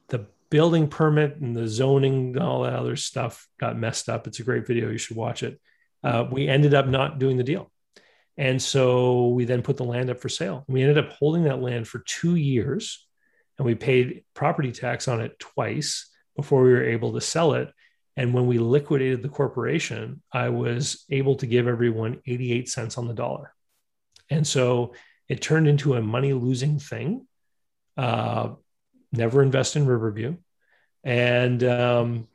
[0.08, 4.26] the building permit and the zoning and all that other stuff got messed up.
[4.26, 4.90] It's a great video.
[4.90, 5.60] You should watch it.
[6.02, 7.70] Uh, we ended up not doing the deal.
[8.36, 10.64] And so we then put the land up for sale.
[10.66, 13.06] We ended up holding that land for two years
[13.58, 17.72] and we paid property tax on it twice before we were able to sell it.
[18.16, 23.08] And when we liquidated the corporation, I was able to give everyone 88 cents on
[23.08, 23.54] the dollar.
[24.30, 24.94] And so
[25.28, 27.26] it turned into a money losing thing.
[27.96, 28.50] Uh,
[29.12, 30.36] never invest in Riverview.
[31.04, 32.28] And, um,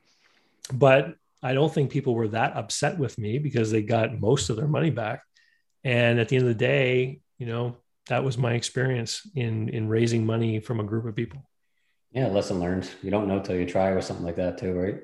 [0.72, 4.56] but I don't think people were that upset with me because they got most of
[4.56, 5.22] their money back.
[5.84, 7.76] And at the end of the day, you know,
[8.08, 11.48] that was my experience in in raising money from a group of people.
[12.12, 12.90] Yeah, lesson learned.
[13.02, 15.00] You don't know till you try or something like that too, right?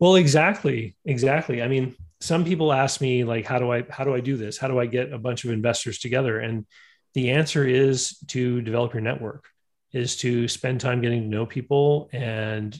[0.00, 1.62] Well, exactly, exactly.
[1.62, 4.58] I mean, some people ask me like, how do I how do I do this?
[4.58, 6.38] How do I get a bunch of investors together?
[6.38, 6.66] And
[7.14, 9.46] the answer is to develop your network,
[9.92, 12.76] is to spend time getting to know people and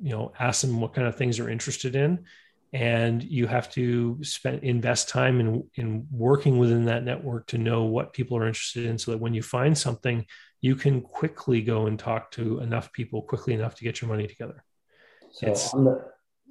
[0.00, 2.24] you know ask them what kind of things they're interested in
[2.72, 7.84] and you have to spend invest time in in working within that network to know
[7.84, 10.24] what people are interested in so that when you find something
[10.62, 14.26] you can quickly go and talk to enough people quickly enough to get your money
[14.26, 14.64] together.
[15.32, 16.04] So on the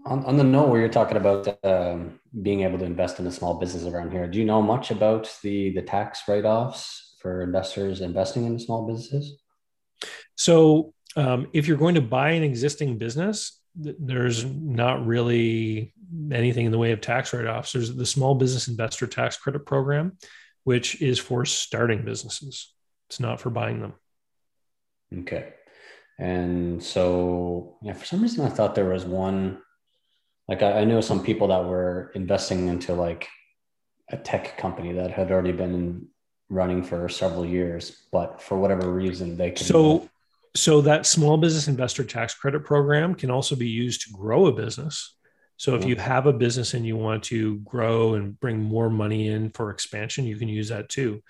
[0.05, 3.31] on, on the note where you're talking about um, being able to invest in a
[3.31, 8.01] small business around here do you know much about the the tax write-offs for investors
[8.01, 9.41] investing in small businesses?
[10.35, 15.93] So um, if you're going to buy an existing business there's not really
[16.31, 17.71] anything in the way of tax write-offs.
[17.71, 20.17] There's the small business investor tax credit program,
[20.63, 22.73] which is for starting businesses.
[23.09, 23.93] It's not for buying them.
[25.19, 25.53] Okay.
[26.19, 29.61] And so, yeah, for some reason, I thought there was one.
[30.47, 33.27] Like, I, I know some people that were investing into like
[34.09, 36.07] a tech company that had already been
[36.49, 39.65] running for several years, but for whatever reason, they could.
[39.65, 40.09] So,
[40.55, 44.51] so that small business investor tax credit program can also be used to grow a
[44.51, 45.15] business.
[45.57, 49.27] So if you have a business and you want to grow and bring more money
[49.27, 51.21] in for expansion, you can use that too.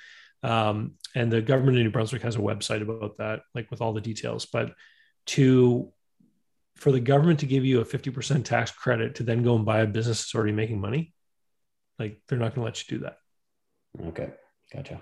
[0.42, 3.92] Um, and the government of New Brunswick has a website about that, like with all
[3.92, 4.46] the details.
[4.46, 4.74] But
[5.28, 5.92] to
[6.78, 9.82] for the government to give you a 50% tax credit to then go and buy
[9.82, 11.14] a business that's already making money,
[12.00, 13.18] like they're not going to let you do that.
[14.08, 14.30] Okay,
[14.74, 15.02] gotcha.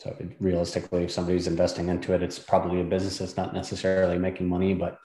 [0.00, 4.48] So realistically, if somebody's investing into it, it's probably a business that's not necessarily making
[4.48, 4.98] money, but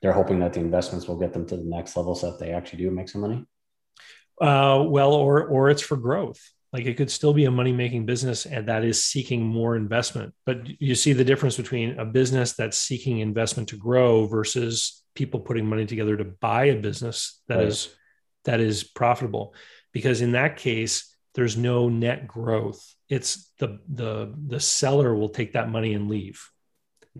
[0.00, 2.50] they're hoping that the investments will get them to the next level so that they
[2.52, 3.44] actually do make some money.
[4.40, 6.40] Uh, well, or or it's for growth.
[6.72, 10.34] Like it could still be a money making business and that is seeking more investment.
[10.46, 15.40] But you see the difference between a business that's seeking investment to grow versus people
[15.40, 17.68] putting money together to buy a business that right.
[17.68, 17.94] is
[18.44, 19.54] that is profitable.
[19.92, 22.82] Because in that case, there's no net growth
[23.12, 26.48] it's the the the seller will take that money and leave.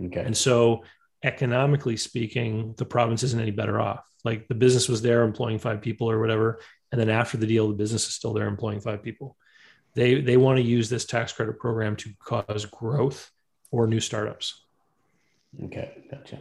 [0.06, 0.22] Okay.
[0.24, 0.84] And so
[1.22, 4.02] economically speaking the province isn't any better off.
[4.24, 6.60] Like the business was there employing five people or whatever.
[6.90, 9.36] And then after the deal the business is still there employing five people.
[9.94, 13.30] They they want to use this tax credit program to cause growth
[13.70, 14.64] or new startups.
[15.62, 15.92] Okay.
[16.10, 16.40] Gotcha.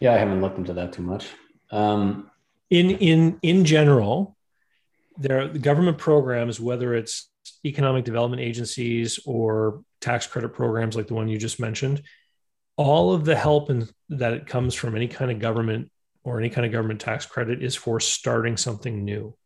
[0.00, 1.26] Yeah i haven't looked into that too much.
[1.70, 2.30] Um,
[2.70, 4.38] in in in general
[5.18, 7.29] there the government programs, whether it's
[7.64, 12.02] economic development agencies or tax credit programs like the one you just mentioned,
[12.76, 15.90] all of the help and that it comes from any kind of government
[16.24, 19.36] or any kind of government tax credit is for starting something new.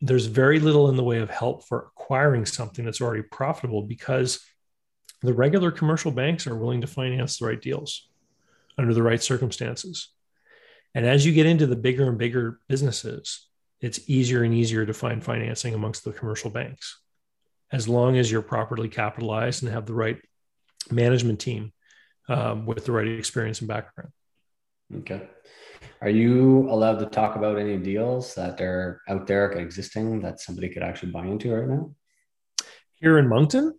[0.00, 4.40] There's very little in the way of help for acquiring something that's already profitable because
[5.22, 8.08] the regular commercial banks are willing to finance the right deals
[8.78, 10.08] under the right circumstances.
[10.94, 13.46] And as you get into the bigger and bigger businesses,
[13.80, 17.00] it's easier and easier to find financing amongst the commercial banks
[17.72, 20.18] as long as you're properly capitalized and have the right
[20.90, 21.72] management team
[22.28, 24.10] um, with the right experience and background.
[24.98, 25.28] Okay.
[26.00, 30.68] Are you allowed to talk about any deals that are out there existing that somebody
[30.68, 31.94] could actually buy into right now?
[32.94, 33.78] Here in Moncton?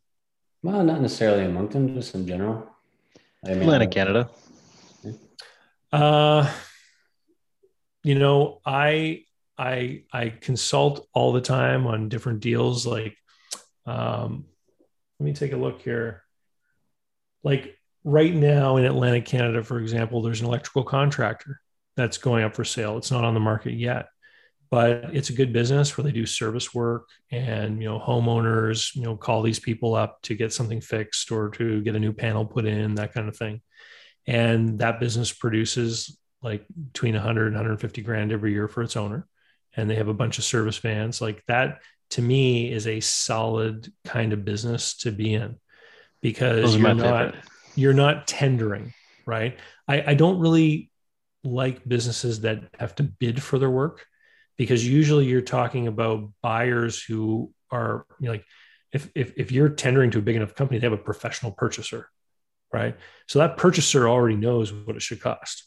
[0.64, 2.68] Well, not necessarily in Moncton, just in general.
[3.46, 4.30] I mean, Atlantic Canada.
[5.92, 6.50] Uh,
[8.04, 9.26] you know, I
[9.62, 12.88] I I consult all the time on different deals.
[12.88, 13.16] Like,
[13.86, 14.46] um,
[15.20, 16.24] let me take a look here.
[17.44, 21.62] Like right now in Atlantic Canada, for example, there's an electrical contractor
[21.96, 22.98] that's going up for sale.
[22.98, 24.08] It's not on the market yet,
[24.72, 29.04] but it's a good business where they do service work and you know homeowners you
[29.04, 32.46] know call these people up to get something fixed or to get a new panel
[32.46, 33.62] put in that kind of thing
[34.26, 39.28] and that business produces like between 100 and 150 grand every year for its owner
[39.76, 41.80] and they have a bunch of service vans like that
[42.10, 45.58] to me is a solid kind of business to be in
[46.22, 47.36] because you're not
[47.76, 48.94] you're not tendering
[49.26, 49.58] right?
[49.88, 50.92] I, I don't really
[51.44, 54.06] like businesses that have to bid for their work
[54.58, 58.46] because usually you're talking about buyers who are you know, like
[58.92, 62.10] if, if if you're tendering to a big enough company they have a professional purchaser
[62.74, 62.96] right?
[63.28, 65.66] So that purchaser already knows what it should cost.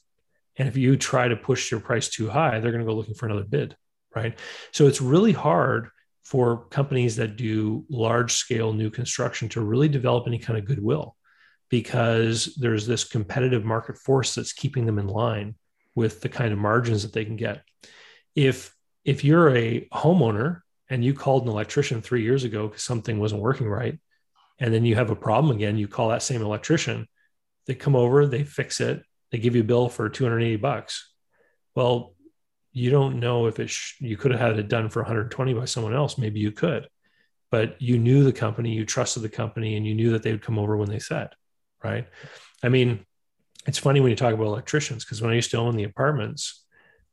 [0.57, 3.15] And if you try to push your price too high they're going to go looking
[3.15, 3.77] for another bid
[4.15, 4.39] right?
[4.73, 5.89] So it's really hard
[6.23, 11.17] for companies that do large scale new construction to really develop any kind of goodwill
[11.69, 15.55] because there's this competitive market force that's keeping them in line
[15.95, 17.63] with the kind of margins that they can get.
[18.35, 18.75] If
[19.05, 23.43] if you're a homeowner and you called an electrician three years ago because something wasn't
[23.43, 23.99] working right
[24.59, 27.07] and then you have a problem again you call that same electrician
[27.67, 29.03] they come over they fix it
[29.35, 31.11] they give you a bill for 280 bucks.
[31.75, 32.14] Well
[32.75, 35.65] you don't know if it sh- you could have had it done for 120 by
[35.65, 36.87] someone else maybe you could
[37.51, 40.43] but you knew the company you trusted the company and you knew that they would
[40.43, 41.31] come over when they said
[41.83, 42.07] right
[42.63, 43.05] i mean
[43.67, 46.65] it's funny when you talk about electricians because when i used to own the apartments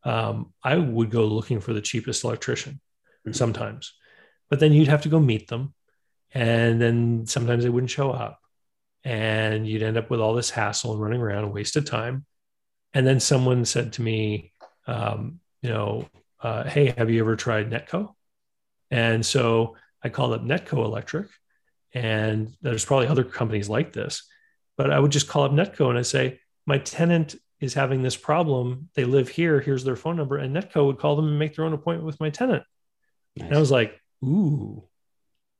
[0.03, 3.33] um, I would go looking for the cheapest electrician mm-hmm.
[3.33, 3.93] sometimes,
[4.49, 5.73] but then you'd have to go meet them.
[6.33, 8.39] And then sometimes they wouldn't show up.
[9.03, 12.25] And you'd end up with all this hassle and running around, a waste of time.
[12.93, 14.53] And then someone said to me,
[14.87, 16.07] um, you know,
[16.41, 18.13] uh, hey, have you ever tried Netco?
[18.89, 21.27] And so I called up Netco Electric,
[21.93, 24.23] and there's probably other companies like this,
[24.77, 28.15] but I would just call up Netco and I say, my tenant is having this
[28.15, 28.89] problem.
[28.95, 29.59] They live here.
[29.59, 30.37] Here's their phone number.
[30.37, 32.63] And Netco would call them and make their own appointment with my tenant.
[33.35, 33.47] Nice.
[33.47, 34.83] And I was like, ooh,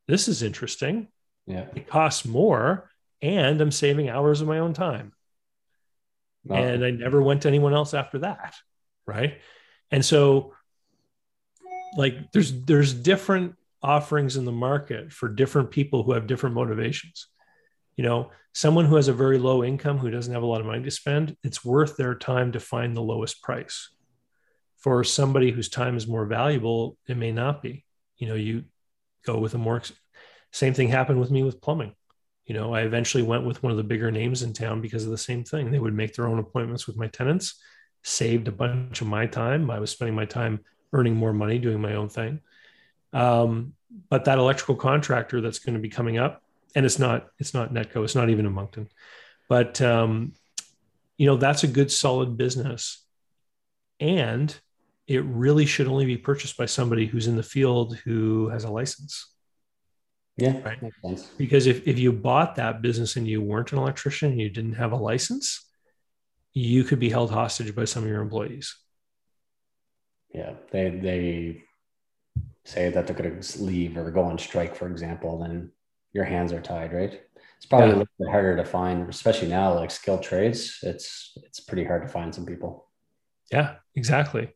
[0.08, 1.08] this is interesting.
[1.46, 1.68] Yeah.
[1.76, 2.90] It costs more
[3.22, 5.14] and I'm saving hours of my own time.
[6.50, 8.56] And I never went to anyone else after that.
[9.06, 9.40] Right.
[9.92, 10.54] And so
[11.96, 17.28] like there's there's different offerings in the market for different people who have different motivations.
[17.98, 20.68] You know someone who has a very low income who doesn't have a lot of
[20.68, 23.90] money to spend it's worth their time to find the lowest price.
[24.78, 27.86] For somebody whose time is more valuable it may not be.
[28.18, 28.64] You know you
[29.26, 29.82] go with a more
[30.52, 31.94] same thing happened with me with plumbing.
[32.46, 35.12] You know i eventually went with one of the bigger names in town because of
[35.12, 35.72] the same thing.
[35.72, 37.60] They would make their own appointments with my tenants
[38.04, 39.70] saved a bunch of my time.
[39.70, 40.62] I was spending my time
[40.94, 42.40] earning more money doing my own thing.
[43.14, 43.74] Um,
[44.10, 46.42] but that electrical contractor that's going to be coming up
[46.76, 48.88] and it's not it's not Netco, it's not even in Moncton,
[49.50, 50.34] but um,
[51.18, 53.06] you know that's a good solid business,
[54.00, 54.56] and
[55.08, 58.72] it really should only be purchased by somebody who's in the field who has a
[58.72, 59.28] license.
[60.38, 60.80] Yeah, right.
[61.38, 64.76] Because if if you bought that business and you weren't an electrician and you didn't
[64.76, 65.70] have a license,
[66.54, 68.76] you could be held hostage by some of your employees.
[70.34, 71.64] Yeah, they they
[72.66, 75.72] say that they're going to leave or go on strike, for example, then
[76.14, 77.22] your hands are tied, right?
[77.58, 77.96] It's probably yeah.
[77.96, 80.80] a little bit harder to find, especially now, like skilled trades.
[80.84, 82.88] It's it's pretty hard to find some people.
[83.52, 84.54] Yeah, exactly.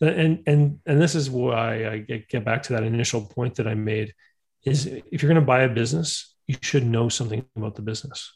[0.00, 1.98] And and and this is why I
[2.28, 4.14] get back to that initial point that I made
[4.64, 8.32] is if you're going to buy a business, you should know something about the business.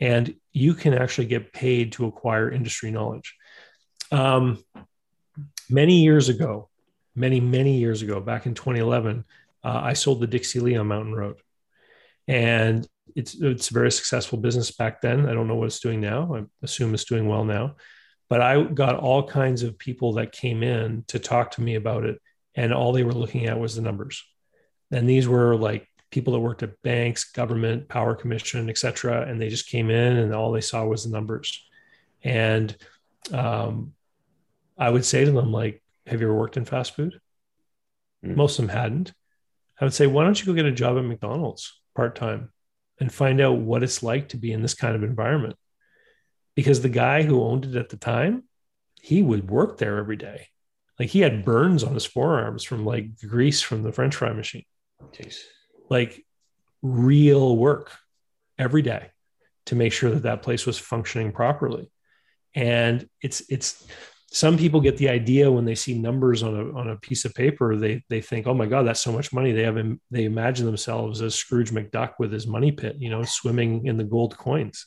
[0.00, 3.34] And you can actually get paid to acquire industry knowledge.
[4.10, 4.62] Um,
[5.70, 6.68] many years ago,
[7.14, 9.24] many, many years ago, back in 2011,
[9.64, 11.36] uh, I sold the Dixie Lee on Mountain Road
[12.28, 15.28] and it's it's a very successful business back then.
[15.28, 16.34] I don't know what it's doing now.
[16.34, 17.76] I assume it's doing well now.
[18.28, 22.04] But I got all kinds of people that came in to talk to me about
[22.04, 22.20] it,
[22.54, 24.24] and all they were looking at was the numbers.
[24.90, 29.22] And these were like people that worked at banks, government, power commission, et cetera.
[29.28, 31.64] And they just came in and all they saw was the numbers.
[32.24, 32.76] And
[33.32, 33.92] um,
[34.76, 37.20] I would say to them, like, have you ever worked in fast food?
[38.24, 38.36] Mm.
[38.36, 39.12] Most of them hadn't.
[39.80, 41.80] I would say, why don't you go get a job at McDonald's?
[41.96, 42.50] part time
[43.00, 45.56] and find out what it's like to be in this kind of environment.
[46.54, 48.44] Because the guy who owned it at the time,
[49.02, 50.48] he would work there every day.
[50.98, 54.64] Like he had burns on his forearms from like grease from the French fry machine.
[55.12, 55.36] Jeez.
[55.88, 56.24] Like
[56.82, 57.92] real work
[58.58, 59.10] every day
[59.66, 61.90] to make sure that that place was functioning properly.
[62.54, 63.86] And it's it's
[64.32, 67.34] some people get the idea when they see numbers on a on a piece of
[67.34, 69.52] paper, they they think, oh my God, that's so much money.
[69.52, 69.78] They have
[70.10, 74.04] they imagine themselves as Scrooge McDuck with his money pit, you know, swimming in the
[74.04, 74.86] gold coins.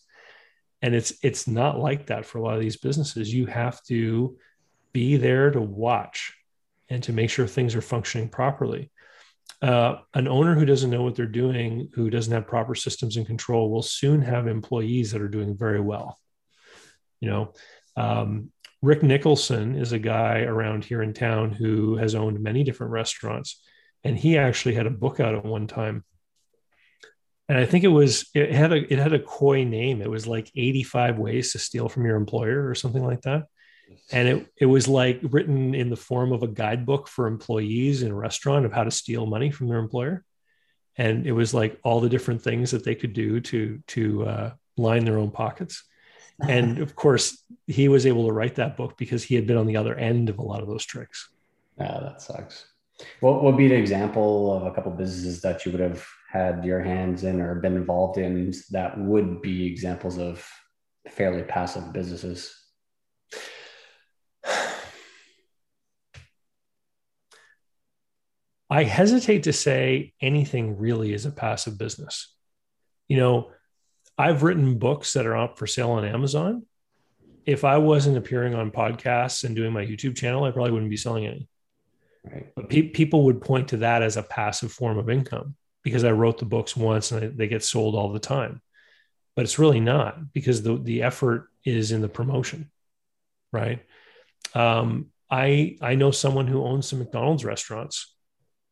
[0.81, 3.33] And it's it's not like that for a lot of these businesses.
[3.33, 4.37] You have to
[4.93, 6.33] be there to watch
[6.89, 8.91] and to make sure things are functioning properly.
[9.61, 13.27] Uh, an owner who doesn't know what they're doing, who doesn't have proper systems and
[13.27, 16.17] control, will soon have employees that are doing very well.
[17.19, 17.53] You know,
[17.97, 22.93] um, Rick Nicholson is a guy around here in town who has owned many different
[22.93, 23.61] restaurants,
[24.05, 26.05] and he actually had a book out at one time.
[27.49, 30.01] And I think it was it had a it had a coy name.
[30.01, 33.47] It was like 85 ways to steal from your employer or something like that
[34.11, 38.11] and it, it was like written in the form of a guidebook for employees in
[38.11, 40.23] a restaurant of how to steal money from their employer.
[40.97, 44.51] And it was like all the different things that they could do to to uh,
[44.77, 45.83] line their own pockets.
[46.41, 49.67] And of course he was able to write that book because he had been on
[49.67, 51.29] the other end of a lot of those tricks.
[51.77, 52.65] Yeah that sucks.
[53.21, 56.65] What would be the example of a couple of businesses that you would have had
[56.65, 60.45] your hands in or been involved in that would be examples of
[61.07, 62.58] fairly passive businesses
[68.69, 72.33] I hesitate to say anything really is a passive business.
[73.07, 73.51] You know,
[74.17, 76.65] I've written books that are up for sale on Amazon.
[77.45, 80.97] If I wasn't appearing on podcasts and doing my YouTube channel, I probably wouldn't be
[80.97, 81.47] selling any.
[82.23, 82.53] Right.
[82.55, 86.11] But pe- people would point to that as a passive form of income because I
[86.11, 88.61] wrote the books once and they get sold all the time.
[89.35, 92.69] But it's really not because the, the effort is in the promotion,
[93.51, 93.83] right?
[94.53, 98.13] Um, I I know someone who owns some McDonald's restaurants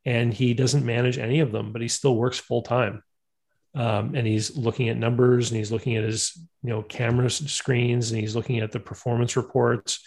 [0.07, 3.03] and he doesn't manage any of them, but he still works full time.
[3.75, 6.31] Um, and he's looking at numbers and he's looking at his
[6.63, 9.99] you know camera screens and he's looking at the performance reports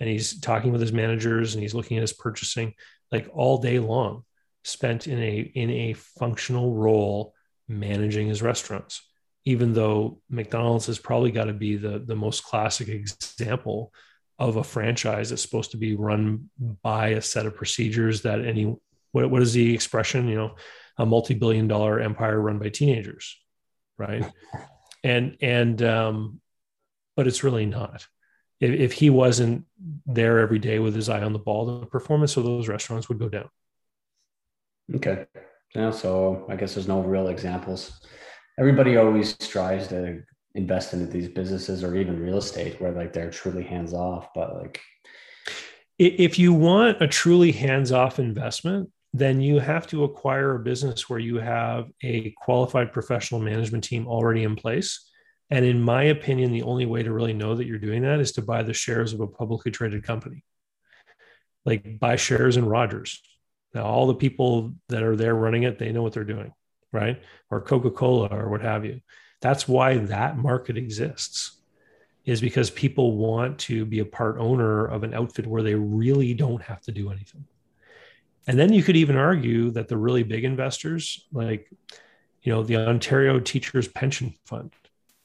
[0.00, 2.72] and he's talking with his managers and he's looking at his purchasing
[3.12, 4.24] like all day long
[4.64, 7.34] spent in a in a functional role
[7.68, 9.02] managing his restaurants
[9.44, 13.92] even though mcdonald's has probably got to be the the most classic example
[14.38, 16.50] of a franchise that's supposed to be run
[16.82, 18.76] by a set of procedures that any
[19.16, 20.54] what, what is the expression you know
[20.98, 23.36] a multi-billion dollar empire run by teenagers
[23.98, 24.24] right?
[25.04, 26.40] And and um
[27.16, 28.08] but it's really not.
[28.58, 29.66] If, if he wasn't
[30.04, 33.20] there every day with his eye on the ball the performance of those restaurants would
[33.20, 33.48] go down.
[34.92, 35.26] Okay.
[35.76, 38.00] Yeah so i guess there's no real examples.
[38.58, 40.22] Everybody always strives to
[40.56, 44.56] invest into these businesses or even real estate where like they're truly hands off but
[44.56, 44.80] like
[45.98, 51.08] if you want a truly hands off investment then you have to acquire a business
[51.08, 55.08] where you have a qualified professional management team already in place.
[55.50, 58.32] And in my opinion, the only way to really know that you're doing that is
[58.32, 60.44] to buy the shares of a publicly traded company.
[61.64, 63.22] Like buy shares in Rogers.
[63.74, 66.52] Now, all the people that are there running it, they know what they're doing,
[66.92, 67.22] right?
[67.50, 69.00] Or Coca Cola or what have you.
[69.40, 71.60] That's why that market exists,
[72.24, 76.34] is because people want to be a part owner of an outfit where they really
[76.34, 77.44] don't have to do anything.
[78.46, 81.68] And then you could even argue that the really big investors, like,
[82.42, 84.72] you know, the Ontario Teachers Pension Fund,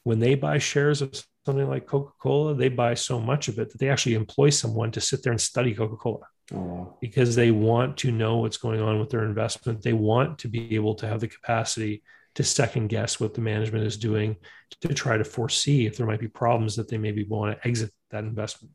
[0.02, 1.14] when they buy shares of
[1.46, 4.90] something like Coca Cola, they buy so much of it that they actually employ someone
[4.92, 6.96] to sit there and study Coca Cola oh.
[7.00, 9.82] because they want to know what's going on with their investment.
[9.82, 12.02] They want to be able to have the capacity
[12.34, 14.36] to second guess what the management is doing
[14.80, 17.90] to try to foresee if there might be problems that they maybe want to exit
[18.10, 18.72] that investment.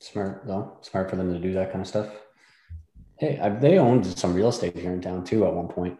[0.00, 0.78] Smart, though.
[0.82, 2.08] Smart for them to do that kind of stuff.
[3.18, 5.98] Hey, I, they owned some real estate here in town too at one point.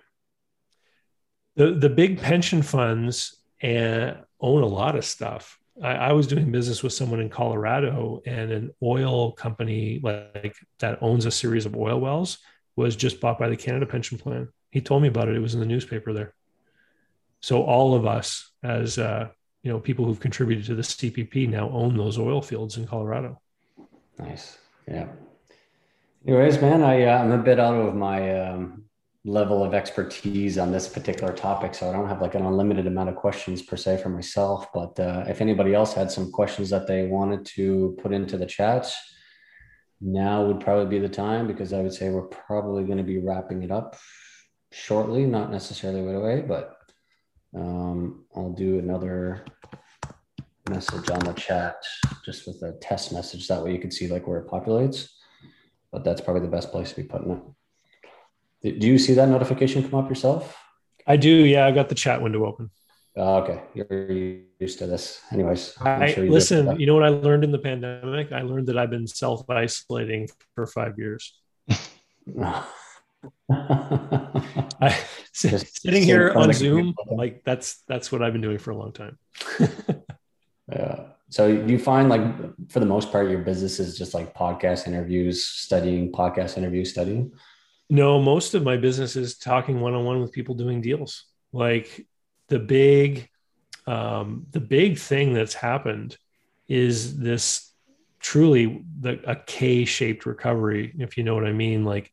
[1.57, 5.59] The the big pension funds and uh, own a lot of stuff.
[5.83, 11.03] I, I, was doing business with someone in Colorado, and an oil company like that
[11.03, 12.39] owns a series of oil wells
[12.77, 14.49] was just bought by the Canada Pension Plan.
[14.71, 15.37] He told me about it.
[15.37, 16.35] It was in the newspaper there.
[17.41, 19.29] So all of us, as uh,
[19.63, 23.41] you know, people who've contributed to the CPP now own those oil fields in Colorado.
[24.19, 24.59] Nice.
[24.87, 25.09] Yeah.
[26.27, 28.85] Anyways, man, I uh, I'm a bit out of my um,
[29.25, 33.09] level of expertise on this particular topic, so I don't have like an unlimited amount
[33.09, 34.67] of questions per se for myself.
[34.75, 38.47] But uh, if anybody else had some questions that they wanted to put into the
[38.47, 38.93] chat,
[40.01, 43.19] now would probably be the time because I would say we're probably going to be
[43.19, 43.97] wrapping it up
[44.73, 46.79] shortly, not necessarily right away, but
[47.57, 49.45] um, I'll do another
[50.69, 51.77] message on the chat
[52.25, 53.47] just with a test message.
[53.47, 55.09] That way you can see like where it populates
[55.93, 57.41] but that's probably the best place to be putting
[58.63, 58.81] it.
[58.81, 60.57] Do you see that notification come up yourself?
[61.07, 61.31] I do.
[61.31, 62.71] Yeah, I got the chat window open.
[63.17, 65.21] Uh, okay, you're used to this.
[65.33, 66.79] Anyways, I, sure you listen.
[66.79, 68.31] You know what I learned in the pandemic?
[68.33, 71.35] I learned that I've been self isolating for five years.
[73.51, 74.97] I,
[75.33, 79.19] sitting here on Zoom, like that's that's what I've been doing for a long time.
[80.71, 81.07] yeah.
[81.31, 82.23] So do you find like
[82.71, 87.33] for the most part, your business is just like podcast interviews, studying podcast interviews, studying.
[87.91, 91.25] No, most of my business is talking one on one with people doing deals.
[91.53, 92.07] Like
[92.49, 93.29] the big,
[93.87, 96.17] um, the big thing that's happened
[96.67, 97.73] is this
[98.21, 101.85] truly the, a K-shaped recovery, if you know what I mean.
[101.85, 102.11] Like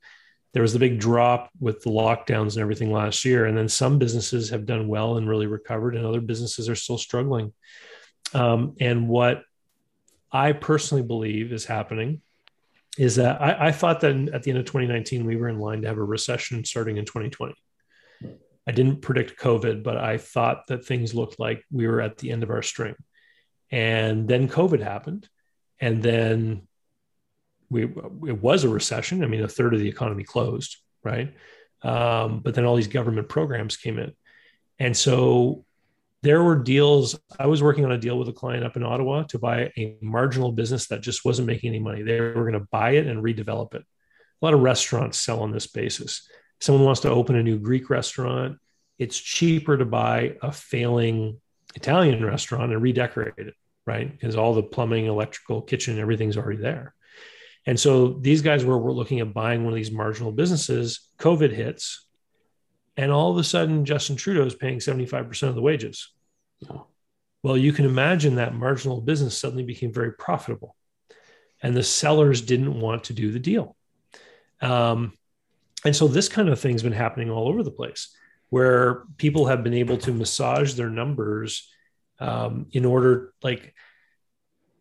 [0.53, 3.97] there was the big drop with the lockdowns and everything last year, and then some
[3.97, 7.53] businesses have done well and really recovered, and other businesses are still struggling.
[8.33, 9.43] Um, and what
[10.31, 12.21] I personally believe is happening
[12.97, 15.81] is that I, I thought that at the end of 2019 we were in line
[15.81, 17.53] to have a recession starting in 2020.
[18.67, 22.31] I didn't predict COVID, but I thought that things looked like we were at the
[22.31, 22.95] end of our string.
[23.71, 25.29] And then COVID happened.
[25.79, 26.67] And then
[27.69, 29.23] we it was a recession.
[29.23, 31.35] I mean, a third of the economy closed, right?
[31.81, 34.13] Um, but then all these government programs came in.
[34.79, 35.65] And so
[36.25, 37.17] there were deals.
[37.39, 39.95] I was working on a deal with a client up in Ottawa to buy a
[40.01, 42.01] marginal business that just wasn't making any money.
[42.01, 43.83] They were going to buy it and redevelop it.
[43.83, 46.27] A lot of restaurants sell on this basis.
[46.59, 48.57] Someone wants to open a new Greek restaurant.
[48.97, 51.39] It's cheaper to buy a failing
[51.75, 53.53] Italian restaurant and redecorate it,
[53.85, 54.11] right?
[54.11, 56.95] Because all the plumbing, electrical, kitchen, everything's already there.
[57.67, 61.07] And so these guys were, were looking at buying one of these marginal businesses.
[61.19, 62.07] COVID hits,
[62.97, 66.14] and all of a sudden, Justin Trudeau is paying 75% of the wages.
[67.43, 70.75] Well, you can imagine that marginal business suddenly became very profitable.
[71.61, 73.75] And the sellers didn't want to do the deal.
[74.61, 75.13] Um,
[75.83, 78.15] and so this kind of thing's been happening all over the place
[78.49, 81.69] where people have been able to massage their numbers
[82.19, 83.73] um, in order, like,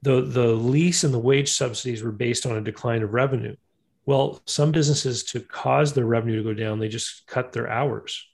[0.02, 3.56] the, the lease and the wage subsidies were based on a decline of revenue.
[4.04, 8.26] Well, some businesses, to cause their revenue to go down, they just cut their hours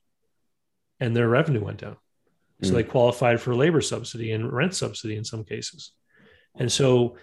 [0.98, 1.96] and their revenue went down.
[2.62, 2.74] So mm.
[2.74, 5.92] they qualified for labor subsidy and rent subsidy in some cases.
[6.58, 7.16] And so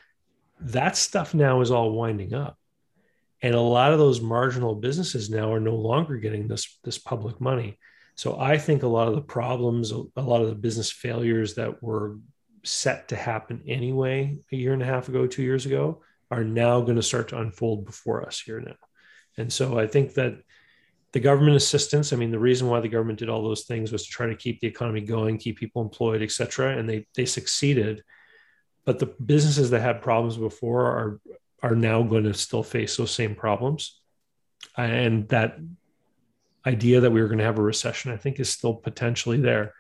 [0.59, 2.57] that stuff now is all winding up.
[3.41, 7.39] And a lot of those marginal businesses now are no longer getting this, this public
[7.39, 7.77] money.
[8.15, 11.84] So I think a lot of the problems, a lot of the business failures that
[11.84, 12.18] were
[12.64, 16.01] set to happen anyway a year and a half ago, two years ago,
[16.31, 18.76] are now going to start to unfold before us here now.
[19.38, 20.41] And so I think that
[21.13, 24.05] the government assistance, I mean, the reason why the government did all those things was
[24.05, 26.77] to try to keep the economy going, keep people employed, et cetera.
[26.77, 28.03] And they, they succeeded.
[28.85, 31.21] But the businesses that had problems before are,
[31.63, 33.99] are now going to still face those same problems.
[34.75, 35.57] And that
[36.65, 39.73] idea that we were going to have a recession, I think, is still potentially there.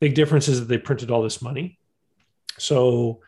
[0.00, 1.78] Big difference is that they printed all this money.
[2.58, 3.20] So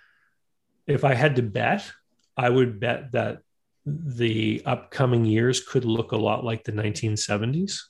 [0.87, 1.91] if I had to bet,
[2.37, 3.43] I would bet that
[3.87, 7.81] the upcoming years could look a lot like the 1970s.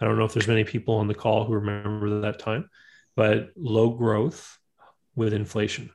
[0.00, 2.68] I don't know if there's many people on the call who remember that time,
[3.16, 4.58] but low growth
[5.14, 5.90] with inflation.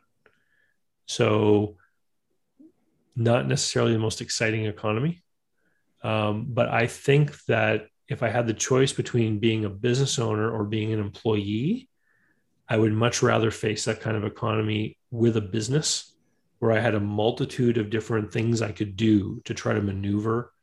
[1.05, 1.77] So,
[3.15, 5.21] not necessarily the most exciting economy.
[6.03, 10.49] Um, but I think that if I had the choice between being a business owner
[10.49, 11.89] or being an employee,
[12.67, 16.15] I would much rather face that kind of economy with a business
[16.59, 20.53] where I had a multitude of different things I could do to try to maneuver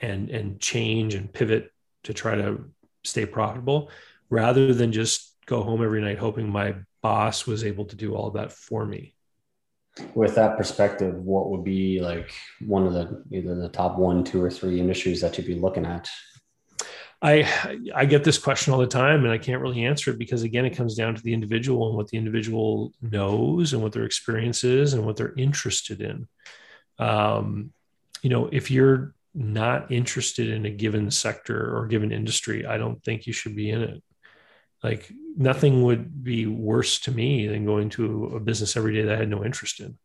[0.00, 1.72] and and change and pivot
[2.04, 2.64] to try to
[3.04, 3.90] stay profitable
[4.28, 8.30] rather than just go home every night hoping my boss was able to do all
[8.32, 9.14] that for me.
[10.14, 14.42] With that perspective what would be like one of the either the top one two
[14.42, 16.08] or three industries that you'd be looking at
[17.22, 20.42] I I get this question all the time and I can't really answer it because
[20.42, 24.04] again it comes down to the individual and what the individual knows and what their
[24.04, 26.28] experience is and what they're interested in.
[26.98, 27.72] Um,
[28.22, 33.02] you know, if you're not interested in a given sector or given industry, I don't
[33.02, 34.02] think you should be in it.
[34.82, 39.14] Like nothing would be worse to me than going to a business every day that
[39.14, 39.98] I had no interest in.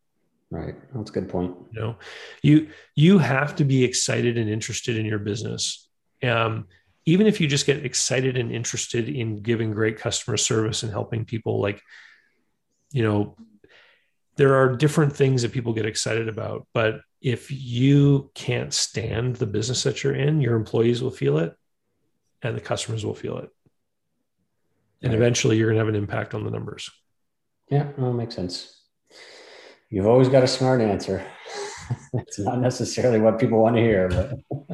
[0.49, 0.75] Right.
[0.93, 1.55] That's a good point.
[1.71, 1.95] You know,
[2.41, 5.87] you you have to be excited and interested in your business.
[6.23, 6.67] Um,
[7.11, 11.25] even if you just get excited and interested in giving great customer service and helping
[11.25, 11.81] people like
[12.91, 13.35] you know
[14.37, 19.45] there are different things that people get excited about but if you can't stand the
[19.45, 21.55] business that you're in your employees will feel it
[22.41, 23.49] and the customers will feel it.
[25.03, 26.89] And eventually you're going to have an impact on the numbers.
[27.69, 28.81] Yeah that makes sense.
[29.89, 31.25] You've always got a smart answer
[32.13, 34.33] it's not necessarily what people want to hear but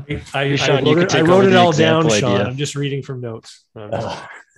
[0.09, 2.47] I, I, Hey, I wrote, it, I wrote it all down, example Sean.
[2.47, 3.65] I'm just reading from notes.
[3.75, 3.87] No,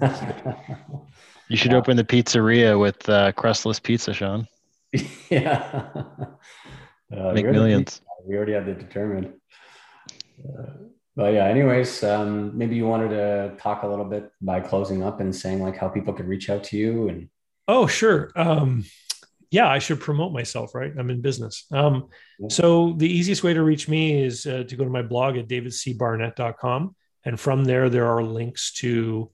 [0.02, 0.08] no.
[1.50, 1.78] You should Yeah.
[1.80, 4.48] open the pizzeria with uh, crustless pizza, Sean.
[5.32, 5.88] yeah.
[5.96, 8.02] Uh, Make we already- millions.
[8.28, 9.34] We already had it determined.
[10.48, 10.64] Uh,
[11.16, 15.20] but yeah, anyways, um, maybe you wanted to talk a little bit by closing up
[15.22, 17.30] and saying like how people could reach out to you and
[17.68, 18.32] Oh, sure.
[18.36, 18.86] Um,
[19.52, 20.92] yeah, I should promote myself, right?
[20.98, 21.66] I'm in business.
[21.72, 22.10] Um,
[22.50, 25.48] so the easiest way to reach me is uh, to go to my blog at
[25.48, 26.96] davidcbarnett.com.
[27.26, 29.32] And from there, there are links to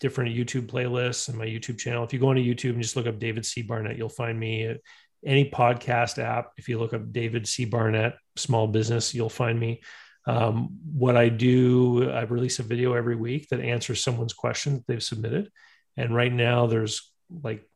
[0.00, 2.04] different YouTube playlists and my YouTube channel.
[2.04, 3.62] If you go into YouTube and just look up David C.
[3.62, 4.78] Barnett, you'll find me at
[5.24, 6.52] any podcast app.
[6.56, 7.64] If you look up David C.
[7.64, 9.82] Barnett, small business, you'll find me.
[10.26, 14.86] Um, what I do, I release a video every week that answers someone's question that
[14.86, 15.50] they've submitted.
[15.96, 17.10] And right now, there's
[17.42, 17.68] like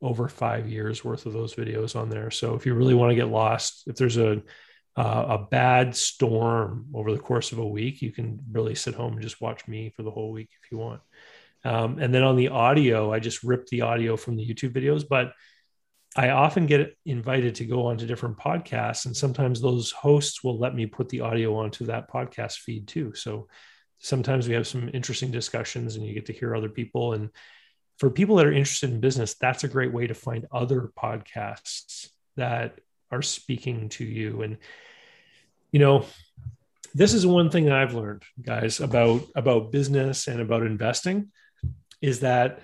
[0.00, 2.30] over five years worth of those videos on there.
[2.30, 4.42] So if you really want to get lost, if there's a
[4.96, 9.12] uh, a bad storm over the course of a week, you can really sit home
[9.12, 11.00] and just watch me for the whole week if you want.
[11.64, 15.04] Um, and then on the audio, I just rip the audio from the YouTube videos,
[15.08, 15.32] but
[16.16, 20.74] I often get invited to go onto different podcasts, and sometimes those hosts will let
[20.74, 23.14] me put the audio onto that podcast feed too.
[23.14, 23.46] So
[23.98, 27.12] sometimes we have some interesting discussions, and you get to hear other people.
[27.12, 27.30] And
[27.98, 32.08] for people that are interested in business, that's a great way to find other podcasts
[32.36, 32.78] that
[33.10, 34.42] are speaking to you.
[34.42, 34.58] And
[35.72, 36.06] you know,
[36.94, 41.30] this is one thing I've learned, guys, about about business and about investing,
[42.00, 42.60] is that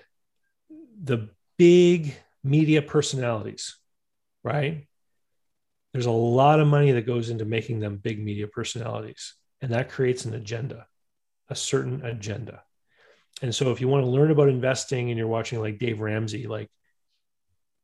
[1.03, 1.29] the
[1.59, 3.77] big media personalities,
[4.43, 4.87] right?
[5.93, 9.91] There's a lot of money that goes into making them big media personalities, and that
[9.91, 10.87] creates an agenda,
[11.49, 12.63] a certain agenda.
[13.43, 16.47] And so, if you want to learn about investing and you're watching like Dave Ramsey,
[16.47, 16.71] like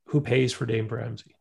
[0.06, 1.34] who pays for Dave Ramsey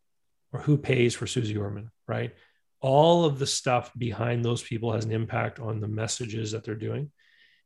[0.51, 2.33] or who pays for Susie Orman, right?
[2.81, 6.75] All of the stuff behind those people has an impact on the messages that they're
[6.75, 7.11] doing.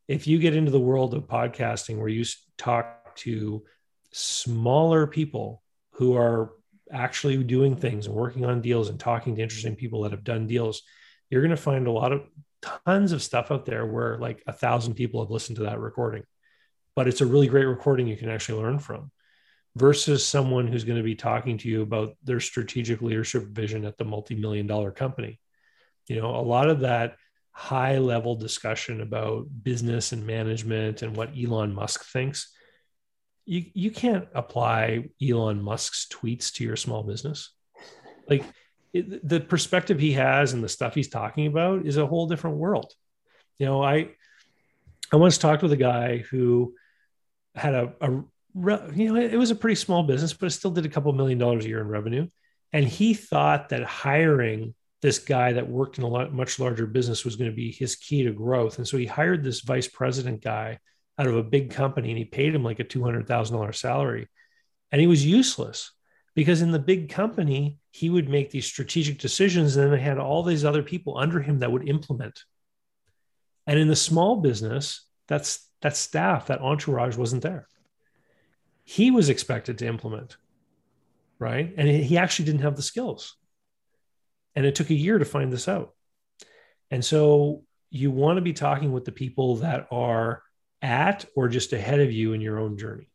[0.08, 2.26] If you get into the world of podcasting where you
[2.58, 3.64] talk to
[4.12, 5.64] smaller people
[5.94, 6.54] who are
[6.92, 10.48] actually doing things and working on deals and talking to interesting people that have done
[10.48, 10.82] deals,
[11.30, 12.24] you're going to find a lot of
[12.62, 16.24] tons of stuff out there where like a thousand people have listened to that recording,
[16.96, 19.12] but it's a really great recording you can actually learn from
[19.76, 23.98] versus someone who's going to be talking to you about their strategic leadership vision at
[23.98, 25.40] the multi-million dollar company.
[26.08, 27.16] You know, a lot of that
[27.52, 32.54] high level discussion about business and management and what Elon Musk thinks
[33.46, 37.52] you you can't apply Elon Musk's tweets to your small business.
[38.30, 38.46] Like
[38.94, 42.58] it, the perspective he has and the stuff he's talking about is a whole different
[42.58, 42.94] world.
[43.60, 44.10] You know, I
[45.12, 46.76] I once talked with a guy who
[47.56, 48.10] had a, a
[48.96, 51.40] you know it was a pretty small business, but it still did a couple million
[51.40, 52.28] dollars a year in revenue,
[52.72, 57.26] and he thought that hiring this guy that worked in a lot, much larger business
[57.26, 60.42] was going to be his key to growth, and so he hired this vice president
[60.44, 60.80] guy
[61.18, 64.28] out of a big company and he paid him like a $200,000 salary.
[64.92, 65.92] And he was useless
[66.36, 70.18] because in the big company, he would make these strategic decisions and then they had
[70.18, 72.40] all these other people under him that would implement.
[73.68, 77.68] And in the small business, that's that staff, that entourage wasn't there.
[78.84, 80.38] He was expected to implement,
[81.40, 81.74] right?
[81.78, 83.36] And he actually didn't have the skills.
[84.56, 85.94] And it took a year to find this out.
[86.92, 90.44] And so you want to be talking with the people that are
[90.84, 93.08] at or just ahead of you in your own journey?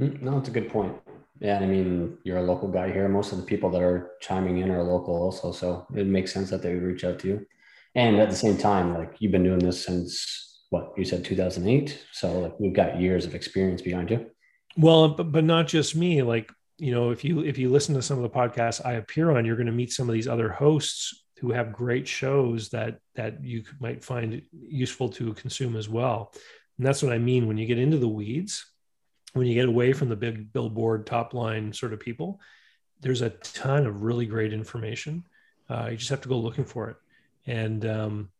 [0.00, 0.94] Mm, no, it's a good point.
[1.40, 3.08] Yeah, I mean, you're a local guy here.
[3.08, 6.50] Most of the people that are chiming in are local also, so it makes sense
[6.50, 7.46] that they would reach out to you.
[7.94, 12.06] And at the same time, like you've been doing this since what you said, 2008.
[12.12, 14.26] So like we've got years of experience behind you.
[14.76, 16.22] Well, but, but not just me.
[16.22, 19.36] Like you know, if you if you listen to some of the podcasts I appear
[19.36, 22.98] on, you're going to meet some of these other hosts who have great shows that
[23.16, 26.32] that you might find useful to consume as well.
[26.78, 28.64] And that's what I mean when you get into the weeds,
[29.34, 32.40] when you get away from the big billboard top line sort of people,
[33.00, 35.24] there's a ton of really great information.
[35.68, 36.96] Uh, you just have to go looking for it.
[37.50, 38.30] And um,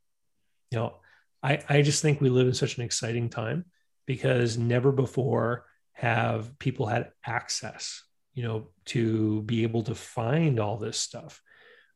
[0.70, 0.94] you know,
[1.42, 3.64] I I just think we live in such an exciting time
[4.06, 8.04] because never before have people had access,
[8.34, 11.42] you know, to be able to find all this stuff.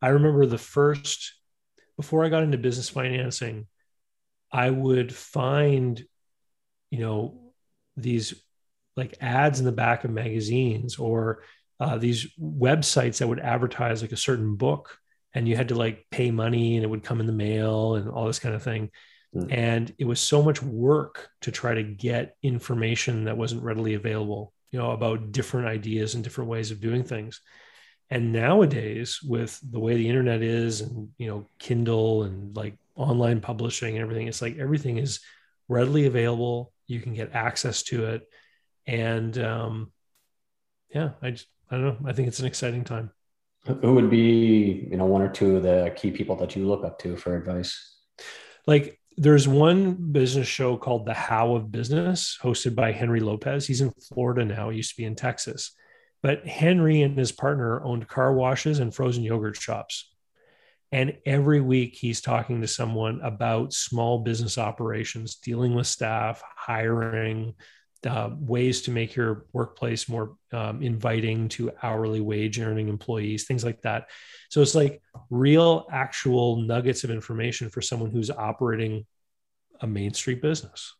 [0.02, 1.34] I remember the first,
[1.96, 3.68] before I got into business financing,
[4.52, 6.04] I would find,
[6.90, 7.52] you know,
[7.96, 8.34] these
[8.96, 11.42] like ads in the back of magazines or
[11.78, 14.98] uh, these websites that would advertise like a certain book
[15.34, 18.08] and you had to like pay money and it would come in the mail and
[18.08, 18.90] all this kind of thing.
[19.34, 19.52] Mm.
[19.52, 24.52] And it was so much work to try to get information that wasn't readily available,
[24.70, 27.40] you know, about different ideas and different ways of doing things
[28.10, 33.40] And nowadays, with the way the internet is, and you know, Kindle and like online
[33.40, 35.20] publishing and everything, it's like everything is
[35.68, 36.72] readily available.
[36.86, 38.22] You can get access to it,
[38.86, 39.92] and um,
[40.94, 42.08] yeah, I just I don't know.
[42.08, 43.10] I think it's an exciting time.
[43.66, 46.84] Who would be, you know, one or two of the key people that you look
[46.84, 47.96] up to for advice?
[48.66, 53.66] Like there's one business show called The How of Business, hosted by Henry Lopez.
[53.66, 54.70] He's in Florida now.
[54.70, 55.72] He used to be in Texas.
[56.22, 60.10] But Henry and his partner owned car washes and frozen yogurt shops.
[60.90, 67.54] And every week he's talking to someone about small business operations, dealing with staff, hiring,
[68.06, 73.64] uh, ways to make your workplace more um, inviting to hourly wage earning employees, things
[73.64, 74.10] like that.
[74.50, 79.06] So it's like real, actual nuggets of information for someone who's operating
[79.80, 80.94] a Main Street business,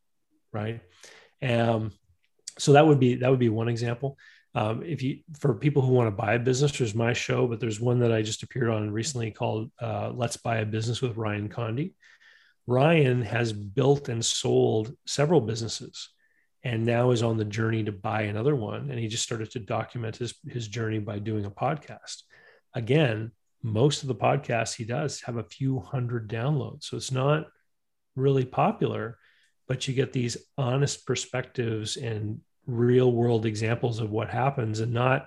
[0.53, 0.81] right?
[1.43, 1.93] Um,
[2.59, 4.17] so that would be that would be one example.
[4.55, 7.59] Um, if you for people who want to buy a business, there's my show, but
[7.59, 11.17] there's one that I just appeared on recently called uh, "Let's Buy a Business" with
[11.17, 11.95] Ryan Condie.
[12.67, 16.09] Ryan has built and sold several businesses
[16.65, 18.91] and now is on the journey to buy another one.
[18.91, 22.23] And he just started to document his his journey by doing a podcast.
[22.75, 23.33] Again
[23.67, 26.85] most of the podcasts he does have a few hundred downloads.
[26.85, 27.47] So it's not
[28.15, 29.19] really popular
[29.67, 35.27] but you get these honest perspectives and real world examples of what happens and not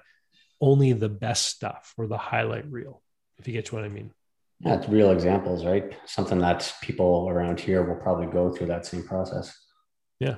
[0.62, 3.02] only the best stuff or the highlight reel
[3.38, 4.12] if you get what i mean.
[4.60, 5.96] Yeah it's real examples right?
[6.06, 9.56] Something that people around here will probably go through that same process.
[10.20, 10.38] Yeah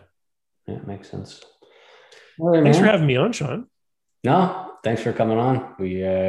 [0.67, 1.41] yeah, it makes sense.
[2.39, 2.85] Right, thanks man.
[2.85, 3.67] for having me on, Sean.
[4.23, 5.75] No, thanks for coming on.
[5.79, 6.09] We uh,